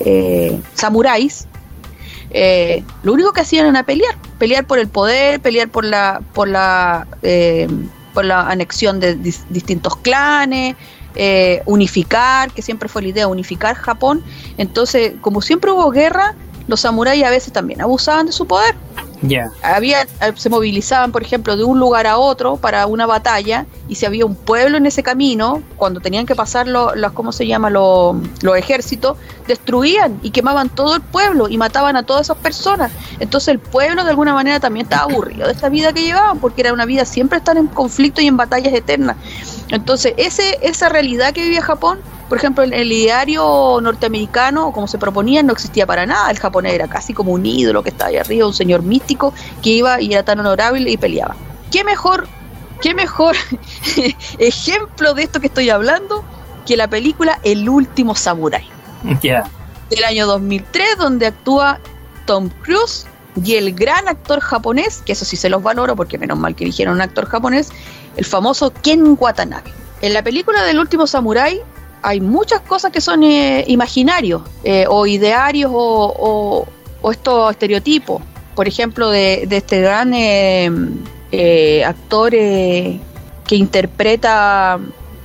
eh, 0.00 0.60
samuráis, 0.74 1.48
eh, 2.30 2.84
lo 3.02 3.12
único 3.12 3.32
que 3.32 3.40
hacían 3.40 3.66
era 3.66 3.82
pelear, 3.82 4.16
pelear 4.38 4.66
por 4.66 4.78
el 4.78 4.88
poder, 4.88 5.40
pelear 5.40 5.68
por 5.68 5.84
la, 5.84 6.22
por 6.34 6.48
la, 6.48 7.06
por 8.14 8.24
la 8.24 8.42
anexión 8.48 9.00
de 9.00 9.14
distintos 9.16 9.96
clanes, 9.96 10.76
eh, 11.16 11.62
unificar, 11.66 12.50
que 12.52 12.62
siempre 12.62 12.88
fue 12.88 13.02
la 13.02 13.08
idea, 13.08 13.28
unificar 13.28 13.74
Japón. 13.74 14.22
Entonces, 14.58 15.14
como 15.20 15.42
siempre 15.42 15.70
hubo 15.70 15.90
guerra, 15.90 16.34
los 16.68 16.80
samuráis 16.80 17.24
a 17.24 17.30
veces 17.30 17.52
también 17.52 17.80
abusaban 17.80 18.26
de 18.26 18.32
su 18.32 18.46
poder. 18.46 18.74
Había, 19.62 20.02
eh, 20.02 20.32
se 20.34 20.48
movilizaban, 20.48 21.12
por 21.12 21.22
ejemplo, 21.22 21.56
de 21.56 21.64
un 21.64 21.78
lugar 21.78 22.06
a 22.06 22.18
otro 22.18 22.56
para 22.56 22.86
una 22.86 23.06
batalla 23.06 23.66
y 23.88 23.94
si 23.94 24.06
había 24.06 24.26
un 24.26 24.34
pueblo 24.34 24.76
en 24.76 24.86
ese 24.86 25.02
camino, 25.02 25.62
cuando 25.76 26.00
tenían 26.00 26.26
que 26.26 26.34
pasar 26.34 26.66
los, 26.66 26.92
¿cómo 27.14 27.32
se 27.32 27.46
llama? 27.46 27.70
Los, 27.70 28.16
ejércitos, 28.56 29.16
destruían 29.46 30.18
y 30.22 30.30
quemaban 30.30 30.68
todo 30.68 30.96
el 30.96 31.00
pueblo 31.00 31.48
y 31.48 31.56
mataban 31.56 31.96
a 31.96 32.02
todas 32.02 32.26
esas 32.26 32.36
personas. 32.38 32.92
Entonces 33.20 33.48
el 33.48 33.58
pueblo 33.58 34.04
de 34.04 34.10
alguna 34.10 34.34
manera 34.34 34.60
también 34.60 34.86
estaba 34.86 35.04
aburrido 35.04 35.46
de 35.46 35.52
esta 35.52 35.68
vida 35.68 35.92
que 35.92 36.02
llevaban 36.02 36.38
porque 36.38 36.62
era 36.62 36.72
una 36.72 36.84
vida 36.84 37.04
siempre 37.04 37.38
estar 37.38 37.56
en 37.56 37.66
conflicto 37.68 38.20
y 38.20 38.26
en 38.26 38.36
batallas 38.36 38.74
eternas. 38.74 39.16
Entonces 39.68 40.14
ese, 40.16 40.58
esa 40.62 40.88
realidad 40.88 41.32
que 41.32 41.42
vivía 41.42 41.62
Japón 41.62 41.98
por 42.28 42.38
ejemplo, 42.38 42.64
en 42.64 42.72
el 42.72 42.90
ideario 42.90 43.78
norteamericano, 43.80 44.72
como 44.72 44.88
se 44.88 44.98
proponía, 44.98 45.42
no 45.42 45.52
existía 45.52 45.86
para 45.86 46.06
nada. 46.06 46.30
El 46.30 46.38
japonés 46.38 46.74
era 46.74 46.88
casi 46.88 47.14
como 47.14 47.32
un 47.32 47.46
ídolo 47.46 47.82
que 47.82 47.90
estaba 47.90 48.08
ahí 48.10 48.16
arriba, 48.16 48.46
un 48.46 48.54
señor 48.54 48.82
místico 48.82 49.32
que 49.62 49.70
iba 49.70 50.00
y 50.00 50.12
era 50.12 50.22
tan 50.22 50.40
honorable 50.40 50.90
y 50.90 50.96
peleaba. 50.96 51.36
¿Qué 51.70 51.84
mejor 51.84 52.28
qué 52.80 52.94
mejor 52.94 53.36
ejemplo 54.38 55.14
de 55.14 55.22
esto 55.22 55.40
que 55.40 55.46
estoy 55.46 55.70
hablando 55.70 56.24
que 56.66 56.76
la 56.76 56.88
película 56.88 57.38
El 57.44 57.68
último 57.68 58.14
samurái. 58.14 58.68
Ya. 59.22 59.48
Del 59.88 60.04
año 60.04 60.26
2003, 60.26 60.98
donde 60.98 61.26
actúa 61.26 61.78
Tom 62.26 62.50
Cruise 62.62 63.06
y 63.42 63.54
el 63.54 63.72
gran 63.72 64.08
actor 64.08 64.40
japonés, 64.40 65.02
que 65.06 65.12
eso 65.12 65.24
sí 65.24 65.36
se 65.36 65.48
los 65.48 65.62
valoro 65.62 65.94
porque 65.94 66.18
menos 66.18 66.38
mal 66.38 66.56
que 66.56 66.64
dijeron 66.64 66.94
un 66.94 67.02
actor 67.02 67.26
japonés, 67.26 67.70
el 68.16 68.24
famoso 68.24 68.72
Ken 68.82 69.16
Watanabe. 69.18 69.72
En 70.00 70.12
la 70.12 70.22
película 70.22 70.64
del 70.64 70.80
último 70.80 71.06
samurái 71.06 71.62
hay 72.06 72.20
muchas 72.20 72.60
cosas 72.60 72.92
que 72.92 73.00
son 73.00 73.24
eh, 73.24 73.64
imaginarios 73.66 74.42
eh, 74.62 74.84
o 74.88 75.08
idearios 75.08 75.72
o, 75.74 76.64
estos 77.10 77.50
estereotipos. 77.50 78.22
Por 78.54 78.68
ejemplo, 78.68 79.10
de, 79.10 79.48
este 79.50 79.80
gran 79.80 80.12
eh, 80.14 81.84
actor 81.84 82.30
que 82.30 83.00
interpreta 83.50 84.78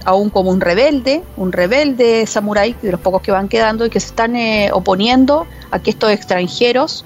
aún 0.05 0.31
como 0.31 0.49
un 0.49 0.59
rebelde, 0.59 1.21
un 1.37 1.51
rebelde 1.51 2.25
samurái, 2.25 2.75
de 2.81 2.91
los 2.91 2.99
pocos 2.99 3.21
que 3.21 3.31
van 3.31 3.47
quedando 3.47 3.85
y 3.85 3.91
que 3.91 3.99
se 3.99 4.07
están 4.07 4.35
oponiendo 4.73 5.45
a 5.69 5.77
que 5.77 5.91
estos 5.91 6.09
extranjeros 6.09 7.05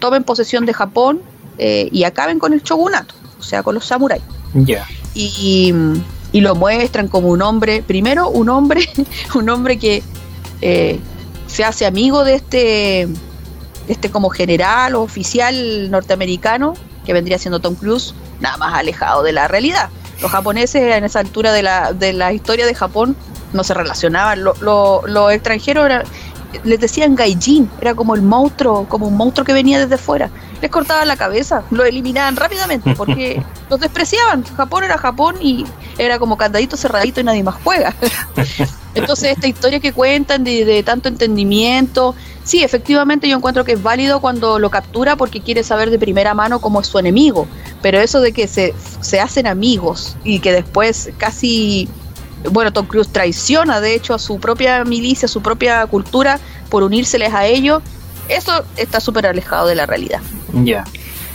tomen 0.00 0.24
posesión 0.24 0.64
de 0.64 0.72
Japón 0.72 1.20
y 1.58 2.04
acaben 2.04 2.38
con 2.38 2.54
el 2.54 2.62
shogunato, 2.62 3.14
o 3.38 3.42
sea, 3.42 3.62
con 3.62 3.74
los 3.74 3.84
samuráis. 3.84 4.22
Ya. 4.54 4.86
Y, 5.14 5.74
y 6.32 6.40
lo 6.40 6.54
muestran 6.54 7.08
como 7.08 7.28
un 7.28 7.42
hombre, 7.42 7.82
primero 7.82 8.28
un 8.28 8.48
hombre, 8.48 8.88
un 9.34 9.48
hombre 9.50 9.78
que 9.78 10.02
eh, 10.60 10.98
se 11.46 11.64
hace 11.64 11.86
amigo 11.86 12.24
de 12.24 12.34
este, 12.34 13.08
este 13.88 14.10
como 14.10 14.30
general 14.30 14.94
o 14.94 15.02
oficial 15.02 15.90
norteamericano, 15.90 16.74
que 17.04 17.12
vendría 17.12 17.38
siendo 17.38 17.60
Tom 17.60 17.74
Cruise, 17.74 18.14
nada 18.40 18.56
más 18.56 18.74
alejado 18.74 19.22
de 19.22 19.32
la 19.32 19.48
realidad. 19.48 19.90
Los 20.20 20.30
japoneses 20.30 20.82
en 20.82 21.04
esa 21.04 21.20
altura 21.20 21.52
de 21.52 21.62
la, 21.62 21.92
de 21.92 22.12
la 22.12 22.32
historia 22.32 22.64
de 22.64 22.74
Japón 22.74 23.16
no 23.52 23.64
se 23.64 23.74
relacionaban, 23.74 24.42
los 24.42 24.60
lo, 24.60 25.30
extranjeros 25.30 25.90
les 26.64 26.80
decían 26.80 27.14
gaijin, 27.14 27.70
era 27.80 27.94
como 27.94 28.14
el 28.14 28.22
monstruo, 28.22 28.86
como 28.88 29.06
un 29.06 29.16
monstruo 29.16 29.44
que 29.44 29.52
venía 29.52 29.78
desde 29.78 29.98
fuera 29.98 30.30
les 30.62 30.70
cortaban 30.70 31.08
la 31.08 31.16
cabeza, 31.16 31.64
lo 31.70 31.84
eliminaban 31.84 32.36
rápidamente 32.36 32.94
porque 32.94 33.42
los 33.70 33.80
despreciaban. 33.80 34.44
Japón 34.44 34.84
era 34.84 34.96
Japón 34.96 35.34
y 35.40 35.66
era 35.98 36.20
como 36.20 36.36
candadito 36.36 36.76
cerradito 36.76 37.20
y 37.20 37.24
nadie 37.24 37.42
más 37.42 37.56
juega. 37.62 37.94
Entonces 38.94 39.32
esta 39.32 39.48
historia 39.48 39.80
que 39.80 39.92
cuentan 39.92 40.44
de, 40.44 40.82
tanto 40.84 41.08
entendimiento, 41.08 42.14
sí, 42.44 42.62
efectivamente 42.62 43.28
yo 43.28 43.36
encuentro 43.36 43.64
que 43.64 43.72
es 43.72 43.82
válido 43.82 44.20
cuando 44.20 44.60
lo 44.60 44.70
captura 44.70 45.16
porque 45.16 45.40
quiere 45.40 45.64
saber 45.64 45.90
de 45.90 45.98
primera 45.98 46.32
mano 46.32 46.60
cómo 46.60 46.80
es 46.80 46.86
su 46.86 46.98
enemigo, 46.98 47.48
pero 47.80 48.00
eso 48.00 48.20
de 48.20 48.32
que 48.32 48.46
se, 48.46 48.72
se 49.00 49.18
hacen 49.18 49.48
amigos 49.48 50.16
y 50.22 50.38
que 50.38 50.52
después 50.52 51.10
casi, 51.16 51.88
bueno, 52.50 52.72
Tom 52.72 52.86
Cruise 52.86 53.08
traiciona 53.08 53.80
de 53.80 53.94
hecho 53.94 54.14
a 54.14 54.18
su 54.18 54.38
propia 54.38 54.84
milicia, 54.84 55.26
a 55.26 55.28
su 55.28 55.42
propia 55.42 55.86
cultura 55.86 56.40
por 56.68 56.82
unírseles 56.82 57.32
a 57.34 57.46
ellos, 57.46 57.82
eso 58.28 58.64
está 58.76 59.00
súper 59.00 59.26
alejado 59.26 59.66
de 59.66 59.74
la 59.74 59.86
realidad. 59.86 60.20
Ya. 60.64 60.84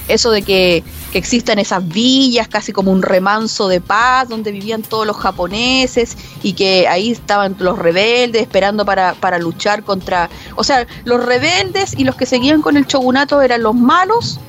Eso 0.07 0.31
de 0.31 0.41
que, 0.41 0.83
existan 1.13 1.57
esas 1.57 1.87
villas, 1.87 2.47
casi 2.47 2.71
como 2.71 2.91
un 2.91 3.01
remanso 3.01 3.67
de 3.67 3.81
paz, 3.81 4.29
donde 4.29 4.51
vivían 4.51 4.83
todos 4.83 5.07
los 5.07 5.17
japoneses 5.17 6.15
y 6.43 6.53
que 6.53 6.87
ahí 6.87 7.11
estaban 7.11 7.55
los 7.57 7.79
rebeldes 7.79 8.43
esperando 8.43 8.85
para, 8.85 9.15
para 9.15 9.39
luchar 9.39 9.83
contra... 9.83 10.29
O 10.55 10.63
sea, 10.63 10.85
los 11.05 11.25
rebeldes 11.25 11.97
y 11.97 12.03
los 12.03 12.15
que 12.15 12.27
seguían 12.27 12.61
con 12.61 12.77
el 12.77 12.85
shogunato 12.85 13.41
eran 13.41 13.63
los 13.63 13.73
malos 13.73 14.39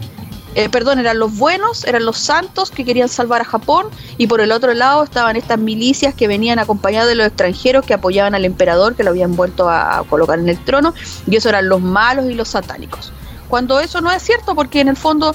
eh, 0.59 0.69
perdón, 0.69 0.99
eran 0.99 1.21
los 1.21 1.39
buenos, 1.39 1.85
eran 1.85 2.05
los 2.05 2.19
santos 2.19 2.73
que 2.73 2.85
querían 2.85 3.09
salvar 3.09 3.43
a 3.43 3.45
Japón 3.45 3.87
y 4.17 4.27
por 4.27 4.41
el 4.41 4.51
otro 4.51 4.75
lado 4.75 5.05
estaban 5.05 5.37
estas 5.37 5.57
milicias 5.57 6.15
que 6.15 6.27
venían 6.27 6.59
acompañadas 6.59 7.07
de 7.07 7.15
los 7.15 7.29
extranjeros 7.29 7.87
que 7.87 7.95
apoyaban 7.95 8.35
al 8.35 8.45
emperador 8.45 8.97
que 8.97 9.05
lo 9.05 9.11
habían 9.11 9.37
vuelto 9.37 9.71
a 9.71 10.03
colocar 10.11 10.41
en 10.41 10.49
el 10.49 10.59
trono 10.65 10.95
y 11.29 11.37
eso 11.37 11.49
eran 11.49 11.69
los 11.69 11.81
malos 11.81 12.27
y 12.29 12.35
los 12.35 12.49
satánicos. 12.49 13.13
Cuando 13.47 13.79
eso 13.79 14.01
no 14.01 14.11
es 14.11 14.21
cierto 14.21 14.57
porque 14.57 14.81
en 14.81 14.89
el 14.89 14.97
fondo 14.97 15.33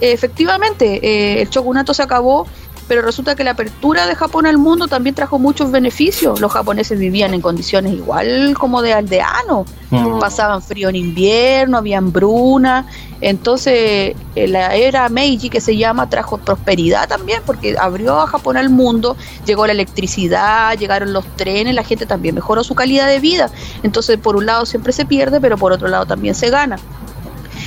efectivamente 0.00 1.00
eh, 1.02 1.42
el 1.42 1.50
shogunato 1.50 1.92
se 1.92 2.02
acabó 2.02 2.46
pero 2.88 3.02
resulta 3.02 3.34
que 3.34 3.44
la 3.44 3.52
apertura 3.52 4.06
de 4.06 4.14
Japón 4.14 4.46
al 4.46 4.58
mundo 4.58 4.88
también 4.88 5.14
trajo 5.14 5.38
muchos 5.38 5.70
beneficios. 5.70 6.40
Los 6.40 6.52
japoneses 6.52 6.98
vivían 6.98 7.34
en 7.34 7.40
condiciones 7.40 7.92
igual 7.94 8.54
como 8.58 8.82
de 8.82 8.92
aldeanos, 8.92 9.66
mm. 9.90 10.18
pasaban 10.18 10.62
frío 10.62 10.88
en 10.88 10.96
invierno, 10.96 11.78
había 11.78 11.98
hambruna. 11.98 12.86
Entonces, 13.20 14.16
eh, 14.34 14.48
la 14.48 14.74
era 14.74 15.08
Meiji, 15.08 15.48
que 15.48 15.60
se 15.60 15.76
llama, 15.76 16.10
trajo 16.10 16.38
prosperidad 16.38 17.08
también, 17.08 17.40
porque 17.46 17.76
abrió 17.78 18.20
a 18.20 18.26
Japón 18.26 18.56
al 18.56 18.68
mundo, 18.68 19.16
llegó 19.46 19.64
la 19.66 19.72
electricidad, 19.72 20.76
llegaron 20.76 21.12
los 21.12 21.24
trenes, 21.36 21.74
la 21.74 21.84
gente 21.84 22.04
también 22.04 22.34
mejoró 22.34 22.64
su 22.64 22.74
calidad 22.74 23.06
de 23.06 23.20
vida. 23.20 23.48
Entonces, 23.84 24.18
por 24.18 24.34
un 24.34 24.46
lado 24.46 24.66
siempre 24.66 24.92
se 24.92 25.06
pierde, 25.06 25.40
pero 25.40 25.56
por 25.56 25.72
otro 25.72 25.86
lado 25.86 26.04
también 26.04 26.34
se 26.34 26.50
gana. 26.50 26.78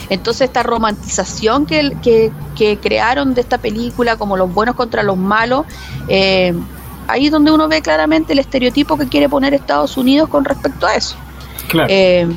Entonces 0.10 0.48
esta 0.48 0.64
romantización 0.64 1.66
que, 1.66 2.32
que, 2.56 2.78
crearon 2.78 3.34
de 3.34 3.42
esta 3.42 3.58
película 3.58 4.18
como 4.18 4.38
los 4.38 4.54
buenos 4.54 4.76
contra 4.76 5.04
los 5.04 5.18
malos, 5.18 5.66
eh, 6.08 6.54
ahí 7.08 7.26
es 7.28 7.32
donde 7.32 7.52
uno 7.52 7.68
ve 7.68 7.82
claramente 7.82 8.34
el 8.34 8.40
estereotipo 8.40 8.98
que 8.98 9.08
quiere 9.08 9.30
poner 9.30 9.54
Estados 9.54 9.98
Unidos 9.98 10.30
con 10.30 10.46
respecto 10.46 10.88
a 10.88 10.96
eso. 10.96 11.16
Eh, 11.88 12.28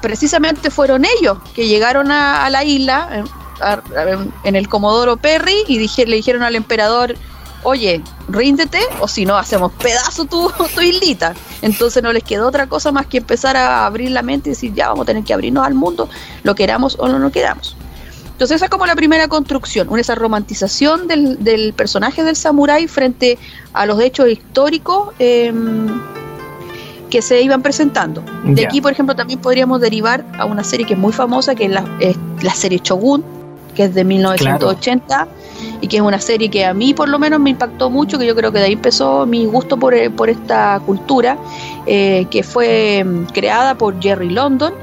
precisamente 0.00 0.70
fueron 0.70 1.04
ellos 1.04 1.38
que 1.54 1.66
llegaron 1.66 2.10
a, 2.10 2.48
la 2.50 2.64
isla 2.64 3.24
en 4.44 4.56
el 4.56 4.68
Comodoro 4.68 5.16
Perry 5.16 5.64
y 5.66 5.78
le 5.78 6.16
dijeron 6.16 6.42
al 6.42 6.56
emperador, 6.56 7.16
oye, 7.62 8.02
ríndete 8.28 8.80
o 9.00 9.08
si 9.08 9.24
no 9.24 9.36
hacemos 9.36 9.72
pedazo 9.72 10.24
tu, 10.24 10.50
tu 10.74 10.80
islita. 10.80 11.34
Entonces 11.62 12.02
no 12.02 12.12
les 12.12 12.24
quedó 12.24 12.48
otra 12.48 12.66
cosa 12.66 12.92
más 12.92 13.06
que 13.06 13.18
empezar 13.18 13.56
a 13.56 13.86
abrir 13.86 14.10
la 14.10 14.22
mente 14.22 14.48
y 14.48 14.52
decir, 14.52 14.74
ya 14.74 14.88
vamos 14.88 15.04
a 15.04 15.06
tener 15.06 15.24
que 15.24 15.34
abrirnos 15.34 15.66
al 15.66 15.74
mundo, 15.74 16.08
lo 16.42 16.54
queramos 16.54 16.96
o 16.98 17.08
no 17.08 17.18
lo 17.18 17.30
queramos. 17.30 17.76
Entonces 18.40 18.56
esa 18.56 18.66
es 18.66 18.70
como 18.70 18.86
la 18.86 18.96
primera 18.96 19.28
construcción, 19.28 19.88
una 19.90 20.00
esa 20.00 20.14
romantización 20.14 21.06
del, 21.08 21.74
personaje 21.76 22.24
del 22.24 22.36
samurái 22.36 22.88
frente 22.88 23.38
a 23.74 23.84
los 23.84 24.00
hechos 24.00 24.30
históricos 24.30 25.10
em, 25.18 26.00
que 27.10 27.20
se 27.20 27.42
iban 27.42 27.60
presentando. 27.60 28.24
De 28.44 28.64
aquí, 28.64 28.80
por 28.80 28.92
ejemplo, 28.92 29.14
también 29.14 29.40
podríamos 29.40 29.82
derivar 29.82 30.24
a 30.38 30.46
una 30.46 30.64
serie 30.64 30.86
que 30.86 30.94
es 30.94 30.98
muy 30.98 31.12
famosa, 31.12 31.54
que 31.54 31.66
es 31.66 31.70
la, 31.70 31.84
la 32.40 32.54
serie 32.54 32.80
Shogun, 32.82 33.22
que 33.80 33.86
es 33.86 33.94
de 33.94 34.04
1980 34.04 35.26
y 35.80 35.88
que 35.88 35.96
es 35.96 36.02
una 36.02 36.20
serie 36.20 36.50
que 36.50 36.66
a 36.66 36.74
mí 36.74 36.92
por 36.92 37.08
lo 37.08 37.18
menos 37.18 37.40
me 37.40 37.48
impactó 37.48 37.88
mucho, 37.88 38.18
que 38.18 38.26
yo 38.26 38.36
creo 38.36 38.52
que 38.52 38.58
de 38.58 38.66
ahí 38.66 38.74
empezó 38.74 39.24
mi 39.24 39.46
gusto 39.46 39.78
por, 39.78 39.94
eh, 39.94 40.10
esta 40.28 40.82
cultura, 40.84 41.38
eh, 41.86 42.26
que 42.30 42.42
fue 42.42 43.02
mm, 43.02 43.24
creada 43.32 43.74
por 43.76 43.98
Jerry 44.02 44.28
London 44.28 44.74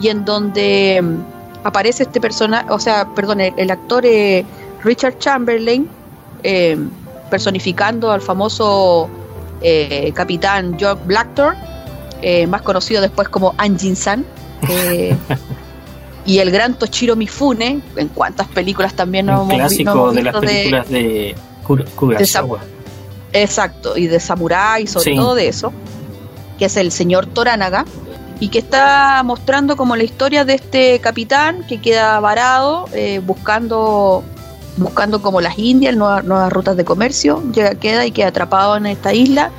y 0.00 0.08
en 0.08 0.24
donde 0.24 1.02
mm, 1.02 1.66
aparece 1.66 2.04
este 2.04 2.18
personaje, 2.18 2.64
o 2.70 2.78
sea, 2.78 3.06
perdón, 3.14 3.42
el, 3.42 3.70
actor 3.70 4.06
eh, 4.06 4.46
Richard 4.82 5.18
Chamberlain, 5.18 5.86
personificando 7.28 8.10
al 8.10 8.22
famoso 8.22 9.10
capitán 10.14 10.78
George 10.78 11.02
Blackthorne, 11.04 11.58
más 12.48 12.62
conocido 12.62 13.02
después 13.02 13.28
como 13.28 13.52
Anjin-san. 13.58 14.24
y 16.26 16.40
el 16.40 16.50
gran 16.50 16.74
Toshiro 16.74 17.16
Mifune, 17.16 17.80
en 17.96 18.08
cuántas 18.08 18.48
películas 18.48 18.94
también 18.94 19.26
nos 19.26 19.42
hemos 19.42 19.54
clásico 19.54 20.12
de 20.12 20.22
las 20.24 20.36
películas 20.36 20.88
de, 20.88 21.34
Kurosawa. 21.64 22.60
exacto, 23.32 23.96
y 23.96 24.08
de 24.08 24.20
Samurai, 24.20 24.86
sobre 24.86 25.14
todo 25.14 25.34
de 25.34 25.48
eso, 25.48 25.72
que 26.58 26.66
es 26.66 26.76
el 26.76 26.90
señor 26.90 27.26
Toranaga, 27.26 27.84
y 28.40 28.48
que 28.48 28.58
está 28.58 29.22
mostrando 29.24 29.76
como 29.76 29.96
la 29.96 30.04
historia 30.04 30.44
de 30.44 30.54
este 30.54 30.98
capitán 30.98 31.64
que 31.66 31.80
queda 31.80 32.20
varado 32.20 32.86
eh, 32.92 33.20
buscando 33.24 34.22
buscando 34.76 35.22
como 35.22 35.40
las 35.40 35.58
Indias, 35.58 35.96
nuevas, 35.96 36.22
nuevas 36.24 36.52
rutas 36.52 36.76
de 36.76 36.84
comercio, 36.84 37.42
llega, 37.52 37.76
queda 37.76 38.04
y 38.04 38.10
queda 38.10 38.28
atrapado 38.28 38.76
en 38.76 38.84
esta 38.84 39.14
isla, 39.14 39.50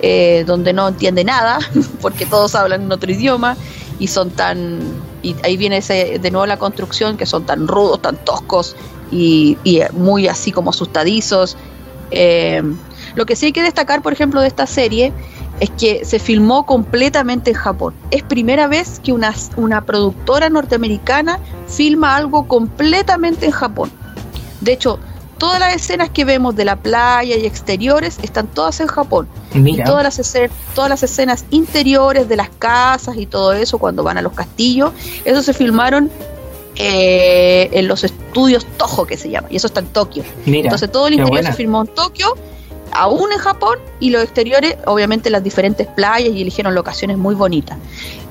eh, 0.00 0.44
donde 0.46 0.72
no 0.72 0.86
entiende 0.86 1.24
nada, 1.24 1.58
porque 2.00 2.24
todos 2.24 2.54
hablan 2.54 2.82
en 2.82 2.92
otro 2.92 3.10
idioma 3.10 3.56
y 3.98 4.06
son 4.06 4.30
tan 4.30 4.80
y 5.22 5.36
ahí 5.42 5.56
viene 5.56 5.78
ese, 5.78 6.18
de 6.18 6.30
nuevo 6.30 6.46
la 6.46 6.58
construcción, 6.58 7.16
que 7.16 7.26
son 7.26 7.44
tan 7.44 7.66
rudos, 7.68 8.02
tan 8.02 8.16
toscos 8.24 8.76
y, 9.10 9.56
muy 9.92 10.28
así 10.28 10.52
como 10.52 10.70
asustadizos. 10.70 11.56
Eh, 12.10 12.62
lo 13.14 13.26
que 13.26 13.36
sí 13.36 13.46
hay 13.46 13.52
que 13.52 13.62
destacar, 13.62 14.02
por 14.02 14.12
ejemplo, 14.12 14.40
de 14.40 14.48
esta 14.48 14.66
serie 14.66 15.12
es 15.60 15.70
que 15.70 16.04
se 16.04 16.18
filmó 16.18 16.64
completamente 16.64 17.50
en 17.50 17.56
Japón. 17.56 17.94
Es 18.10 18.22
primera 18.22 18.66
vez 18.66 19.00
que 19.00 19.12
una, 19.12 19.34
una 19.56 19.84
productora 19.84 20.48
norteamericana 20.48 21.38
filma 21.66 22.16
algo 22.16 22.46
completamente 22.48 23.46
en 23.46 23.52
Japón. 23.52 23.90
De 24.60 24.72
hecho, 24.72 24.98
todas 25.40 25.58
las 25.58 25.74
escenas 25.74 26.10
que 26.10 26.26
vemos 26.26 26.54
de 26.54 26.66
la 26.66 26.76
playa 26.76 27.34
y 27.34 27.46
exteriores 27.46 28.18
están 28.22 28.46
todas 28.46 28.78
en 28.80 28.86
Japón. 28.86 29.26
Y 29.54 29.82
todas 29.82 30.04
las, 30.04 30.18
escenas, 30.18 30.50
todas 30.74 30.90
las 30.90 31.02
escenas 31.02 31.46
interiores 31.50 32.28
de 32.28 32.36
las 32.36 32.50
casas 32.50 33.16
y 33.16 33.24
todo 33.24 33.54
eso, 33.54 33.78
cuando 33.78 34.04
van 34.04 34.18
a 34.18 34.22
los 34.22 34.34
castillos, 34.34 34.92
eso 35.24 35.42
se 35.42 35.54
filmaron 35.54 36.10
eh, 36.76 37.70
en 37.72 37.88
los 37.88 38.04
estudios 38.04 38.66
Toho, 38.76 39.06
que 39.06 39.16
se 39.16 39.30
llama, 39.30 39.48
y 39.50 39.56
eso 39.56 39.66
está 39.66 39.80
en 39.80 39.86
Tokio. 39.86 40.22
Entonces 40.44 40.92
todo 40.92 41.08
el 41.08 41.14
interior 41.14 41.42
se 41.42 41.52
filmó 41.54 41.80
en 41.80 41.88
Tokio, 41.88 42.36
aún 42.92 43.32
en 43.32 43.38
Japón, 43.38 43.78
y 43.98 44.10
los 44.10 44.22
exteriores, 44.22 44.76
obviamente 44.84 45.30
las 45.30 45.42
diferentes 45.42 45.86
playas, 45.86 46.34
y 46.34 46.42
eligieron 46.42 46.74
locaciones 46.74 47.16
muy 47.16 47.34
bonitas. 47.34 47.78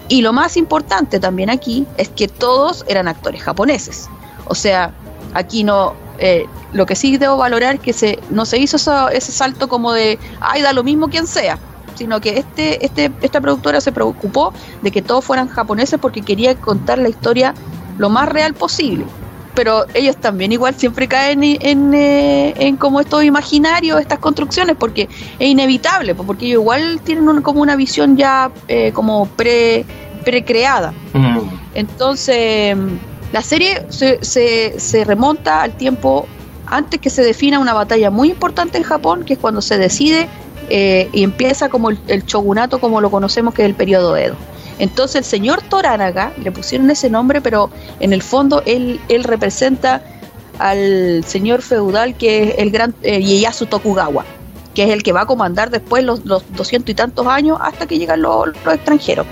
Y 0.09 0.21
lo 0.21 0.31
más 0.31 0.57
importante 0.57 1.19
también 1.19 1.49
aquí 1.49 1.87
es 1.97 2.09
que 2.09 2.27
todos 2.27 2.85
eran 2.87 3.07
actores 3.07 3.41
japoneses. 3.41 4.07
O 4.45 4.53
sea, 4.53 4.93
aquí 5.33 5.63
no, 5.63 5.93
eh, 6.19 6.45
lo 6.73 6.85
que 6.85 6.95
sí 6.95 7.17
debo 7.17 7.37
valorar 7.37 7.75
es 7.75 7.81
que 7.81 7.93
se, 7.93 8.19
no 8.29 8.45
se 8.45 8.57
hizo 8.57 8.77
ese 9.09 9.31
salto 9.31 9.67
como 9.67 9.93
de, 9.93 10.19
ay, 10.39 10.61
da 10.61 10.73
lo 10.73 10.83
mismo 10.83 11.07
quien 11.07 11.25
sea, 11.27 11.57
sino 11.95 12.19
que 12.21 12.37
este, 12.37 12.85
este, 12.85 13.11
esta 13.21 13.41
productora 13.41 13.81
se 13.81 13.91
preocupó 13.91 14.53
de 14.81 14.91
que 14.91 15.01
todos 15.01 15.23
fueran 15.25 15.47
japoneses 15.47 15.99
porque 15.99 16.21
quería 16.21 16.55
contar 16.55 16.99
la 16.99 17.09
historia 17.09 17.53
lo 17.97 18.09
más 18.09 18.29
real 18.29 18.53
posible. 18.53 19.05
Pero 19.55 19.85
ellos 19.93 20.15
también 20.15 20.51
igual 20.51 20.75
siempre 20.75 21.07
caen 21.07 21.43
en, 21.43 21.93
eh, 21.93 22.53
en, 22.57 22.77
como 22.77 23.01
estos 23.01 23.23
imaginarios, 23.23 23.99
estas 23.99 24.19
construcciones, 24.19 24.77
porque 24.77 25.09
es 25.39 25.47
inevitable, 25.47 26.15
porque 26.15 26.45
ellos 26.45 26.61
igual 26.61 27.01
tienen 27.03 27.41
como 27.41 27.61
una 27.61 27.75
visión 27.75 28.15
ya 28.15 28.51
eh, 28.67 28.91
como 28.93 29.25
pre, 29.25 29.85
precreada. 30.23 30.93
Mm. 31.13 31.39
Entonces, 31.73 32.77
la 33.31 33.41
serie 33.43 33.85
se, 33.89 34.19
se, 34.23 35.03
remonta 35.03 35.61
al 35.61 35.73
tiempo 35.73 36.27
antes 36.65 36.99
que 36.99 37.09
se 37.09 37.23
defina 37.23 37.59
una 37.59 37.73
batalla 37.73 38.09
muy 38.09 38.29
importante 38.29 38.77
en 38.77 38.83
Japón, 38.83 39.23
que 39.23 39.33
es 39.33 39.39
cuando 39.39 39.61
se 39.61 39.77
decide 39.77 40.27
eh, 40.69 41.09
y 41.13 41.23
empieza 41.23 41.69
como 41.69 41.89
el, 41.89 42.23
shogunato 42.25 42.79
como 42.79 43.01
lo 43.01 43.11
conocemos, 43.11 43.53
que 43.53 43.63
es 43.63 43.67
el 43.67 43.75
periodo 43.75 44.17
Edo. 44.17 44.35
Entonces 44.79 45.17
el 45.17 45.25
señor 45.25 45.61
Toranaga, 45.63 46.31
le 46.41 46.51
pusieron 46.51 46.89
ese 46.89 47.09
nombre, 47.09 47.41
pero 47.41 47.69
en 47.99 48.13
el 48.13 48.21
fondo 48.21 48.63
él, 48.65 48.99
representa 49.23 50.01
al 50.57 51.23
señor 51.25 51.61
feudal 51.61 52.15
que 52.15 52.43
es 52.43 52.55
el 52.57 52.71
gran 52.71 52.95
eh, 53.03 53.19
Ieyasu 53.19 53.65
Tokugawa, 53.65 54.25
que 54.73 54.83
es 54.83 54.89
el 54.89 55.03
que 55.03 55.11
va 55.11 55.21
a 55.21 55.25
comandar 55.25 55.69
después 55.69 56.03
los, 56.03 56.23
doscientos 56.25 56.89
y 56.89 56.95
tantos 56.95 57.27
años 57.27 57.59
hasta 57.61 57.85
que 57.85 57.97
llegan 57.97 58.21
los 58.21 58.49
extranjeros. 58.71 59.27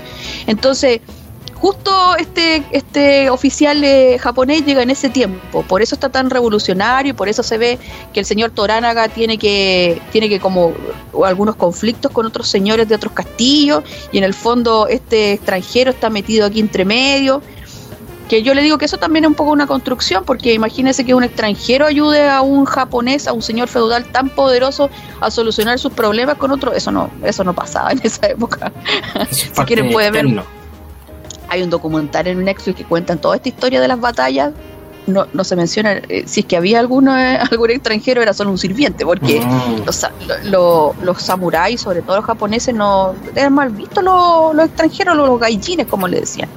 Entonces, 0.46 1.00
justo 1.60 2.16
este, 2.16 2.64
este 2.70 3.30
oficial 3.30 3.82
eh, 3.82 4.18
japonés 4.18 4.64
llega 4.64 4.82
en 4.82 4.90
ese 4.90 5.08
tiempo, 5.08 5.62
por 5.62 5.82
eso 5.82 5.94
está 5.94 6.08
tan 6.08 6.30
revolucionario 6.30 7.10
y 7.10 7.12
por 7.12 7.28
eso 7.28 7.42
se 7.42 7.58
ve 7.58 7.78
que 8.12 8.20
el 8.20 8.26
señor 8.26 8.50
Toranaga 8.50 9.08
tiene 9.08 9.38
que, 9.38 10.00
tiene 10.12 10.28
que 10.28 10.40
como 10.40 10.72
algunos 11.24 11.56
conflictos 11.56 12.12
con 12.12 12.26
otros 12.26 12.48
señores 12.48 12.88
de 12.88 12.94
otros 12.94 13.12
castillos 13.12 13.82
y 14.12 14.18
en 14.18 14.24
el 14.24 14.34
fondo 14.34 14.86
este 14.88 15.32
extranjero 15.32 15.90
está 15.90 16.10
metido 16.10 16.46
aquí 16.46 16.60
entre 16.60 16.84
medio. 16.84 17.42
Que 18.28 18.42
yo 18.42 18.52
le 18.52 18.60
digo 18.60 18.76
que 18.76 18.84
eso 18.84 18.98
también 18.98 19.24
es 19.24 19.28
un 19.28 19.34
poco 19.34 19.52
una 19.52 19.66
construcción, 19.66 20.22
porque 20.26 20.52
imagínese 20.52 21.02
que 21.06 21.14
un 21.14 21.24
extranjero 21.24 21.86
ayude 21.86 22.28
a 22.28 22.42
un 22.42 22.66
japonés, 22.66 23.26
a 23.26 23.32
un 23.32 23.40
señor 23.40 23.68
feudal 23.68 24.04
tan 24.12 24.28
poderoso 24.28 24.90
a 25.22 25.30
solucionar 25.30 25.78
sus 25.78 25.94
problemas 25.94 26.36
con 26.36 26.50
otro, 26.50 26.74
eso 26.74 26.92
no, 26.92 27.10
eso 27.24 27.42
no 27.42 27.54
pasaba 27.54 27.90
en 27.92 28.02
esa 28.04 28.26
época. 28.26 28.70
si 29.30 29.48
quieren 29.64 29.90
pueden 29.90 30.12
verlo 30.12 30.57
hay 31.48 31.62
un 31.62 31.70
documental 31.70 32.26
en 32.26 32.44
Netflix 32.44 32.76
que 32.76 32.84
cuentan 32.84 33.18
toda 33.18 33.36
esta 33.36 33.48
historia 33.48 33.80
de 33.80 33.88
las 33.88 34.00
batallas. 34.00 34.52
No, 35.08 35.26
no 35.32 35.42
se 35.42 35.56
menciona 35.56 35.94
eh, 36.08 36.24
si 36.26 36.40
es 36.40 36.46
que 36.46 36.56
había 36.56 36.80
alguno, 36.80 37.18
eh, 37.18 37.38
algún 37.50 37.70
extranjero, 37.70 38.22
era 38.22 38.32
solo 38.32 38.50
un 38.50 38.58
sirviente, 38.58 39.04
porque 39.04 39.40
mm. 39.40 39.84
los, 40.50 40.96
los 41.02 41.22
samuráis, 41.22 41.80
sobre 41.80 42.02
todo 42.02 42.16
los 42.16 42.24
japoneses, 42.24 42.74
no 42.74 43.14
eran 43.34 43.54
mal 43.54 43.70
vistos 43.70 44.04
los, 44.04 44.54
los 44.54 44.66
extranjeros, 44.66 45.16
los, 45.16 45.28
los 45.28 45.40
gaijines, 45.40 45.86
como 45.86 46.06
le 46.08 46.20
decían. 46.20 46.48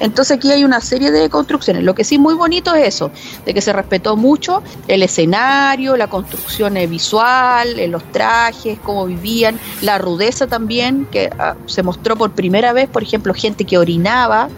Entonces 0.00 0.38
aquí 0.38 0.50
hay 0.50 0.64
una 0.64 0.80
serie 0.80 1.10
de 1.10 1.28
construcciones. 1.28 1.84
Lo 1.84 1.94
que 1.94 2.04
sí 2.04 2.18
muy 2.18 2.34
bonito 2.34 2.74
es 2.74 2.88
eso, 2.88 3.10
de 3.44 3.54
que 3.54 3.60
se 3.60 3.72
respetó 3.72 4.16
mucho 4.16 4.62
el 4.88 5.02
escenario, 5.02 5.96
la 5.96 6.08
construcción 6.08 6.74
visual, 6.88 7.90
los 7.90 8.02
trajes, 8.12 8.78
cómo 8.82 9.06
vivían, 9.06 9.58
la 9.82 9.98
rudeza 9.98 10.46
también, 10.46 11.06
que 11.10 11.30
ah, 11.38 11.54
se 11.66 11.82
mostró 11.82 12.16
por 12.16 12.32
primera 12.32 12.72
vez, 12.72 12.88
por 12.88 13.02
ejemplo, 13.02 13.34
gente 13.34 13.64
que 13.64 13.78
orinaba. 13.78 14.48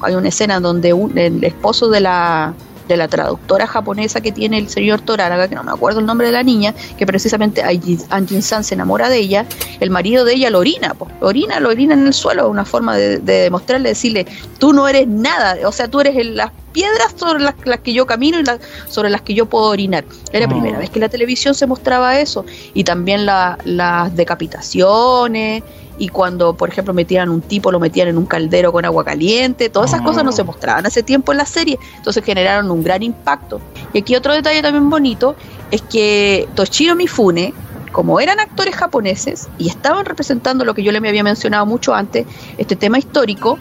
Hay 0.00 0.14
una 0.14 0.28
escena 0.28 0.60
donde 0.60 0.90
el 0.90 1.42
esposo 1.44 1.88
de 1.88 2.00
la, 2.00 2.54
de 2.88 2.96
la 2.96 3.08
traductora 3.08 3.66
japonesa 3.66 4.20
que 4.20 4.32
tiene 4.32 4.58
el 4.58 4.68
señor 4.68 5.00
Toranaga, 5.00 5.48
que 5.48 5.54
no 5.54 5.62
me 5.62 5.72
acuerdo 5.72 6.00
el 6.00 6.06
nombre 6.06 6.28
de 6.28 6.32
la 6.32 6.42
niña, 6.42 6.74
que 6.96 7.06
precisamente 7.06 7.62
Anjin 7.62 8.42
San 8.42 8.64
se 8.64 8.74
enamora 8.74 9.08
de 9.08 9.18
ella, 9.18 9.46
el 9.80 9.90
marido 9.90 10.24
de 10.24 10.34
ella 10.34 10.50
lo 10.50 10.60
orina, 10.60 10.94
lo 11.20 11.26
orina, 11.26 11.60
lo 11.60 11.70
orina 11.70 11.94
en 11.94 12.06
el 12.06 12.14
suelo, 12.14 12.48
una 12.48 12.64
forma 12.64 12.96
de, 12.96 13.18
demostrarle, 13.18 13.90
decirle, 13.90 14.26
tú 14.58 14.72
no 14.72 14.88
eres 14.88 15.06
nada, 15.08 15.56
o 15.66 15.72
sea, 15.72 15.88
tú 15.88 16.00
eres 16.00 16.24
las 16.26 16.50
piedras 16.72 17.14
sobre 17.16 17.42
las, 17.42 17.54
que 17.80 17.92
yo 17.92 18.06
camino 18.06 18.38
y 18.38 18.44
sobre 18.90 19.10
las 19.10 19.22
que 19.22 19.34
yo 19.34 19.46
puedo 19.46 19.66
orinar. 19.66 20.04
Era 20.32 20.46
la 20.46 20.52
primera 20.52 20.76
oh. 20.76 20.80
vez 20.80 20.90
que 20.90 21.00
la 21.00 21.08
televisión 21.08 21.54
se 21.54 21.66
mostraba 21.66 22.18
eso, 22.20 22.44
y 22.74 22.84
también 22.84 23.26
las 23.26 24.16
decapitaciones, 24.16 25.62
y 25.98 26.08
cuando, 26.08 26.54
por 26.54 26.68
ejemplo, 26.68 26.92
metían 26.94 27.28
un 27.28 27.40
tipo, 27.40 27.72
lo 27.72 27.80
metían 27.80 28.08
en 28.08 28.18
un 28.18 28.26
caldero 28.26 28.72
con 28.72 28.84
agua 28.84 29.04
caliente, 29.04 29.68
todas 29.68 29.90
esas 29.90 30.02
cosas 30.02 30.24
no 30.24 30.32
se 30.32 30.44
mostraban 30.44 30.86
hace 30.86 31.02
tiempo 31.02 31.32
en 31.32 31.38
la 31.38 31.46
serie, 31.46 31.78
entonces 31.96 32.24
generaron 32.24 32.70
un 32.70 32.82
gran 32.82 33.02
impacto. 33.02 33.60
Y 33.92 33.98
aquí 33.98 34.14
otro 34.14 34.32
detalle 34.32 34.62
también 34.62 34.90
bonito 34.90 35.36
es 35.70 35.82
que 35.82 36.48
Toshiro 36.54 36.94
Mifune, 36.94 37.54
como 37.92 38.20
eran 38.20 38.40
actores 38.40 38.74
japoneses 38.74 39.48
y 39.58 39.68
estaban 39.68 40.04
representando 40.04 40.64
lo 40.64 40.74
que 40.74 40.82
yo 40.82 40.92
le 40.92 40.98
había 40.98 41.24
mencionado 41.24 41.64
mucho 41.64 41.94
antes, 41.94 42.26
este 42.58 42.76
tema 42.76 42.98
histórico, 42.98 43.58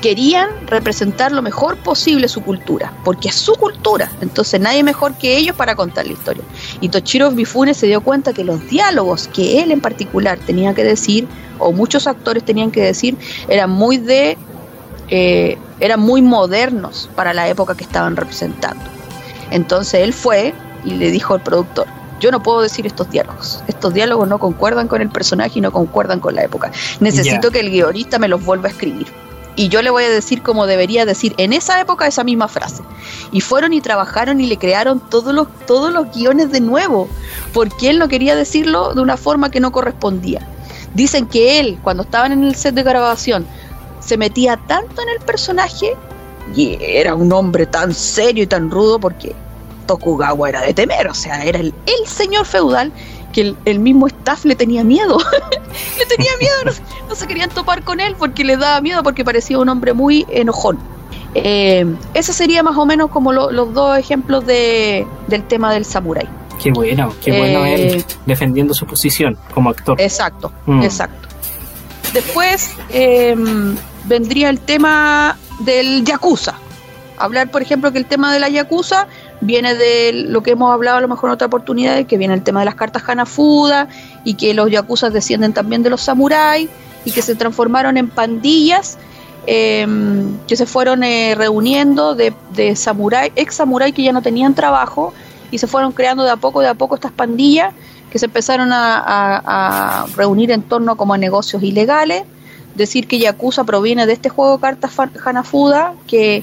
querían 0.00 0.48
representar 0.66 1.32
lo 1.32 1.42
mejor 1.42 1.76
posible 1.76 2.28
su 2.28 2.42
cultura, 2.42 2.92
porque 3.04 3.28
es 3.28 3.34
su 3.34 3.54
cultura, 3.54 4.10
entonces 4.20 4.60
nadie 4.60 4.82
mejor 4.82 5.14
que 5.14 5.36
ellos 5.36 5.54
para 5.56 5.74
contar 5.74 6.06
la 6.06 6.12
historia. 6.12 6.42
Y 6.80 6.88
Toshiro 6.88 7.30
Mifune 7.30 7.74
se 7.74 7.86
dio 7.86 8.00
cuenta 8.00 8.32
que 8.32 8.44
los 8.44 8.66
diálogos 8.68 9.28
que 9.28 9.62
él 9.62 9.70
en 9.70 9.80
particular 9.80 10.38
tenía 10.38 10.74
que 10.74 10.84
decir, 10.84 11.28
o 11.58 11.72
muchos 11.72 12.06
actores 12.06 12.44
tenían 12.44 12.70
que 12.70 12.82
decir, 12.82 13.16
eran 13.48 13.70
muy 13.70 13.98
de 13.98 14.38
eh, 15.08 15.58
eran 15.80 16.00
muy 16.00 16.22
modernos 16.22 17.10
para 17.16 17.34
la 17.34 17.48
época 17.48 17.74
que 17.74 17.84
estaban 17.84 18.16
representando. 18.16 18.82
Entonces 19.50 20.02
él 20.02 20.12
fue 20.12 20.54
y 20.84 20.90
le 20.92 21.10
dijo 21.10 21.34
al 21.34 21.42
productor, 21.42 21.86
yo 22.20 22.30
no 22.30 22.42
puedo 22.42 22.60
decir 22.60 22.86
estos 22.86 23.10
diálogos. 23.10 23.62
Estos 23.66 23.92
diálogos 23.92 24.28
no 24.28 24.38
concuerdan 24.38 24.86
con 24.88 25.00
el 25.00 25.08
personaje 25.08 25.58
y 25.58 25.62
no 25.62 25.72
concuerdan 25.72 26.20
con 26.20 26.34
la 26.34 26.44
época. 26.44 26.70
Necesito 27.00 27.50
que 27.50 27.60
el 27.60 27.70
guionista 27.70 28.18
me 28.18 28.28
los 28.28 28.44
vuelva 28.44 28.68
a 28.68 28.70
escribir 28.70 29.06
y 29.56 29.68
yo 29.68 29.82
le 29.82 29.90
voy 29.90 30.04
a 30.04 30.10
decir 30.10 30.42
como 30.42 30.66
debería 30.66 31.04
decir 31.04 31.34
en 31.36 31.52
esa 31.52 31.80
época 31.80 32.06
esa 32.06 32.24
misma 32.24 32.48
frase. 32.48 32.82
Y 33.32 33.40
fueron 33.40 33.72
y 33.72 33.80
trabajaron 33.80 34.40
y 34.40 34.46
le 34.46 34.58
crearon 34.58 35.00
todos 35.00 35.34
los, 35.34 35.48
todos 35.66 35.92
los 35.92 36.14
guiones 36.14 36.50
de 36.50 36.60
nuevo, 36.60 37.08
porque 37.52 37.90
él 37.90 37.98
no 37.98 38.08
quería 38.08 38.36
decirlo 38.36 38.94
de 38.94 39.00
una 39.00 39.16
forma 39.16 39.50
que 39.50 39.60
no 39.60 39.72
correspondía. 39.72 40.46
Dicen 40.94 41.26
que 41.26 41.60
él, 41.60 41.78
cuando 41.82 42.02
estaban 42.02 42.32
en 42.32 42.44
el 42.44 42.54
set 42.54 42.74
de 42.74 42.82
grabación, 42.82 43.46
se 44.00 44.16
metía 44.16 44.56
tanto 44.56 45.02
en 45.02 45.08
el 45.10 45.20
personaje 45.20 45.94
y 46.54 46.78
era 46.80 47.14
un 47.14 47.32
hombre 47.32 47.66
tan 47.66 47.94
serio 47.94 48.44
y 48.44 48.46
tan 48.46 48.70
rudo 48.70 48.98
porque 48.98 49.34
Tokugawa 49.86 50.48
era 50.48 50.62
de 50.62 50.74
temer, 50.74 51.06
o 51.08 51.14
sea, 51.14 51.44
era 51.44 51.60
el, 51.60 51.74
el 51.86 52.06
señor 52.08 52.46
feudal 52.46 52.92
que 53.32 53.54
el, 53.64 53.78
mismo 53.78 54.06
staff 54.06 54.44
le 54.44 54.54
tenía 54.54 54.84
miedo. 54.84 55.18
le 55.98 56.06
tenía 56.06 56.30
miedo, 56.38 56.74
no, 57.08 57.14
se 57.14 57.26
querían 57.26 57.50
topar 57.50 57.82
con 57.82 58.00
él 58.00 58.14
porque 58.18 58.44
le 58.44 58.56
daba 58.56 58.80
miedo, 58.80 59.02
porque 59.02 59.24
parecía 59.24 59.58
un 59.58 59.68
hombre 59.68 59.92
muy 59.92 60.26
enojón. 60.30 60.78
Eh, 61.34 61.86
ese 62.14 62.32
sería 62.32 62.62
más 62.62 62.76
o 62.76 62.84
menos 62.84 63.10
como 63.10 63.32
los 63.32 63.72
dos 63.72 63.96
ejemplos 63.98 64.44
de, 64.46 65.06
del 65.28 65.44
tema 65.44 65.72
del 65.72 65.84
samurái. 65.84 66.28
Qué 66.62 66.72
bueno, 66.72 67.14
qué 67.24 67.38
bueno 67.38 67.64
él 67.64 67.80
eh, 67.80 68.04
defendiendo 68.26 68.74
su 68.74 68.86
posición 68.86 69.38
como 69.54 69.70
actor. 69.70 69.98
Exacto, 70.00 70.52
mm. 70.66 70.82
exacto. 70.82 71.28
Después 72.12 72.72
em, 72.90 73.76
vendría 74.04 74.50
el 74.50 74.60
tema 74.60 75.38
del 75.60 76.04
yakuza. 76.04 76.54
Hablar, 77.16 77.50
por 77.50 77.62
ejemplo, 77.62 77.92
que 77.92 77.98
el 77.98 78.06
tema 78.06 78.32
de 78.32 78.40
la 78.40 78.48
yakuza 78.48 79.06
viene 79.40 79.74
de 79.74 80.12
lo 80.12 80.42
que 80.42 80.52
hemos 80.52 80.72
hablado 80.72 80.98
a 80.98 81.00
lo 81.00 81.08
mejor 81.08 81.30
en 81.30 81.34
otra 81.34 81.46
oportunidad, 81.46 82.04
que 82.06 82.18
viene 82.18 82.34
el 82.34 82.42
tema 82.42 82.60
de 82.60 82.66
las 82.66 82.74
cartas 82.74 83.02
Hanafuda 83.06 83.88
y 84.24 84.34
que 84.34 84.54
los 84.54 84.70
yakuzas 84.70 85.12
descienden 85.12 85.52
también 85.52 85.82
de 85.82 85.90
los 85.90 86.02
samuráis 86.02 86.68
y 87.04 87.10
que 87.12 87.22
se 87.22 87.34
transformaron 87.34 87.96
en 87.96 88.08
pandillas 88.08 88.98
em, 89.46 90.36
que 90.46 90.56
se 90.56 90.66
fueron 90.66 91.02
eh, 91.02 91.34
reuniendo 91.36 92.14
de, 92.14 92.34
de 92.54 92.76
samurái, 92.76 93.32
ex 93.36 93.54
samurái 93.54 93.92
que 93.92 94.02
ya 94.02 94.12
no 94.12 94.20
tenían 94.20 94.54
trabajo 94.54 95.14
y 95.50 95.58
se 95.58 95.66
fueron 95.66 95.92
creando 95.92 96.24
de 96.24 96.30
a 96.30 96.36
poco, 96.36 96.60
de 96.60 96.68
a 96.68 96.74
poco 96.74 96.94
estas 96.94 97.12
pandillas 97.12 97.72
que 98.10 98.18
se 98.18 98.26
empezaron 98.26 98.70
a, 98.72 100.06
reunir 100.16 100.50
en 100.50 100.62
torno 100.62 100.96
como 100.96 101.14
a 101.14 101.18
negocios 101.18 101.62
ilegales. 101.62 102.24
Decir 102.74 103.06
que 103.06 103.18
Yakuza 103.18 103.64
proviene 103.64 104.06
de 104.06 104.12
este 104.12 104.28
juego 104.28 104.56
de 104.56 104.60
cartas 104.60 104.92
Hanafuda, 105.24 105.94
que 106.06 106.42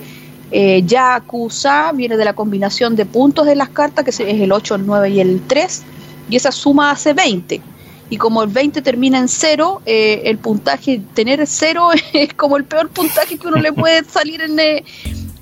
eh, 0.52 0.84
Yakuza 0.86 1.92
viene 1.92 2.18
de 2.18 2.26
la 2.26 2.34
combinación 2.34 2.96
de 2.96 3.06
puntos 3.06 3.46
de 3.46 3.56
las 3.56 3.70
cartas, 3.70 4.06
que 4.06 4.12
es 4.12 4.20
el 4.20 4.52
8, 4.52 4.76
el 4.76 4.86
9 4.86 5.10
y 5.10 5.20
el 5.20 5.42
3, 5.46 5.84
y 6.30 6.36
esa 6.36 6.52
suma 6.52 6.92
hace 6.92 7.14
20. 7.14 7.62
Y 8.10 8.18
como 8.18 8.42
el 8.42 8.50
20 8.50 8.82
termina 8.82 9.20
en 9.20 9.28
0, 9.28 9.82
eh, 9.86 10.22
el 10.26 10.38
puntaje, 10.38 11.02
tener 11.14 11.46
0 11.46 11.90
es 12.14 12.34
como 12.34 12.58
el 12.58 12.64
peor 12.64 12.90
puntaje 12.90 13.38
que 13.38 13.48
uno 13.48 13.58
le 13.58 13.74
puede 13.74 14.04
salir 14.06 14.42
en, 14.42 14.60
eh, 14.60 14.86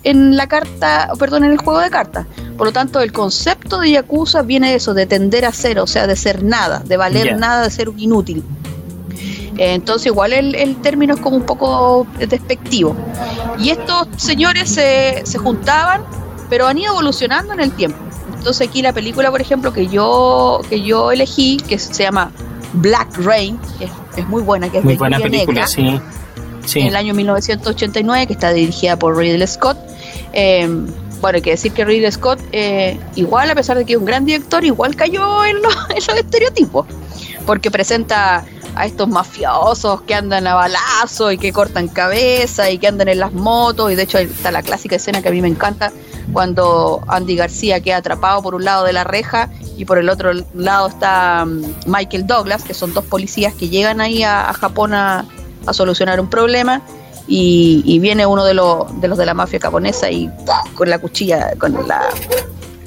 en 0.04 0.36
la 0.36 0.48
carta, 0.48 1.12
perdón, 1.20 1.44
en 1.44 1.52
el 1.52 1.58
juego 1.58 1.80
de 1.80 1.90
cartas. 1.92 2.26
Por 2.58 2.68
lo 2.68 2.74
tanto, 2.74 3.02
el 3.02 3.12
concepto 3.12 3.80
de 3.80 3.92
Yakuza 3.92 4.42
viene 4.42 4.70
de 4.70 4.76
eso, 4.78 4.94
de 4.94 5.06
tender 5.06 5.46
a 5.46 5.52
ser, 5.52 5.80
o 5.80 5.88
sea, 5.88 6.08
de 6.08 6.16
ser 6.16 6.44
nada, 6.44 6.80
de 6.80 6.98
valer 6.98 7.38
nada, 7.38 7.64
de 7.64 7.70
ser 7.70 7.92
inútil. 7.98 8.44
Eh, 9.58 9.74
entonces, 9.74 10.08
igual 10.08 10.34
el, 10.34 10.76
término 10.78 11.14
es 11.16 11.20
como 11.20 11.38
un 11.38 11.46
poco 11.46 12.08
despectivo. 12.18 12.96
Y 13.60 13.70
estos 13.70 14.08
señores 14.18 14.70
se, 14.70 15.22
se 15.26 15.38
juntaban, 15.38 16.04
pero 16.50 16.68
han 16.68 16.78
ido 16.78 16.94
evolucionando 16.94 17.54
en 17.54 17.60
el 17.62 17.72
tiempo. 17.72 17.98
Entonces 18.46 18.68
aquí 18.68 18.84
la 18.84 18.94
película, 18.94 19.32
por 19.32 19.42
ejemplo, 19.42 19.74
que 19.74 19.88
yo, 19.88 20.62
que 20.70 20.84
yo 20.84 21.12
elegí, 21.12 21.58
que 21.58 21.80
se 21.80 22.04
llama 22.04 22.32
Black 22.74 23.18
Rain, 23.18 23.58
que 23.80 23.90
es, 24.22 24.28
muy 24.28 24.44
buena, 24.44 24.70
que 24.70 24.78
es 24.78 24.84
muy 24.84 24.96
buena 24.96 25.18
película, 25.20 25.66
sí. 25.66 26.00
En 26.76 26.88
el 26.88 26.96
año 26.96 27.16
1989, 27.16 28.28
que 28.28 28.34
está 28.34 28.54
dirigida 28.54 29.00
por 29.00 29.18
Ridley 29.18 29.48
Scott. 29.48 29.78
Eh, 30.34 30.68
bueno, 31.22 31.38
hay 31.38 31.42
que 31.42 31.52
decir 31.52 31.72
que 31.72 31.86
Ridley 31.86 32.12
Scott, 32.12 32.40
eh, 32.52 33.00
igual, 33.16 33.50
a 33.50 33.56
pesar 33.56 33.78
de 33.78 33.86
que 33.86 33.94
es 33.94 34.00
un 34.00 34.06
gran 34.06 34.26
director, 34.26 34.64
igual 34.64 34.96
cayó 34.96 35.44
en 35.44 35.62
los, 35.64 35.76
estereotipos, 36.16 36.86
porque 37.48 37.72
presenta 37.72 38.46
a 38.76 38.86
estos 38.86 39.08
mafiosos 39.08 40.02
que 40.02 40.16
andan 40.16 40.48
a 40.48 40.54
balazo 40.54 41.32
y 41.32 41.38
que 41.38 41.52
cortan 41.54 41.88
cabeza 41.88 42.70
y 42.70 42.78
que 42.78 42.88
andan 42.88 43.08
en 43.08 43.20
las 43.20 43.34
motos, 43.34 43.92
y 43.92 43.96
de 43.96 44.04
hecho 44.04 44.18
está 44.18 44.52
la 44.52 44.62
clásica 44.62 44.98
escena 44.98 45.22
que 45.22 45.30
a 45.30 45.32
mí 45.32 45.42
me 45.42 45.48
encanta, 45.48 45.92
cuando 46.34 47.02
Andy 47.08 47.36
García 47.36 47.80
queda 47.82 47.98
atrapado 47.98 48.42
por 48.42 48.56
un 48.56 48.66
lado 48.66 48.84
de 48.86 48.94
la 48.94 49.04
reja 49.04 49.50
y 49.78 49.86
por 49.86 49.98
el 49.98 50.10
otro 50.10 50.32
lado 50.54 50.88
está 50.88 51.46
mm, 51.46 51.62
Michael 51.88 52.28
Douglas, 52.28 52.64
que 52.64 52.74
son 52.74 52.94
dos 52.94 53.06
policías 53.06 53.54
que 53.54 53.70
llegan 53.70 54.02
ahí 54.02 54.24
a, 54.24 54.52
Japón 54.54 54.94
a, 54.94 55.26
solucionar 55.72 56.20
un 56.20 56.30
problema. 56.30 56.82
Y, 57.28 57.98
viene 58.00 58.28
uno 58.28 58.46
de, 58.46 58.54
los 58.54 59.02
de 59.02 59.08
los 59.08 59.18
de 59.18 59.26
la 59.26 59.34
mafia 59.34 59.60
japonesa 59.60 60.12
y 60.12 60.30
con 60.76 60.92
la 60.92 61.00
cuchilla, 61.00 61.54
con 61.58 61.74
la 61.88 62.08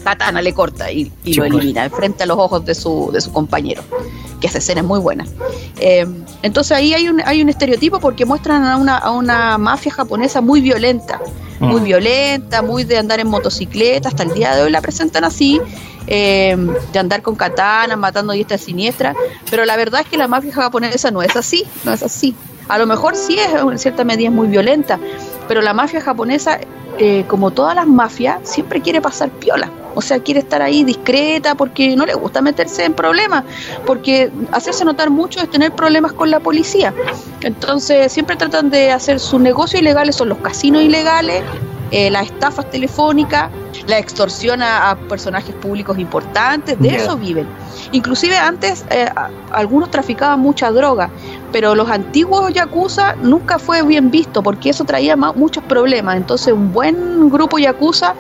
katana 0.03 0.43
le 0.43 0.53
corta 0.53 0.91
y, 0.91 1.11
lo 1.25 1.45
elimina 1.45 1.85
enfrente 1.85 2.23
a 2.23 2.27
los 2.27 2.39
ojos 2.39 2.65
de 2.65 2.75
su, 2.75 3.11
de 3.13 3.21
su 3.21 3.33
compañero, 3.33 3.83
que 4.41 4.47
esa 4.47 4.59
escena 4.59 4.81
es 4.81 4.87
muy 4.87 5.01
buena. 5.01 5.27
Eh, 5.79 6.07
entonces 6.43 6.73
ahí 6.73 6.95
hay 6.95 7.09
un, 7.09 7.21
hay 7.25 7.43
un 7.43 7.49
estereotipo 7.49 8.01
porque 8.01 8.25
muestran 8.25 8.65
a 8.65 8.77
una, 8.77 8.99
a 8.99 9.11
una 9.11 9.59
mafia 9.59 9.93
japonesa 9.93 10.41
muy 10.41 10.61
violenta, 10.61 11.21
muy 11.61 11.81
mm. 11.81 11.85
violenta, 11.85 12.63
muy 12.63 12.85
de 12.85 12.99
andar 12.99 13.21
en 13.21 13.29
motocicleta, 13.29 14.09
hasta 14.09 14.23
el 14.23 14.33
día 14.33 14.55
de 14.55 14.63
hoy 14.63 14.71
la 14.71 14.81
presentan 14.81 15.25
así, 15.25 15.61
eh, 16.07 16.57
de 16.93 16.99
andar 16.99 17.21
con 17.23 17.37
katana, 17.37 17.97
matando 17.97 18.33
diestra 18.33 18.57
siniestra, 18.57 19.15
pero 19.51 19.65
la 19.65 19.77
verdad 19.77 20.01
es 20.01 20.07
que 20.07 20.17
la 20.17 20.29
mafia 20.29 20.53
japonesa 20.53 21.11
no 21.11 21.23
es 21.23 21.37
así, 21.37 21.65
no 21.85 21.93
es 21.93 22.03
así. 22.03 22.35
A 22.69 22.79
lo 22.79 22.87
mejor 22.87 23.17
sí 23.17 23.39
es 23.39 23.49
en 23.61 23.79
cierta 23.79 24.05
medida 24.05 24.29
es 24.29 24.35
muy 24.35 24.49
violenta, 24.49 24.99
pero 25.49 25.63
la 25.63 25.73
mafia 25.73 26.01
japonesa, 26.01 26.61
eh, 26.99 27.25
como 27.27 27.51
todas 27.51 27.75
las 27.75 27.87
mafias, 27.87 28.41
siempre 28.45 28.81
quiere 28.81 29.01
pasar 29.01 29.31
piola. 29.31 29.71
O 29.99 30.01
sea, 30.01 30.21
quiere 30.21 30.39
estar 30.39 30.63
ahí 30.63 30.85
discreta 30.85 31.57
porque 31.57 31.97
no 31.97 32.07
le 32.07 32.15
gusta 32.15 32.41
meterse 32.41 32.85
en 32.85 32.95
problemas, 32.95 33.43
porque 33.85 34.31
hacerse 34.53 34.85
notar 34.85 35.11
mucho 35.11 35.41
es 35.41 35.51
tener 35.51 35.73
problemas 35.73 36.13
con 36.13 36.31
la 36.31 36.39
policía. 36.39 36.95
Entonces, 37.41 38.13
siempre 38.13 38.37
tratan 38.37 38.71
de 38.71 38.93
hacer 38.93 39.19
sus 39.19 39.41
negocios 39.41 39.83
ilegales, 39.83 40.15
son 40.15 40.29
los 40.29 40.39
casinos 40.39 40.83
ilegales, 40.83 41.43
eh, 41.91 42.13
las 42.13 42.27
estafas 42.27 42.71
telefónicas, 42.71 43.51
la 43.89 43.99
extorsión 43.99 44.63
a, 44.63 44.97
personajes 45.09 45.53
públicos 45.57 45.99
importantes, 45.99 46.79
de 46.79 46.95
eso 46.95 47.17
viven. 47.17 47.49
Inclusive 47.91 48.37
antes 48.37 48.85
eh, 48.91 49.09
algunos 49.51 49.91
traficaban 49.91 50.39
mucha 50.39 50.71
droga, 50.71 51.11
pero 51.51 51.75
los 51.75 51.91
antiguos 51.91 52.55
yakuza 52.55 53.17
nunca 53.17 53.59
fue 53.59 53.83
bien 53.83 54.13
visto 54.13 54.45
porque 54.45 54.71
eso 54.71 54.85
traía 54.85 55.17
muchos 55.17 55.65
problemas. 55.65 56.19
Entonces 56.19 56.55
un 56.55 56.73
buen 56.73 57.31
grupo 57.31 57.59
yakuza, 57.59 58.15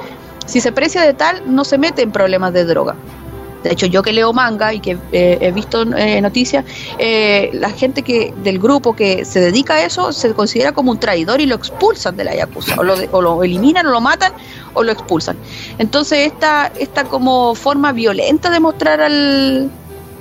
si 0.49 0.61
se 0.61 0.73
precia 0.73 1.03
de 1.03 1.15
tal, 1.15 1.43
no 1.47 1.63
se 1.65 1.79
mete 1.79 2.03
en 2.03 2.11
problemas 2.11 2.53
de 2.53 2.65
droga. 2.65 2.97
De 3.63 3.73
hecho, 3.73 3.87
yo 3.87 4.03
que 4.03 4.13
leo 4.13 4.33
manga 4.33 4.73
y 4.73 4.81
que 4.81 4.97
eh, 5.13 5.39
he 5.41 5.53
visto 5.53 5.83
eh, 5.83 6.21
noticias, 6.21 6.65
eh, 6.99 7.51
la 7.53 7.71
gente 7.71 8.03
que 8.03 8.33
del 8.43 8.59
grupo 8.59 8.95
que 8.95 9.25
se 9.25 9.41
dedica 9.41 9.75
a 9.75 9.85
eso 9.85 10.13
se 10.13 10.33
considera 10.33 10.73
como 10.73 10.93
un 10.93 10.99
traidor 10.99 11.41
y 11.41 11.47
lo 11.47 11.57
expulsan 11.57 12.17
de 12.17 12.25
la 12.25 12.35
Yakuza, 12.35 12.77
o 12.79 12.83
lo, 12.83 12.95
o 13.11 13.21
lo 13.21 13.43
eliminan, 13.43 13.87
o 13.87 13.91
lo 13.91 14.01
matan, 14.01 14.33
o 14.75 14.83
lo 14.83 14.93
expulsan. 14.93 15.37
Entonces, 15.79 16.27
esta, 16.27 16.73
esta 16.79 17.05
como 17.05 17.55
forma 17.55 17.93
violenta 17.93 18.49
de 18.49 18.61
mostrar 18.61 19.01
al, 19.01 19.71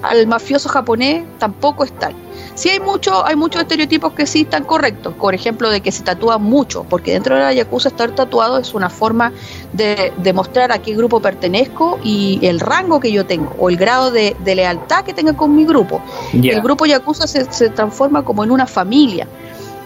al 0.01 0.27
mafioso 0.27 0.69
japonés 0.69 1.23
tampoco 1.39 1.83
es 1.83 1.91
tal. 1.93 2.13
Sí 2.55 2.69
hay 2.69 2.79
mucho, 2.79 3.23
hay 3.23 3.35
muchos 3.35 3.61
estereotipos 3.61 4.13
que 4.13 4.25
sí 4.25 4.41
están 4.41 4.63
correctos, 4.63 5.13
por 5.13 5.35
ejemplo, 5.35 5.69
de 5.69 5.81
que 5.81 5.91
se 5.91 6.01
tatúa 6.01 6.39
mucho, 6.39 6.85
porque 6.89 7.13
dentro 7.13 7.35
de 7.35 7.41
la 7.41 7.53
Yakuza 7.53 7.89
estar 7.89 8.09
tatuado 8.11 8.57
es 8.57 8.73
una 8.73 8.89
forma 8.89 9.31
de 9.73 10.11
demostrar 10.17 10.71
a 10.71 10.79
qué 10.79 10.95
grupo 10.95 11.19
pertenezco 11.19 11.99
y 12.03 12.39
el 12.41 12.59
rango 12.59 12.99
que 12.99 13.11
yo 13.11 13.27
tengo, 13.27 13.55
o 13.59 13.69
el 13.69 13.77
grado 13.77 14.09
de, 14.09 14.35
lealtad 14.43 15.03
que 15.03 15.13
tenga 15.13 15.33
con 15.33 15.55
mi 15.55 15.65
grupo. 15.65 16.01
El 16.33 16.61
grupo 16.61 16.87
Yakuza 16.87 17.27
se, 17.27 17.69
transforma 17.69 18.23
como 18.23 18.43
en 18.43 18.49
una 18.49 18.65
familia. 18.65 19.27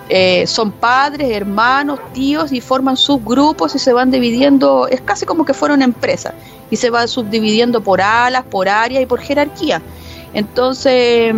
Eh, 0.08 0.46
son 0.48 0.72
padres, 0.72 1.30
hermanos, 1.30 2.00
tíos 2.14 2.52
y 2.52 2.62
forman 2.62 2.96
subgrupos 2.96 3.76
y 3.76 3.80
se 3.80 3.92
van 3.92 4.12
dividiendo, 4.12 4.88
es 4.88 5.02
casi 5.02 5.26
como 5.26 5.46
que 5.46 5.54
fuera 5.54 5.74
una 5.74 5.86
empresa 5.86 6.34
y 6.70 6.78
se 6.78 6.90
va 6.90 7.06
subdividiendo 7.08 7.82
por 7.82 8.02
alas, 8.02 8.44
por 8.50 8.68
áreas 8.70 9.04
y 9.04 9.06
por 9.06 9.20
jerarquía. 9.20 9.82
Entonces, 10.34 11.34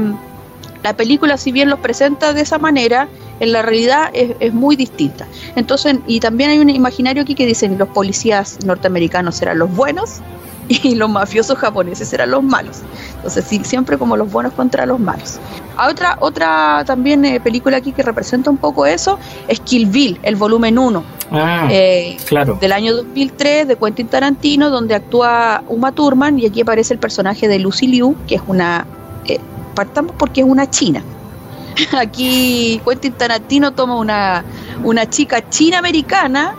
la 0.83 0.95
película, 0.95 1.37
si 1.37 1.51
bien 1.51 1.69
los 1.69 1.79
presenta 1.79 2.33
de 2.33 2.41
esa 2.41 2.57
manera, 2.57 3.07
en 3.39 3.51
la 3.51 3.61
realidad 3.61 4.11
es, 4.13 4.53
muy 4.53 4.75
distinta. 4.75 5.25
Entonces, 5.55 5.97
y 6.07 6.19
también 6.19 6.49
hay 6.49 6.59
un 6.59 6.69
imaginario 6.69 7.23
aquí 7.23 7.35
que 7.35 7.45
dicen 7.45 7.77
los 7.77 7.89
policías 7.89 8.59
norteamericanos 8.65 9.35
serán 9.35 9.59
los 9.59 9.73
buenos 9.73 10.21
y 10.67 10.95
los 10.95 11.09
mafiosos 11.09 11.57
japoneses 11.57 12.07
serán 12.07 12.31
los 12.31 12.43
malos. 12.43 12.81
Entonces, 13.15 13.45
sí, 13.47 13.61
siempre 13.63 13.97
como 13.97 14.17
los 14.17 14.31
buenos 14.31 14.53
contra 14.53 14.85
los 14.85 14.99
malos. 14.99 15.39
Otra, 15.77 16.17
otra 16.19 16.83
también 16.85 17.25
eh, 17.25 17.39
película 17.39 17.77
aquí 17.77 17.91
que 17.91 18.03
representa 18.03 18.49
un 18.49 18.57
poco 18.57 18.85
eso 18.85 19.17
es 19.47 19.59
Kill 19.59 19.87
Bill, 19.87 20.19
el 20.23 20.35
volumen 20.35 20.77
1. 20.77 21.03
Ah, 21.31 21.67
eh, 21.71 22.17
claro. 22.25 22.57
Del 22.61 22.71
año 22.71 22.95
2003 22.95 23.67
de 23.67 23.75
Quentin 23.75 24.07
Tarantino, 24.07 24.69
donde 24.69 24.93
actúa 24.93 25.63
Uma 25.67 25.91
Thurman 25.91 26.37
y 26.39 26.45
aquí 26.45 26.61
aparece 26.61 26.93
el 26.93 26.99
personaje 26.99 27.47
de 27.47 27.59
Lucy 27.59 27.87
Liu, 27.87 28.15
que 28.27 28.35
es 28.35 28.41
una 28.45 28.85
eh, 29.25 29.39
partamos 29.73 30.15
porque 30.17 30.41
es 30.41 30.47
una 30.47 30.69
china. 30.69 31.03
Aquí 31.97 32.79
Quentin 32.85 33.13
Tarantino 33.13 33.71
toma 33.71 33.97
una, 33.97 34.43
una 34.83 35.09
chica 35.09 35.49
china 35.49 35.79
americana 35.79 36.53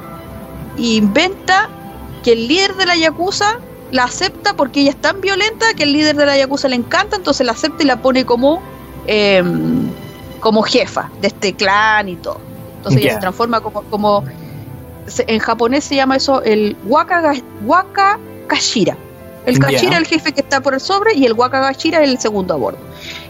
e 0.76 0.96
inventa 0.96 1.68
que 2.24 2.32
el 2.32 2.48
líder 2.48 2.74
de 2.74 2.86
la 2.86 2.96
Yakuza 2.96 3.60
la 3.92 4.04
acepta 4.04 4.56
porque 4.56 4.80
ella 4.80 4.90
es 4.90 5.00
tan 5.00 5.20
violenta 5.20 5.66
que 5.74 5.84
el 5.84 5.92
líder 5.92 6.16
de 6.16 6.26
la 6.26 6.36
Yakuza 6.36 6.68
le 6.68 6.76
encanta, 6.76 7.16
entonces 7.16 7.46
la 7.46 7.52
acepta 7.52 7.84
y 7.84 7.86
la 7.86 8.02
pone 8.02 8.24
como, 8.24 8.60
em, 9.07 9.88
como 10.40 10.62
jefa 10.62 11.11
de 11.20 11.28
este 11.28 11.55
clan 11.55 12.09
y 12.09 12.16
todo. 12.16 12.40
Entonces 12.76 13.02
ella 13.02 13.14
se 13.14 13.20
transforma 13.20 13.61
como, 13.61 13.82
como 13.84 14.24
en 15.18 15.38
japonés 15.38 15.84
se 15.84 15.96
llama 15.96 16.16
eso 16.16 16.42
el 16.42 16.76
waka, 16.84 17.34
waka 17.64 18.18
kashira. 18.46 18.96
El 19.46 19.59
Kashira 19.59 19.92
es 19.92 19.98
el 19.98 20.07
jefe 20.07 20.32
que 20.32 20.40
está 20.40 20.61
por 20.61 20.74
el 20.74 20.80
sobre 20.80 21.14
y 21.14 21.26
el 21.26 21.34
Wakagashira 21.34 22.02
es 22.02 22.09
el 22.09 22.18
segundo 22.18 22.55
a 22.55 22.57
bordo. 22.57 22.78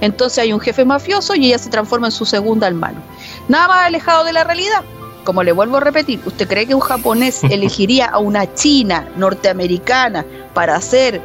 Entonces 0.01 0.39
hay 0.39 0.53
un 0.53 0.61
jefe 0.61 0.85
mafioso 0.85 1.35
y 1.35 1.47
ella 1.47 1.59
se 1.59 1.71
transforma 1.71 2.07
en 2.07 2.13
su 2.13 2.25
segunda 2.25 2.69
hermano. 2.69 3.01
Nada 3.49 3.69
más 3.69 3.87
alejado 3.87 4.25
de 4.25 4.33
la 4.33 4.45
realidad. 4.45 4.83
Como 5.25 5.43
le 5.43 5.53
vuelvo 5.53 5.79
a 5.79 5.81
repetir, 5.81 6.21
¿usted 6.25 6.47
cree 6.47 6.67
que 6.67 6.75
un 6.75 6.81
japonés 6.81 7.43
elegiría 7.51 8.07
a 8.07 8.19
una 8.19 8.53
china 8.55 9.09
norteamericana 9.17 10.25
para 10.53 10.81
ser 10.81 11.21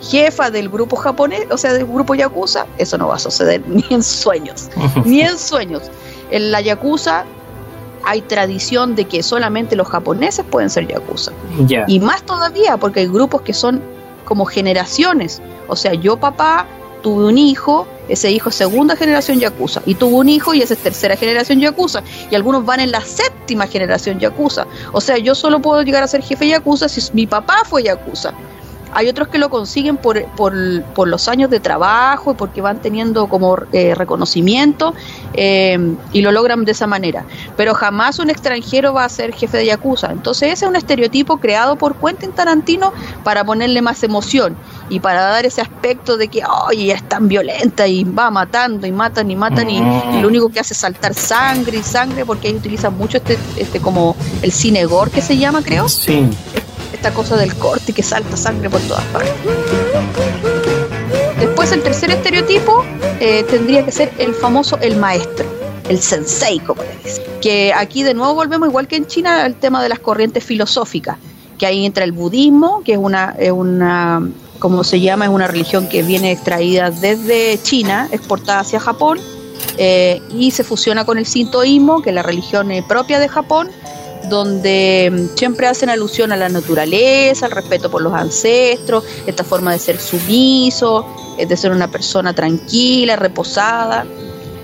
jefa 0.00 0.50
del 0.50 0.68
grupo 0.68 0.96
japonés, 0.96 1.46
o 1.50 1.56
sea, 1.56 1.72
del 1.72 1.86
grupo 1.86 2.14
Yakuza? 2.14 2.66
Eso 2.78 2.98
no 2.98 3.08
va 3.08 3.16
a 3.16 3.18
suceder 3.18 3.62
ni 3.68 3.84
en 3.90 4.02
sueños, 4.02 4.68
ni 5.04 5.20
en 5.22 5.38
sueños. 5.38 5.82
En 6.30 6.50
la 6.52 6.60
Yakuza 6.60 7.24
hay 8.04 8.22
tradición 8.22 8.94
de 8.94 9.04
que 9.04 9.22
solamente 9.22 9.76
los 9.76 9.88
japoneses 9.88 10.44
pueden 10.48 10.70
ser 10.70 10.86
Yakuza. 10.86 11.32
Y 11.86 12.00
más 12.00 12.22
todavía 12.22 12.76
porque 12.76 13.00
hay 13.00 13.06
grupos 13.06 13.42
que 13.42 13.52
son 13.52 13.82
como 14.24 14.44
generaciones. 14.46 15.42
O 15.68 15.76
sea, 15.76 15.94
yo 15.94 16.16
papá 16.16 16.66
tuve 17.02 17.26
un 17.26 17.38
hijo, 17.38 17.86
ese 18.08 18.30
hijo 18.30 18.50
es 18.50 18.54
segunda 18.54 18.94
generación 18.96 19.38
Yakuza, 19.40 19.82
y 19.86 19.94
tuvo 19.94 20.18
un 20.18 20.28
hijo 20.28 20.54
y 20.54 20.62
esa 20.62 20.74
es 20.74 20.80
tercera 20.80 21.16
generación 21.16 21.60
Yakuza, 21.60 22.02
y 22.30 22.34
algunos 22.34 22.64
van 22.64 22.80
en 22.80 22.90
la 22.90 23.00
séptima 23.00 23.66
generación 23.66 24.18
Yakuza. 24.18 24.66
O 24.92 25.00
sea, 25.00 25.18
yo 25.18 25.34
solo 25.34 25.60
puedo 25.60 25.82
llegar 25.82 26.02
a 26.02 26.08
ser 26.08 26.22
jefe 26.22 26.48
Yakuza 26.48 26.88
si 26.88 27.00
mi 27.12 27.26
papá 27.26 27.62
fue 27.64 27.82
Yakuza. 27.82 28.32
Hay 28.92 29.08
otros 29.08 29.28
que 29.28 29.38
lo 29.38 29.50
consiguen 29.50 29.96
por, 29.96 30.24
por, 30.36 30.54
por 30.94 31.08
los 31.08 31.28
años 31.28 31.50
de 31.50 31.60
trabajo 31.60 32.32
y 32.32 32.34
porque 32.34 32.60
van 32.60 32.80
teniendo 32.80 33.26
como 33.28 33.58
eh, 33.72 33.94
reconocimiento 33.94 34.94
eh, 35.34 35.78
y 36.12 36.22
lo 36.22 36.32
logran 36.32 36.64
de 36.64 36.72
esa 36.72 36.86
manera. 36.86 37.24
Pero 37.56 37.74
jamás 37.74 38.18
un 38.18 38.30
extranjero 38.30 38.92
va 38.92 39.04
a 39.04 39.08
ser 39.08 39.32
jefe 39.32 39.58
de 39.58 39.66
Yakuza. 39.66 40.10
Entonces 40.10 40.52
ese 40.52 40.64
es 40.64 40.68
un 40.68 40.76
estereotipo 40.76 41.38
creado 41.38 41.76
por 41.76 41.96
Quentin 41.96 42.32
Tarantino 42.32 42.92
para 43.24 43.44
ponerle 43.44 43.82
más 43.82 44.02
emoción. 44.02 44.56
y 44.88 44.98
para 44.98 45.22
dar 45.22 45.46
ese 45.46 45.60
aspecto 45.60 46.16
de 46.16 46.26
que, 46.26 46.42
oye, 46.66 46.84
ella 46.84 46.96
es 46.96 47.08
tan 47.08 47.28
violenta 47.28 47.86
y 47.86 48.02
va 48.02 48.30
matando 48.30 48.88
y 48.88 48.92
matan 48.92 49.30
y 49.30 49.36
matan 49.36 49.70
y, 49.70 49.80
lo 50.20 50.26
único 50.26 50.48
que 50.48 50.58
hace 50.58 50.74
es 50.74 50.80
saltar 50.80 51.14
sangre 51.14 51.78
y 51.78 51.82
sangre 51.82 52.26
porque 52.26 52.48
ahí 52.48 52.54
utilizan 52.54 52.96
mucho 52.96 53.18
este, 53.18 53.38
este 53.56 53.80
como 53.80 54.16
el 54.42 54.50
cine 54.50 54.84
gore 54.84 55.10
que 55.10 55.22
se 55.22 55.36
llama, 55.36 55.62
creo. 55.62 55.88
Sí. 55.88 56.28
Esta 57.00 57.14
cosa 57.14 57.38
del 57.38 57.56
corte 57.56 57.94
que 57.94 58.02
salta 58.02 58.36
sangre 58.36 58.68
por 58.68 58.78
todas 58.82 59.02
partes. 59.04 59.32
Después 61.38 61.72
el 61.72 61.82
tercer 61.82 62.10
estereotipo 62.10 62.84
eh, 63.20 63.42
tendría 63.44 63.86
que 63.86 63.90
ser 63.90 64.12
el 64.18 64.34
famoso 64.34 64.78
el 64.82 64.96
maestro, 64.96 65.46
el 65.88 65.98
sensei, 65.98 66.58
como 66.58 66.82
le 66.82 66.94
dicen. 67.02 67.24
Que 67.40 67.72
aquí 67.72 68.02
de 68.02 68.12
nuevo 68.12 68.34
volvemos, 68.34 68.68
igual 68.68 68.86
que 68.86 68.96
en 68.96 69.06
China, 69.06 69.44
al 69.44 69.54
tema 69.54 69.82
de 69.82 69.88
las 69.88 69.98
corrientes 69.98 70.44
filosóficas, 70.44 71.16
que 71.56 71.64
ahí 71.64 71.86
entra 71.86 72.04
el 72.04 72.12
budismo, 72.12 72.82
que 72.84 72.92
es 72.92 72.98
una, 72.98 73.34
es 73.38 73.50
una 73.50 74.28
como 74.58 74.84
se 74.84 75.00
llama, 75.00 75.24
es 75.24 75.30
una 75.30 75.46
religión 75.46 75.88
que 75.88 76.02
viene 76.02 76.32
extraída 76.32 76.90
desde 76.90 77.58
China, 77.62 78.10
exportada 78.12 78.60
hacia 78.60 78.78
Japón, 78.78 79.18
eh, 79.78 80.20
y 80.34 80.50
se 80.50 80.64
fusiona 80.64 81.06
con 81.06 81.16
el 81.16 81.24
sintoísmo, 81.24 82.02
que 82.02 82.10
es 82.10 82.14
la 82.14 82.22
religión 82.22 82.70
eh, 82.70 82.84
propia 82.86 83.18
de 83.18 83.28
Japón, 83.28 83.70
donde 84.28 85.10
mm, 85.12 85.36
siempre 85.36 85.66
hacen 85.66 85.90
alusión 85.90 86.32
a 86.32 86.36
la 86.36 86.48
naturaleza, 86.48 87.46
al 87.46 87.52
respeto 87.52 87.90
por 87.90 88.02
los 88.02 88.12
ancestros, 88.12 89.04
esta 89.26 89.44
forma 89.44 89.72
de 89.72 89.78
ser 89.78 89.98
sumiso, 89.98 91.06
eh, 91.38 91.46
de 91.46 91.56
ser 91.56 91.72
una 91.72 91.88
persona 91.88 92.34
tranquila, 92.34 93.16
reposada. 93.16 94.04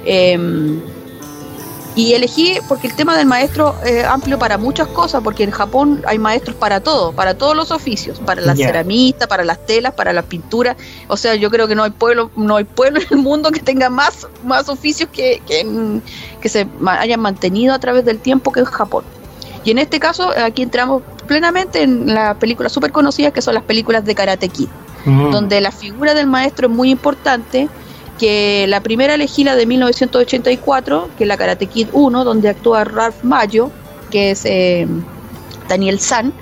Em, 0.04 0.80
y 1.96 2.12
elegí, 2.12 2.58
porque 2.68 2.88
el 2.88 2.94
tema 2.94 3.16
del 3.16 3.26
maestro 3.26 3.74
es 3.82 4.04
amplio 4.04 4.38
para 4.38 4.58
muchas 4.58 4.86
cosas, 4.88 5.22
porque 5.24 5.44
en 5.44 5.50
Japón 5.50 6.02
hay 6.06 6.18
maestros 6.18 6.54
para 6.54 6.80
todo, 6.80 7.12
para 7.12 7.38
todos 7.38 7.56
los 7.56 7.70
oficios, 7.70 8.18
para 8.20 8.42
la 8.42 8.54
ceramista, 8.54 9.26
para 9.26 9.44
las 9.44 9.64
telas, 9.64 9.94
para 9.94 10.12
las 10.12 10.26
pinturas. 10.26 10.76
O 11.08 11.16
sea, 11.16 11.36
yo 11.36 11.50
creo 11.50 11.66
que 11.66 11.74
no 11.74 11.84
hay 11.84 11.92
pueblo, 11.92 12.30
no 12.36 12.56
hay 12.56 12.64
pueblo 12.64 13.00
en 13.00 13.06
el 13.10 13.16
mundo 13.16 13.50
que 13.50 13.60
tenga 13.60 13.88
más, 13.88 14.28
más 14.44 14.68
oficios 14.68 15.08
que, 15.10 15.40
que, 15.46 15.66
que 16.38 16.48
se 16.50 16.68
hayan 16.86 17.20
mantenido 17.20 17.72
a 17.72 17.78
través 17.78 18.04
del 18.04 18.18
tiempo 18.18 18.52
que 18.52 18.60
en 18.60 18.66
Japón. 18.66 19.04
Y 19.66 19.72
en 19.72 19.78
este 19.78 19.98
caso, 19.98 20.30
aquí 20.30 20.62
entramos 20.62 21.02
plenamente 21.26 21.82
en 21.82 22.14
las 22.14 22.36
películas 22.36 22.70
súper 22.70 22.92
conocidas, 22.92 23.32
que 23.32 23.42
son 23.42 23.52
las 23.52 23.64
películas 23.64 24.04
de 24.04 24.14
Karate 24.14 24.48
Kid, 24.48 24.68
mm. 25.04 25.32
donde 25.32 25.60
la 25.60 25.72
figura 25.72 26.14
del 26.14 26.28
maestro 26.28 26.68
es 26.68 26.72
muy 26.72 26.88
importante 26.88 27.68
que 28.16 28.66
la 28.68 28.80
primera 28.80 29.14
elegí 29.14 29.42
la 29.42 29.56
de 29.56 29.66
1984, 29.66 31.10
que 31.18 31.24
es 31.24 31.28
la 31.28 31.36
Karate 31.36 31.66
Kid 31.66 31.88
1, 31.92 32.24
donde 32.24 32.48
actúa 32.48 32.84
Ralph 32.84 33.24
Mayo, 33.24 33.72
que 34.08 34.30
es 34.30 34.44
eh, 34.44 34.86
Daniel 35.68 35.98
San, 35.98 36.32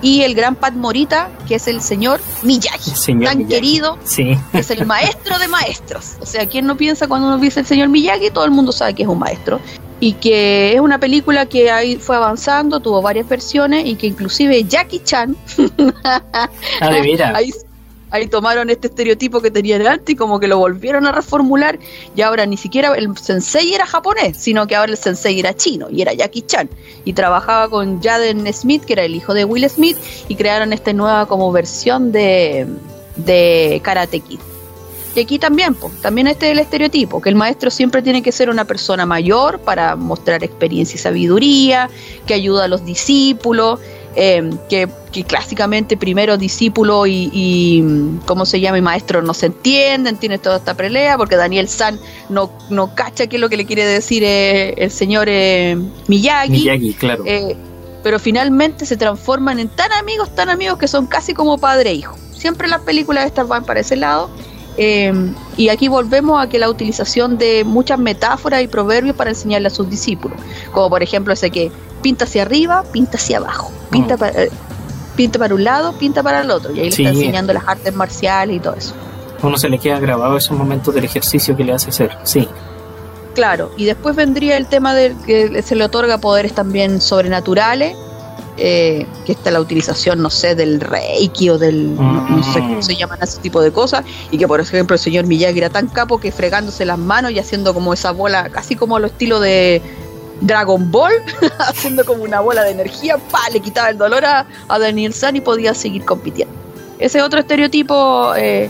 y 0.00 0.22
el 0.22 0.36
gran 0.36 0.54
Pat 0.54 0.74
Morita, 0.74 1.28
que 1.48 1.56
es 1.56 1.66
el 1.66 1.80
señor 1.80 2.20
Miyagi, 2.44 2.92
tan 3.24 3.48
querido, 3.48 3.98
sí. 4.04 4.38
que 4.52 4.60
es 4.60 4.70
el 4.70 4.86
maestro 4.86 5.40
de 5.40 5.48
maestros. 5.48 6.12
O 6.20 6.26
sea, 6.26 6.46
¿quién 6.46 6.66
no 6.66 6.76
piensa 6.76 7.08
cuando 7.08 7.26
uno 7.26 7.38
dice 7.38 7.58
el 7.58 7.66
señor 7.66 7.88
Miyagi? 7.88 8.30
Todo 8.30 8.44
el 8.44 8.52
mundo 8.52 8.70
sabe 8.70 8.94
que 8.94 9.02
es 9.02 9.08
un 9.08 9.18
maestro. 9.18 9.60
Y 10.00 10.14
que 10.14 10.74
es 10.74 10.80
una 10.80 10.98
película 10.98 11.46
que 11.46 11.70
ahí 11.70 11.96
fue 11.96 12.16
avanzando, 12.16 12.80
tuvo 12.80 13.02
varias 13.02 13.28
versiones 13.28 13.86
y 13.86 13.96
que 13.96 14.06
inclusive 14.06 14.64
Jackie 14.64 15.00
Chan, 15.04 15.36
ah, 16.04 16.48
ahí, 16.80 17.52
ahí 18.10 18.26
tomaron 18.26 18.70
este 18.70 18.88
estereotipo 18.88 19.40
que 19.40 19.50
tenían 19.50 19.86
antes 19.86 20.14
y 20.14 20.16
como 20.16 20.40
que 20.40 20.48
lo 20.48 20.58
volvieron 20.58 21.06
a 21.06 21.12
reformular 21.12 21.78
y 22.14 22.22
ahora 22.22 22.46
ni 22.46 22.56
siquiera 22.56 22.94
el 22.94 23.16
sensei 23.16 23.74
era 23.74 23.86
japonés, 23.86 24.36
sino 24.36 24.66
que 24.66 24.76
ahora 24.76 24.92
el 24.92 24.98
sensei 24.98 25.38
era 25.38 25.54
chino 25.54 25.88
y 25.90 26.02
era 26.02 26.12
Jackie 26.12 26.42
Chan 26.42 26.68
y 27.04 27.12
trabajaba 27.12 27.68
con 27.68 28.02
Jaden 28.02 28.52
Smith, 28.52 28.84
que 28.84 28.94
era 28.94 29.04
el 29.04 29.14
hijo 29.14 29.34
de 29.34 29.44
Will 29.44 29.68
Smith 29.68 29.96
y 30.28 30.34
crearon 30.34 30.72
esta 30.72 30.92
nueva 30.92 31.26
como 31.26 31.52
versión 31.52 32.12
de, 32.12 32.66
de 33.16 33.80
Karate 33.82 34.20
Kid. 34.20 34.40
Y 35.14 35.20
aquí 35.20 35.38
también, 35.38 35.74
pues, 35.74 36.00
también 36.00 36.26
este 36.26 36.46
es 36.46 36.52
el 36.52 36.58
estereotipo, 36.60 37.20
que 37.20 37.28
el 37.28 37.34
maestro 37.34 37.70
siempre 37.70 38.00
tiene 38.00 38.22
que 38.22 38.30
ser 38.30 38.48
una 38.48 38.64
persona 38.64 39.06
mayor 39.06 39.58
para 39.60 39.96
mostrar 39.96 40.44
experiencia 40.44 40.96
y 40.96 40.98
sabiduría, 40.98 41.90
que 42.26 42.34
ayuda 42.34 42.64
a 42.64 42.68
los 42.68 42.84
discípulos, 42.84 43.80
Em, 44.16 44.58
que, 44.68 44.88
clásicamente 45.24 45.96
primero 45.96 46.36
discípulo 46.36 47.06
y, 47.06 48.18
¿cómo 48.26 48.44
se 48.44 48.60
llama? 48.60 48.78
Y 48.78 48.82
maestro 48.82 49.22
no 49.22 49.34
se 49.34 49.46
entienden, 49.46 50.16
tiene 50.16 50.38
toda 50.38 50.56
esta 50.56 50.74
pelea, 50.74 51.16
porque 51.16 51.36
Daniel 51.36 51.68
San 51.68 51.98
no, 52.28 52.50
no 52.70 52.94
cacha 52.94 53.28
qué 53.28 53.36
es 53.36 53.40
lo 53.40 53.48
que 53.48 53.56
le 53.56 53.66
quiere 53.66 53.86
decir 53.86 54.24
eh, 54.24 54.74
el 54.78 54.90
señor 54.90 55.28
eh, 55.28 55.76
Miyagi. 56.08 56.50
Miyagi, 56.50 56.94
claro. 56.94 57.22
Eh, 57.24 57.56
pero 58.02 58.18
finalmente 58.18 58.84
se 58.84 58.96
transforman 58.96 59.60
en 59.60 59.68
tan 59.68 59.92
amigos, 59.92 60.34
tan 60.34 60.48
amigos 60.48 60.78
que 60.78 60.88
son 60.88 61.06
casi 61.06 61.32
como 61.32 61.58
padre 61.58 61.90
e 61.90 61.94
hijo. 61.94 62.16
Siempre 62.36 62.66
las 62.66 62.80
películas 62.80 63.26
estas 63.26 63.46
van 63.46 63.64
para 63.64 63.80
ese 63.80 63.96
lado. 63.96 64.30
Em, 64.76 65.34
y 65.56 65.68
aquí 65.68 65.88
volvemos 65.88 66.42
a 66.42 66.48
que 66.48 66.58
la 66.58 66.70
utilización 66.70 67.38
de 67.38 67.64
muchas 67.64 67.98
metáforas 67.98 68.62
y 68.62 68.68
proverbios 68.68 69.16
para 69.16 69.30
enseñarle 69.30 69.68
a 69.68 69.70
sus 69.70 69.90
discípulos, 69.90 70.38
como 70.72 70.88
por 70.88 71.02
ejemplo 71.02 71.32
ese 71.32 71.50
que 71.50 71.70
pinta 72.02 72.24
hacia 72.24 72.42
arriba, 72.42 72.84
pinta 72.92 73.16
hacia 73.16 73.38
abajo, 73.38 73.72
pinta, 73.90 74.16
mm. 74.16 74.18
para, 74.18 74.44
eh, 74.44 74.50
pinta 75.16 75.38
para 75.38 75.54
un 75.54 75.64
lado, 75.64 75.92
pinta 75.98 76.22
para 76.22 76.40
el 76.40 76.50
otro, 76.50 76.72
y 76.74 76.80
ahí 76.80 76.84
le 76.84 76.96
está 76.96 77.10
enseñando 77.10 77.52
las 77.52 77.66
artes 77.66 77.94
marciales 77.94 78.56
y 78.56 78.60
todo 78.60 78.74
eso. 78.74 78.94
uno 79.42 79.58
se 79.58 79.68
le 79.68 79.78
queda 79.78 79.98
grabado 79.98 80.36
esos 80.36 80.56
momentos 80.56 80.94
del 80.94 81.04
ejercicio 81.04 81.56
que 81.56 81.64
le 81.64 81.72
hace 81.72 81.90
hacer, 81.90 82.16
sí. 82.22 82.48
Claro, 83.34 83.70
y 83.76 83.84
después 83.84 84.16
vendría 84.16 84.56
el 84.56 84.66
tema 84.66 84.94
de 84.94 85.14
que 85.26 85.62
se 85.62 85.74
le 85.76 85.84
otorga 85.84 86.18
poderes 86.18 86.52
también 86.52 87.00
sobrenaturales, 87.00 87.96
eh, 88.62 89.06
que 89.24 89.32
está 89.32 89.50
la 89.50 89.58
utilización, 89.58 90.20
no 90.20 90.28
sé, 90.28 90.54
del 90.54 90.80
reiki 90.80 91.48
o 91.48 91.56
del, 91.56 91.96
no, 91.96 92.42
sé 92.52 92.60
cómo 92.60 92.82
se 92.82 92.94
llaman 92.94 93.18
ese 93.22 93.40
tipo 93.40 93.62
de 93.62 93.72
cosas, 93.72 94.04
y 94.30 94.36
que 94.36 94.46
por 94.46 94.60
ejemplo 94.60 94.94
el 94.94 95.00
señor 95.00 95.24
Miyagi 95.24 95.56
era 95.56 95.70
tan 95.70 95.88
capo 95.88 96.20
que 96.20 96.30
fregándose 96.30 96.84
las 96.84 96.98
manos 96.98 97.32
y 97.32 97.38
haciendo 97.38 97.72
como 97.72 97.94
esa 97.94 98.10
bola, 98.10 98.50
casi 98.50 98.76
como 98.76 98.98
lo 98.98 99.06
estilo 99.06 99.40
de 99.40 99.80
Dragon 100.42 100.90
Ball, 100.90 101.14
haciendo 101.58 102.04
como 102.04 102.22
una 102.22 102.40
bola 102.40 102.62
de 102.62 102.72
energía, 102.72 103.16
pa, 103.16 103.48
le 103.50 103.60
quitaba 103.60 103.88
el 103.88 103.96
dolor 103.96 104.26
a, 104.26 104.46
Daniel 104.68 105.14
San 105.14 105.36
y 105.36 105.40
podía 105.40 105.72
seguir 105.72 106.04
compitiendo. 106.04 106.54
Ese 106.98 107.22
otro 107.22 107.40
estereotipo 107.40 108.34
eh, 108.36 108.68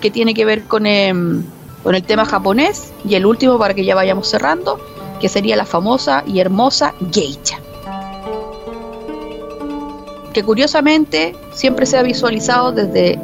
que 0.00 0.12
tiene 0.12 0.34
que 0.34 0.44
ver 0.44 0.62
con, 0.68 0.86
em, 0.86 1.42
con 1.82 1.96
el 1.96 2.04
tema 2.04 2.24
japonés, 2.26 2.92
y 3.04 3.16
el 3.16 3.26
último 3.26 3.58
para 3.58 3.74
que 3.74 3.84
ya 3.84 3.96
vayamos 3.96 4.28
cerrando, 4.28 4.78
que 5.20 5.28
sería 5.28 5.56
la 5.56 5.66
famosa 5.66 6.22
y 6.28 6.38
hermosa 6.38 6.94
geisha. 7.10 7.58
Que 10.32 10.42
curiosamente 10.42 11.34
siempre 11.52 11.86
se 11.86 11.98
ha 11.98 12.02
visualizado 12.02 12.72
desde, 12.72 13.18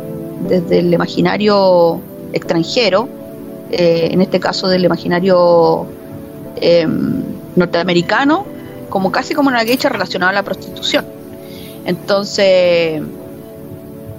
desde 0.49 0.79
el 0.81 0.93
imaginario 0.93 2.01
extranjero, 2.33 3.09
eh, 3.71 4.09
en 4.11 4.21
este 4.23 4.41
caso 4.41 4.69
del 4.69 4.85
imaginario 4.85 5.87
em, 6.61 7.23
norteamericano 7.57 8.47
como 8.89 9.13
casi 9.13 9.35
como 9.35 9.49
una 9.49 9.65
geisha 9.65 9.89
relacionada 9.89 10.31
a 10.31 10.35
la 10.35 10.43
prostitución. 10.43 11.05
Entonces, 11.85 13.03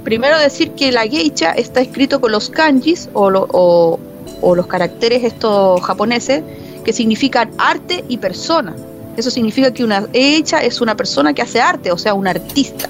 primero 0.03 0.37
decir 0.39 0.71
que 0.71 0.91
la 0.91 1.03
geisha 1.03 1.51
está 1.51 1.81
escrito 1.81 2.21
con 2.21 2.31
los 2.31 2.49
kanjis 2.49 3.09
o, 3.13 3.99
o, 4.41 4.55
los 4.55 4.67
caracteres 4.67 5.23
estos 5.23 5.81
japoneses 5.81 6.43
que 6.83 6.93
significan 6.93 7.51
arte 7.57 8.03
y 8.07 8.17
persona. 8.17 8.75
Eso 9.19 9.31
significa 9.31 9.73
que 9.73 9.83
una 9.83 10.07
geisha 10.13 10.63
es 10.63 10.79
una 10.79 10.95
persona 10.95 11.33
que 11.33 11.41
hace 11.41 11.59
arte, 11.59 11.91
o 11.91 11.97
sea, 11.97 12.13
un 12.13 12.25
artista. 12.25 12.87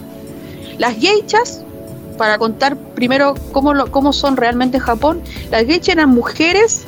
Las 0.78 0.96
geishas, 0.96 1.62
para 2.20 2.38
contar 2.38 2.78
primero 2.78 3.34
cómo, 3.52 3.74
lo, 3.74 3.90
cómo 3.90 4.14
son 4.14 4.38
realmente 4.38 4.78
en 4.78 4.84
Japón, 4.84 5.22
las 5.50 5.66
geishas 5.66 5.90
eran 5.90 6.12
mujeres 6.12 6.84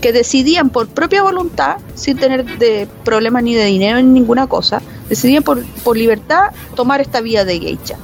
que 0.00 0.12
decidían 0.12 0.70
por 0.70 0.88
propia 0.88 1.22
voluntad, 1.22 1.76
sin 1.94 2.18
tener 2.18 2.58
de 2.58 2.88
problemas 3.04 3.44
ni 3.44 3.54
de 3.54 3.66
dinero 3.66 3.98
ni 3.98 4.08
ninguna 4.08 4.48
cosa, 4.48 4.82
decidían 5.08 5.44
por, 5.44 5.64
por 5.84 5.96
libertad 5.96 6.50
tomar 6.74 7.00
esta 7.00 7.20
vida 7.20 7.44
de 7.44 7.60
geisha. 7.60 7.96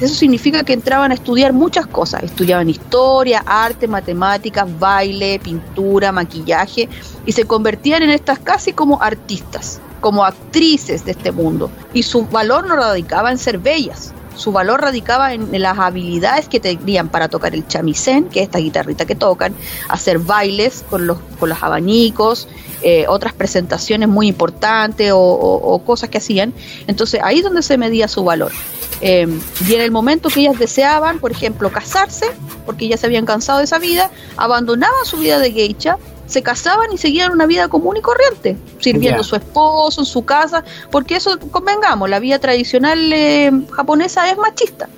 Eso 0.00 0.14
significa 0.14 0.64
que 0.64 0.72
entraban 0.72 1.12
a 1.12 1.14
estudiar 1.14 1.52
muchas 1.52 1.86
cosas. 1.86 2.24
Estudiaban 2.24 2.68
historia, 2.68 3.42
arte, 3.46 3.86
matemáticas, 3.86 4.66
baile, 4.78 5.38
pintura, 5.38 6.10
maquillaje 6.10 6.88
y 7.26 7.32
se 7.32 7.44
convertían 7.44 8.02
en 8.02 8.10
estas 8.10 8.38
casi 8.40 8.72
como 8.72 9.00
artistas, 9.00 9.80
como 10.00 10.24
actrices 10.24 11.04
de 11.04 11.12
este 11.12 11.30
mundo. 11.30 11.70
Y 11.92 12.02
su 12.02 12.26
valor 12.26 12.66
no 12.66 12.74
radicaba 12.76 13.30
en 13.30 13.38
ser 13.38 13.58
bellas, 13.58 14.12
su 14.36 14.52
valor 14.52 14.80
radicaba 14.80 15.34
en, 15.34 15.50
las 15.60 15.78
habilidades 15.78 16.48
que 16.48 16.60
tenían 16.60 17.08
para 17.08 17.28
tocar 17.28 17.54
el 17.54 17.66
chamisén, 17.66 18.28
que 18.28 18.40
es 18.40 18.46
esta 18.46 18.58
guitarrita 18.58 19.04
que 19.06 19.14
tocan, 19.14 19.54
hacer 19.88 20.18
bailes 20.18 20.84
con 20.88 21.06
los, 21.06 21.18
con 21.38 21.48
los 21.48 21.62
abanicos, 21.62 22.48
eh, 22.82 23.06
otras 23.08 23.32
presentaciones 23.32 24.08
muy 24.08 24.28
importantes 24.28 25.12
o, 25.14 25.82
cosas 25.86 26.10
que 26.10 26.18
hacían. 26.18 26.52
Entonces 26.86 27.20
ahí 27.22 27.38
es 27.38 27.44
donde 27.44 27.62
se 27.62 27.78
medía 27.78 28.08
su 28.08 28.24
valor. 28.24 28.52
Eh, 29.00 29.26
y 29.68 29.74
en 29.74 29.80
el 29.80 29.90
momento 29.90 30.28
que 30.28 30.40
ellas 30.40 30.58
deseaban, 30.58 31.18
por 31.18 31.32
ejemplo, 31.32 31.70
casarse, 31.70 32.26
porque 32.64 32.88
ya 32.88 32.96
se 32.96 33.06
habían 33.06 33.26
cansado 33.26 33.58
de 33.58 33.64
esa 33.64 33.78
vida, 33.78 34.10
abandonaban 34.36 35.04
su 35.04 35.18
vida 35.18 35.38
de 35.38 35.52
geisha 35.52 35.98
se 36.26 36.42
casaban 36.42 36.92
y 36.92 36.98
seguían 36.98 37.32
una 37.32 37.46
vida 37.46 37.68
común 37.68 37.96
y 37.96 38.00
corriente, 38.00 38.56
sirviendo 38.78 39.20
a 39.20 39.24
su 39.24 39.36
esposo 39.36 40.00
en 40.00 40.06
su 40.06 40.24
casa, 40.24 40.64
porque 40.90 41.16
eso, 41.16 41.38
convengamos, 41.50 42.08
la 42.08 42.18
vida 42.18 42.38
tradicional 42.38 43.12
eh, 43.12 43.50
japonesa 43.70 44.30
es 44.30 44.38
machista. 44.38 44.88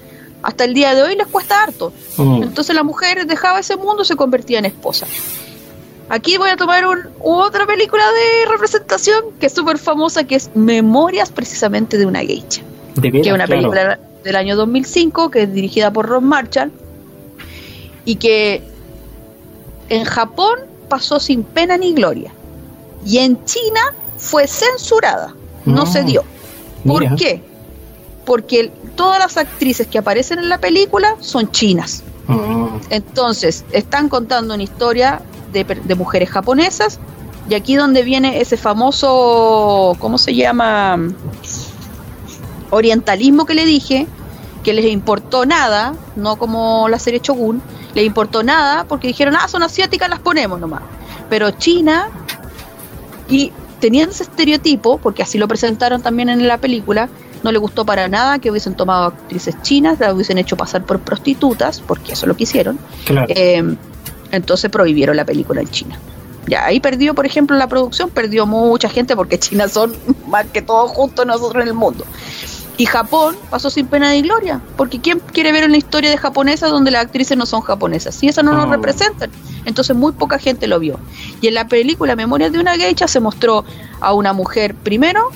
Hasta 0.43 0.65
el 0.65 0.75
día 0.75 0.95
de 0.95 1.03
hoy 1.03 1.17
les 1.17 1.27
cuesta 1.27 1.63
harto. 1.63 1.93
Mm. 2.17 2.45
Entonces 2.45 2.75
la 2.75 2.85
mujer 2.85 3.27
dejaba 3.27 3.59
ese 3.59 3.77
mundo 3.77 4.03
y 4.03 4.05
se 4.05 4.15
convertía 4.15 4.59
en 4.59 4.67
esposa. 4.67 5.07
Aquí 6.09 6.37
voy 6.37 6.51
a 6.51 6.57
tomar 6.57 6.87
un, 6.87 7.01
otra 7.21 7.67
película 7.67 8.05
de 8.05 8.51
representación 8.51 9.25
que 9.41 9.47
es 9.47 9.53
súper 9.53 9.79
famosa, 9.79 10.25
que 10.25 10.37
es 10.37 10.51
Memorias 10.55 11.33
precisamente 11.33 11.99
de 11.99 12.07
una 12.07 12.21
geisha. 12.21 12.63
De 12.95 13.11
que 13.11 13.21
es 13.21 13.27
una 13.27 13.47
claro. 13.47 13.73
película 13.73 13.99
del 14.23 14.37
año 14.37 14.55
2005, 14.55 15.31
que 15.31 15.43
es 15.43 15.53
dirigida 15.53 15.93
por 15.93 16.07
Ron 16.07 16.25
Marshall, 16.25 16.71
y 18.05 18.17
que 18.17 18.63
en 19.89 20.05
Japón 20.05 20.61
pasó 20.89 21.21
sin 21.21 21.43
pena 21.43 21.77
ni 21.77 21.93
gloria. 21.93 22.33
Y 23.05 23.19
en 23.19 23.45
China 23.45 23.95
fue 24.17 24.47
censurada, 24.47 25.35
no 25.65 25.87
se 25.87 26.03
dio. 26.03 26.25
¿Por 26.87 27.03
mira. 27.03 27.17
qué? 27.17 27.43
Porque 28.25 28.73
todas 28.97 29.19
las 29.19 29.37
actrices 29.37 29.87
que 29.87 29.99
aparecen 29.99 30.39
en 30.39 30.49
la 30.49 30.59
película 30.59 31.17
son 31.21 31.51
chinas. 31.51 32.03
Mm, 32.27 32.67
Entonces, 32.91 33.65
están 33.71 34.09
contando 34.09 34.55
una 34.55 34.63
historia 34.63 35.23
de, 35.53 35.65
de 35.65 35.95
mujeres 35.95 36.31
japonesas. 36.31 36.99
Y 37.49 37.55
aquí 37.55 37.77
donde 37.77 38.03
viene 38.03 38.41
ese 38.41 38.57
famoso, 38.57 39.97
¿cómo 40.01 40.19
se 40.19 40.35
llama? 40.35 40.99
Orientalismo 42.71 43.47
que 43.47 43.55
le 43.55 43.65
dije, 43.65 44.09
que 44.65 44.73
les 44.75 44.87
importó 44.87 45.47
nada, 45.47 45.95
no 46.17 46.37
como 46.37 46.89
la 46.89 46.99
serie 46.99 47.21
Shogun, 47.23 47.63
les 47.97 48.05
importó 48.05 48.43
nada 48.43 48.85
porque 48.85 49.09
dijeron, 49.09 49.35
ah, 49.41 49.49
son 49.49 49.63
asiáticas, 49.63 50.11
las 50.11 50.21
ponemos 50.21 50.61
nomás. 50.61 50.83
Pero 51.31 51.51
China, 51.53 52.11
y 53.27 53.53
teniendo 53.81 54.13
ese 54.13 54.25
estereotipo, 54.25 54.99
porque 54.99 55.23
así 55.23 55.39
lo 55.39 55.49
presentaron 55.49 56.03
también 56.03 56.29
en 56.29 56.47
la 56.47 56.59
película, 56.59 57.09
no 57.43 57.51
le 57.51 57.59
gustó 57.59 57.87
para 57.87 58.07
nada 58.07 58.39
que 58.39 58.51
hubiesen 58.51 58.75
tomado 58.75 59.07
actrices 59.07 59.57
chinas, 59.63 59.99
las 59.99 60.13
hubiesen 60.13 60.37
hecho 60.37 60.59
pasar 60.59 60.85
por 60.85 61.01
prostitutas, 61.01 61.81
porque 61.81 62.13
eso 62.13 62.27
lo 62.27 62.37
quisieron. 62.37 62.79
claro. 63.07 63.29
Eh, 63.31 63.65
entonces 64.31 64.71
prohibieron 64.71 65.17
la 65.17 65.25
película 65.25 65.63
en 65.63 65.69
China. 65.69 65.99
Ya, 66.47 66.67
ahí 66.67 66.81
perdió, 66.81 67.15
por 67.15 67.25
ejemplo, 67.25 67.57
la 67.57 67.67
producción, 67.67 68.11
perdió 68.11 68.45
mucha 68.45 68.91
gente 68.91 69.17
porque 69.17 69.39
China 69.39 69.69
son 69.69 69.97
más 70.29 70.45
que 70.53 70.61
todos 70.61 70.91
juntos 70.91 71.25
nosotros 71.25 71.63
en 71.63 71.69
el 71.69 71.75
mundo. 71.75 72.05
Y 72.79 72.85
Japón 72.87 73.37
pasó 73.51 73.71
sin 73.71 73.87
pena 73.87 74.13
ni 74.13 74.21
gloria, 74.23 74.61
porque 74.77 75.01
¿quién 75.01 75.21
quiere 75.33 75.51
ver 75.53 75.65
una 75.65 75.79
historia 75.79 76.11
de 76.11 76.19
japonesas 76.19 76.71
donde 76.71 76.91
las 76.91 77.07
actrices 77.07 77.37
no 77.37 77.47
son 77.47 77.63
japonesas? 77.63 78.15
Si 78.15 78.29
esas 78.29 78.45
no 78.45 78.53
nos 78.53 78.67
Oh. 78.67 78.71
representan. 78.71 79.31
Entonces 79.65 79.97
muy 79.97 80.13
poca 80.13 80.39
gente 80.39 80.67
lo 80.67 80.79
vio. 80.79 81.01
Y 81.41 81.49
en 81.49 81.55
la 81.55 81.67
película 81.69 82.15
Memorias 82.17 82.53
de 82.53 82.59
una 82.59 82.77
geisha 82.77 83.09
se 83.09 83.19
mostró 83.21 83.65
a 84.01 84.13
una 84.13 84.33
mujer, 84.35 84.75
primero, 84.75 85.31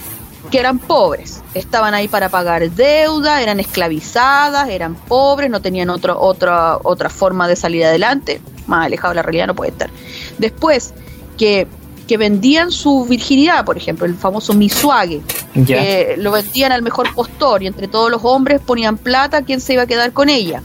que 0.51 0.59
eran 0.59 0.79
pobres, 0.79 1.43
estaban 1.55 1.95
ahí 1.95 2.09
para 2.09 2.29
pagar 2.29 2.69
deuda, 2.71 3.41
eran 3.41 3.59
esclavizadas, 3.61 4.69
eran 4.69 4.95
pobres, 4.95 5.49
no 5.51 5.61
tenían 5.63 5.91
otro, 5.91 6.21
otra, 6.21 6.77
otra 6.83 7.09
forma 7.09 7.47
de 7.49 7.57
salir 7.57 7.85
adelante, 7.85 8.41
más 8.67 8.87
alejado 8.87 9.13
de 9.13 9.17
la 9.17 9.23
realidad 9.23 9.47
no 9.47 9.55
puede 9.55 9.71
estar. 9.71 9.91
Después, 10.39 10.93
que, 11.39 11.69
que 12.11 12.17
vendían 12.17 12.73
su 12.73 13.05
virginidad, 13.05 13.65
por 13.65 13.77
ejemplo, 13.77 14.05
el 14.05 14.17
famoso 14.17 14.53
misuage, 14.53 15.21
ya. 15.55 15.77
que 15.81 16.15
lo 16.19 16.33
vendían 16.33 16.73
al 16.73 16.83
mejor 16.83 17.15
postor 17.15 17.63
y 17.63 17.69
entre 17.69 17.87
todos 17.87 18.11
los 18.11 18.25
hombres 18.25 18.61
ponían 18.61 18.99
plata, 18.99 19.43
¿quién 19.43 19.61
se 19.61 19.75
iba 19.75 19.83
a 19.85 19.87
quedar 19.87 20.13
con 20.13 20.29
ella? 20.29 20.61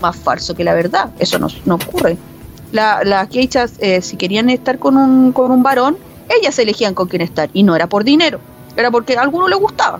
Más 0.00 0.14
falso 0.14 0.54
que 0.54 0.62
la 0.62 0.72
verdad, 0.72 1.10
eso 1.18 1.40
no, 1.40 1.48
no 1.64 1.74
ocurre. 1.74 2.16
La- 2.70 3.02
las 3.02 3.28
geishas, 3.28 3.72
eh, 3.80 4.02
si 4.02 4.16
querían 4.16 4.48
estar 4.50 4.78
con 4.78 4.96
un, 4.96 5.32
con 5.32 5.50
un 5.50 5.64
varón, 5.64 5.96
ellas 6.40 6.56
elegían 6.60 6.94
con 6.94 7.08
quién 7.08 7.22
estar 7.22 7.50
y 7.52 7.64
no 7.64 7.74
era 7.74 7.88
por 7.88 8.04
dinero, 8.04 8.38
era 8.76 8.92
porque 8.92 9.16
a 9.18 9.22
alguno 9.22 9.48
le 9.48 9.56
gustaba. 9.56 9.98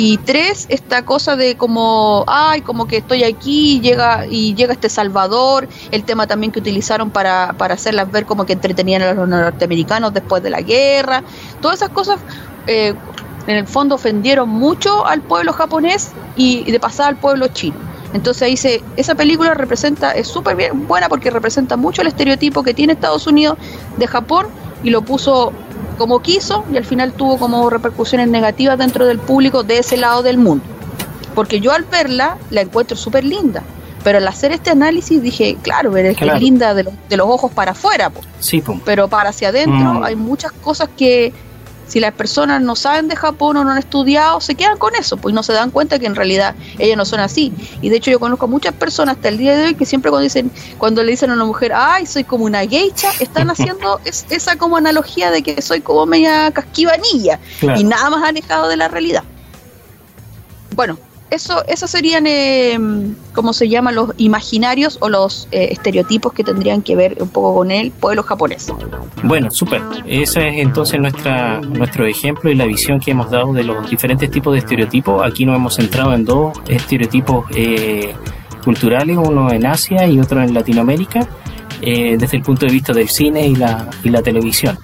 Y 0.00 0.16
tres, 0.18 0.66
esta 0.68 1.04
cosa 1.04 1.34
de 1.34 1.56
como, 1.56 2.22
ay, 2.28 2.60
como 2.60 2.86
que 2.86 2.98
estoy 2.98 3.24
aquí 3.24 3.80
llega, 3.80 4.26
y 4.30 4.54
llega 4.54 4.72
este 4.72 4.88
Salvador, 4.88 5.68
el 5.90 6.04
tema 6.04 6.28
también 6.28 6.52
que 6.52 6.60
utilizaron 6.60 7.10
para, 7.10 7.52
para 7.58 7.74
hacerlas 7.74 8.08
ver 8.08 8.24
como 8.24 8.46
que 8.46 8.52
entretenían 8.52 9.02
a 9.02 9.12
los 9.14 9.28
norteamericanos 9.28 10.14
después 10.14 10.40
de 10.40 10.50
la 10.50 10.60
guerra, 10.60 11.24
todas 11.60 11.78
esas 11.78 11.88
cosas 11.88 12.20
eh, 12.68 12.94
en 13.48 13.56
el 13.56 13.66
fondo 13.66 13.96
ofendieron 13.96 14.48
mucho 14.48 15.04
al 15.04 15.20
pueblo 15.20 15.52
japonés 15.52 16.12
y, 16.36 16.70
de 16.70 16.78
pasada 16.78 17.08
al 17.08 17.16
pueblo 17.16 17.48
chino. 17.48 17.74
Entonces 18.12 18.44
ahí 18.44 18.56
se, 18.56 18.84
esa 18.94 19.16
película 19.16 19.54
representa, 19.54 20.12
es 20.12 20.28
súper 20.28 20.74
buena 20.74 21.08
porque 21.08 21.28
representa 21.28 21.76
mucho 21.76 22.02
el 22.02 22.06
estereotipo 22.06 22.62
que 22.62 22.72
tiene 22.72 22.92
Estados 22.92 23.26
Unidos 23.26 23.58
de 23.96 24.06
Japón 24.06 24.46
y 24.84 24.90
lo 24.90 25.02
puso 25.02 25.52
como 25.98 26.20
quiso 26.20 26.64
y 26.72 26.76
al 26.76 26.84
final 26.84 27.12
tuvo 27.12 27.36
como 27.38 27.68
repercusiones 27.68 28.28
negativas 28.28 28.78
dentro 28.78 29.06
del 29.06 29.18
público 29.18 29.62
de 29.62 29.78
ese 29.78 29.96
lado 29.96 30.22
del 30.22 30.38
mundo. 30.38 30.64
Porque 31.34 31.60
yo 31.60 31.72
al 31.72 31.84
verla 31.84 32.38
la 32.50 32.62
encuentro 32.62 32.96
súper 32.96 33.24
linda, 33.24 33.62
pero 34.02 34.18
al 34.18 34.26
hacer 34.26 34.52
este 34.52 34.70
análisis 34.70 35.20
dije, 35.22 35.56
claro, 35.62 35.90
pero 35.92 36.08
es 36.08 36.16
que 36.16 36.26
es 36.26 36.40
linda 36.40 36.74
de 36.74 36.84
los, 36.84 36.94
de 37.08 37.16
los 37.16 37.26
ojos 37.28 37.52
para 37.52 37.72
afuera, 37.72 38.10
po 38.10 38.20
Sí, 38.40 38.62
pero 38.84 39.08
para 39.08 39.30
hacia 39.30 39.48
adentro 39.48 39.94
Mm. 39.94 40.04
hay 40.04 40.16
muchas 40.16 40.52
cosas 40.52 40.88
que 40.96 41.32
si 41.88 41.98
las 42.00 42.12
personas 42.14 42.62
no 42.62 42.76
saben 42.76 43.08
de 43.08 43.16
Japón 43.16 43.56
o 43.56 43.64
no 43.64 43.70
han 43.72 43.78
estudiado, 43.78 44.40
se 44.40 44.54
quedan 44.54 44.78
con 44.78 44.94
eso, 44.94 45.16
pues 45.16 45.34
no 45.34 45.42
se 45.42 45.52
dan 45.52 45.70
cuenta 45.70 45.98
que 45.98 46.06
en 46.06 46.14
realidad 46.14 46.54
ellas 46.78 46.96
no 46.96 47.04
son 47.04 47.18
así. 47.20 47.52
Y 47.82 47.88
de 47.88 47.96
hecho 47.96 48.10
yo 48.10 48.20
conozco 48.20 48.44
a 48.44 48.48
muchas 48.48 48.74
personas 48.74 49.16
hasta 49.16 49.28
el 49.28 49.38
día 49.38 49.56
de 49.56 49.64
hoy 49.66 49.74
que 49.74 49.86
siempre 49.86 50.10
cuando 50.10 50.22
dicen, 50.24 50.50
cuando 50.78 51.02
le 51.02 51.10
dicen 51.12 51.30
a 51.30 51.34
una 51.34 51.44
mujer, 51.46 51.72
ay, 51.74 52.06
soy 52.06 52.24
como 52.24 52.44
una 52.44 52.60
geisha, 52.66 53.10
están 53.20 53.50
haciendo 53.50 54.00
es- 54.04 54.26
esa 54.30 54.56
como 54.56 54.76
analogía 54.76 55.30
de 55.30 55.42
que 55.42 55.60
soy 55.62 55.80
como 55.80 56.06
media 56.06 56.50
casquivanilla 56.52 57.40
Claro. 57.58 57.80
y 57.80 57.84
nada 57.84 58.10
más 58.10 58.22
alejado 58.22 58.68
de 58.68 58.76
la 58.76 58.88
realidad. 58.88 59.24
Bueno, 60.74 60.98
eso, 61.30 61.64
esos 61.66 61.90
serían, 61.90 62.26
eh, 62.26 62.78
¿cómo 63.34 63.52
se 63.52 63.68
llaman? 63.68 63.94
Los 63.94 64.12
imaginarios 64.16 64.98
o 65.00 65.08
los 65.08 65.48
eh, 65.50 65.68
estereotipos 65.70 66.32
que 66.32 66.44
tendrían 66.44 66.82
que 66.82 66.96
ver 66.96 67.16
un 67.20 67.28
poco 67.28 67.54
con 67.54 67.70
el 67.70 67.90
pueblo 67.90 68.22
japonés. 68.22 68.72
Bueno, 69.22 69.50
súper. 69.50 69.82
Ese 70.06 70.48
es 70.48 70.58
entonces 70.58 71.00
nuestra, 71.00 71.60
nuestro 71.60 72.06
ejemplo 72.06 72.50
y 72.50 72.54
la 72.54 72.64
visión 72.66 73.00
que 73.00 73.10
hemos 73.10 73.30
dado 73.30 73.52
de 73.52 73.64
los 73.64 73.88
diferentes 73.90 74.30
tipos 74.30 74.52
de 74.52 74.60
estereotipos. 74.60 75.22
Aquí 75.24 75.44
nos 75.44 75.56
hemos 75.56 75.74
centrado 75.76 76.14
en 76.14 76.24
dos 76.24 76.58
estereotipos 76.68 77.46
eh, 77.54 78.14
culturales, 78.64 79.16
uno 79.16 79.50
en 79.52 79.66
Asia 79.66 80.06
y 80.06 80.20
otro 80.20 80.42
en 80.42 80.54
Latinoamérica, 80.54 81.26
eh, 81.80 82.16
desde 82.18 82.36
el 82.38 82.42
punto 82.42 82.66
de 82.66 82.72
vista 82.72 82.92
del 82.92 83.08
cine 83.08 83.46
y 83.46 83.54
la, 83.54 83.88
y 84.02 84.08
la 84.08 84.22
televisión. 84.22 84.78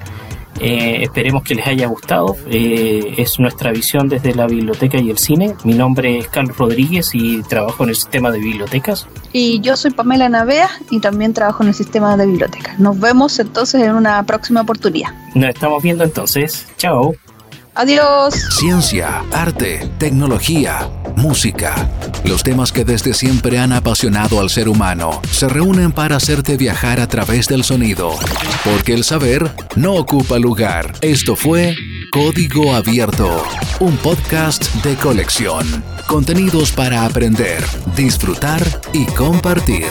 Eh, 0.60 1.02
esperemos 1.02 1.42
que 1.42 1.54
les 1.54 1.66
haya 1.66 1.86
gustado. 1.86 2.36
Eh, 2.48 3.14
es 3.18 3.38
nuestra 3.38 3.72
visión 3.72 4.08
desde 4.08 4.34
la 4.34 4.46
biblioteca 4.46 4.98
y 4.98 5.10
el 5.10 5.18
cine. 5.18 5.54
Mi 5.64 5.74
nombre 5.74 6.18
es 6.18 6.28
Carlos 6.28 6.56
Rodríguez 6.56 7.10
y 7.14 7.42
trabajo 7.42 7.84
en 7.84 7.90
el 7.90 7.96
sistema 7.96 8.30
de 8.30 8.38
bibliotecas. 8.38 9.06
Y 9.32 9.60
yo 9.60 9.76
soy 9.76 9.90
Pamela 9.90 10.28
Navea 10.28 10.70
y 10.90 11.00
también 11.00 11.32
trabajo 11.34 11.62
en 11.62 11.70
el 11.70 11.74
sistema 11.74 12.16
de 12.16 12.26
bibliotecas. 12.26 12.78
Nos 12.78 12.98
vemos 12.98 13.38
entonces 13.38 13.82
en 13.82 13.94
una 13.94 14.22
próxima 14.24 14.62
oportunidad. 14.62 15.10
Nos 15.34 15.50
estamos 15.50 15.82
viendo 15.82 16.04
entonces. 16.04 16.66
Chao. 16.76 17.14
Adiós. 17.76 18.34
Ciencia, 18.56 19.24
arte, 19.32 19.90
tecnología, 19.98 20.88
música. 21.16 21.90
Los 22.24 22.44
temas 22.44 22.70
que 22.70 22.84
desde 22.84 23.14
siempre 23.14 23.58
han 23.58 23.72
apasionado 23.72 24.38
al 24.38 24.48
ser 24.48 24.68
humano 24.68 25.20
se 25.28 25.48
reúnen 25.48 25.90
para 25.90 26.14
hacerte 26.14 26.56
viajar 26.56 27.00
a 27.00 27.08
través 27.08 27.48
del 27.48 27.64
sonido. 27.64 28.12
Porque 28.64 28.94
el 28.94 29.02
saber 29.02 29.50
no 29.74 29.94
ocupa 29.94 30.38
lugar. 30.38 30.92
Esto 31.00 31.34
fue 31.34 31.74
Código 32.12 32.74
Abierto, 32.76 33.42
un 33.80 33.96
podcast 33.96 34.72
de 34.84 34.94
colección. 34.94 35.66
Contenidos 36.06 36.70
para 36.70 37.04
aprender, 37.04 37.64
disfrutar 37.96 38.62
y 38.92 39.04
compartir. 39.06 39.86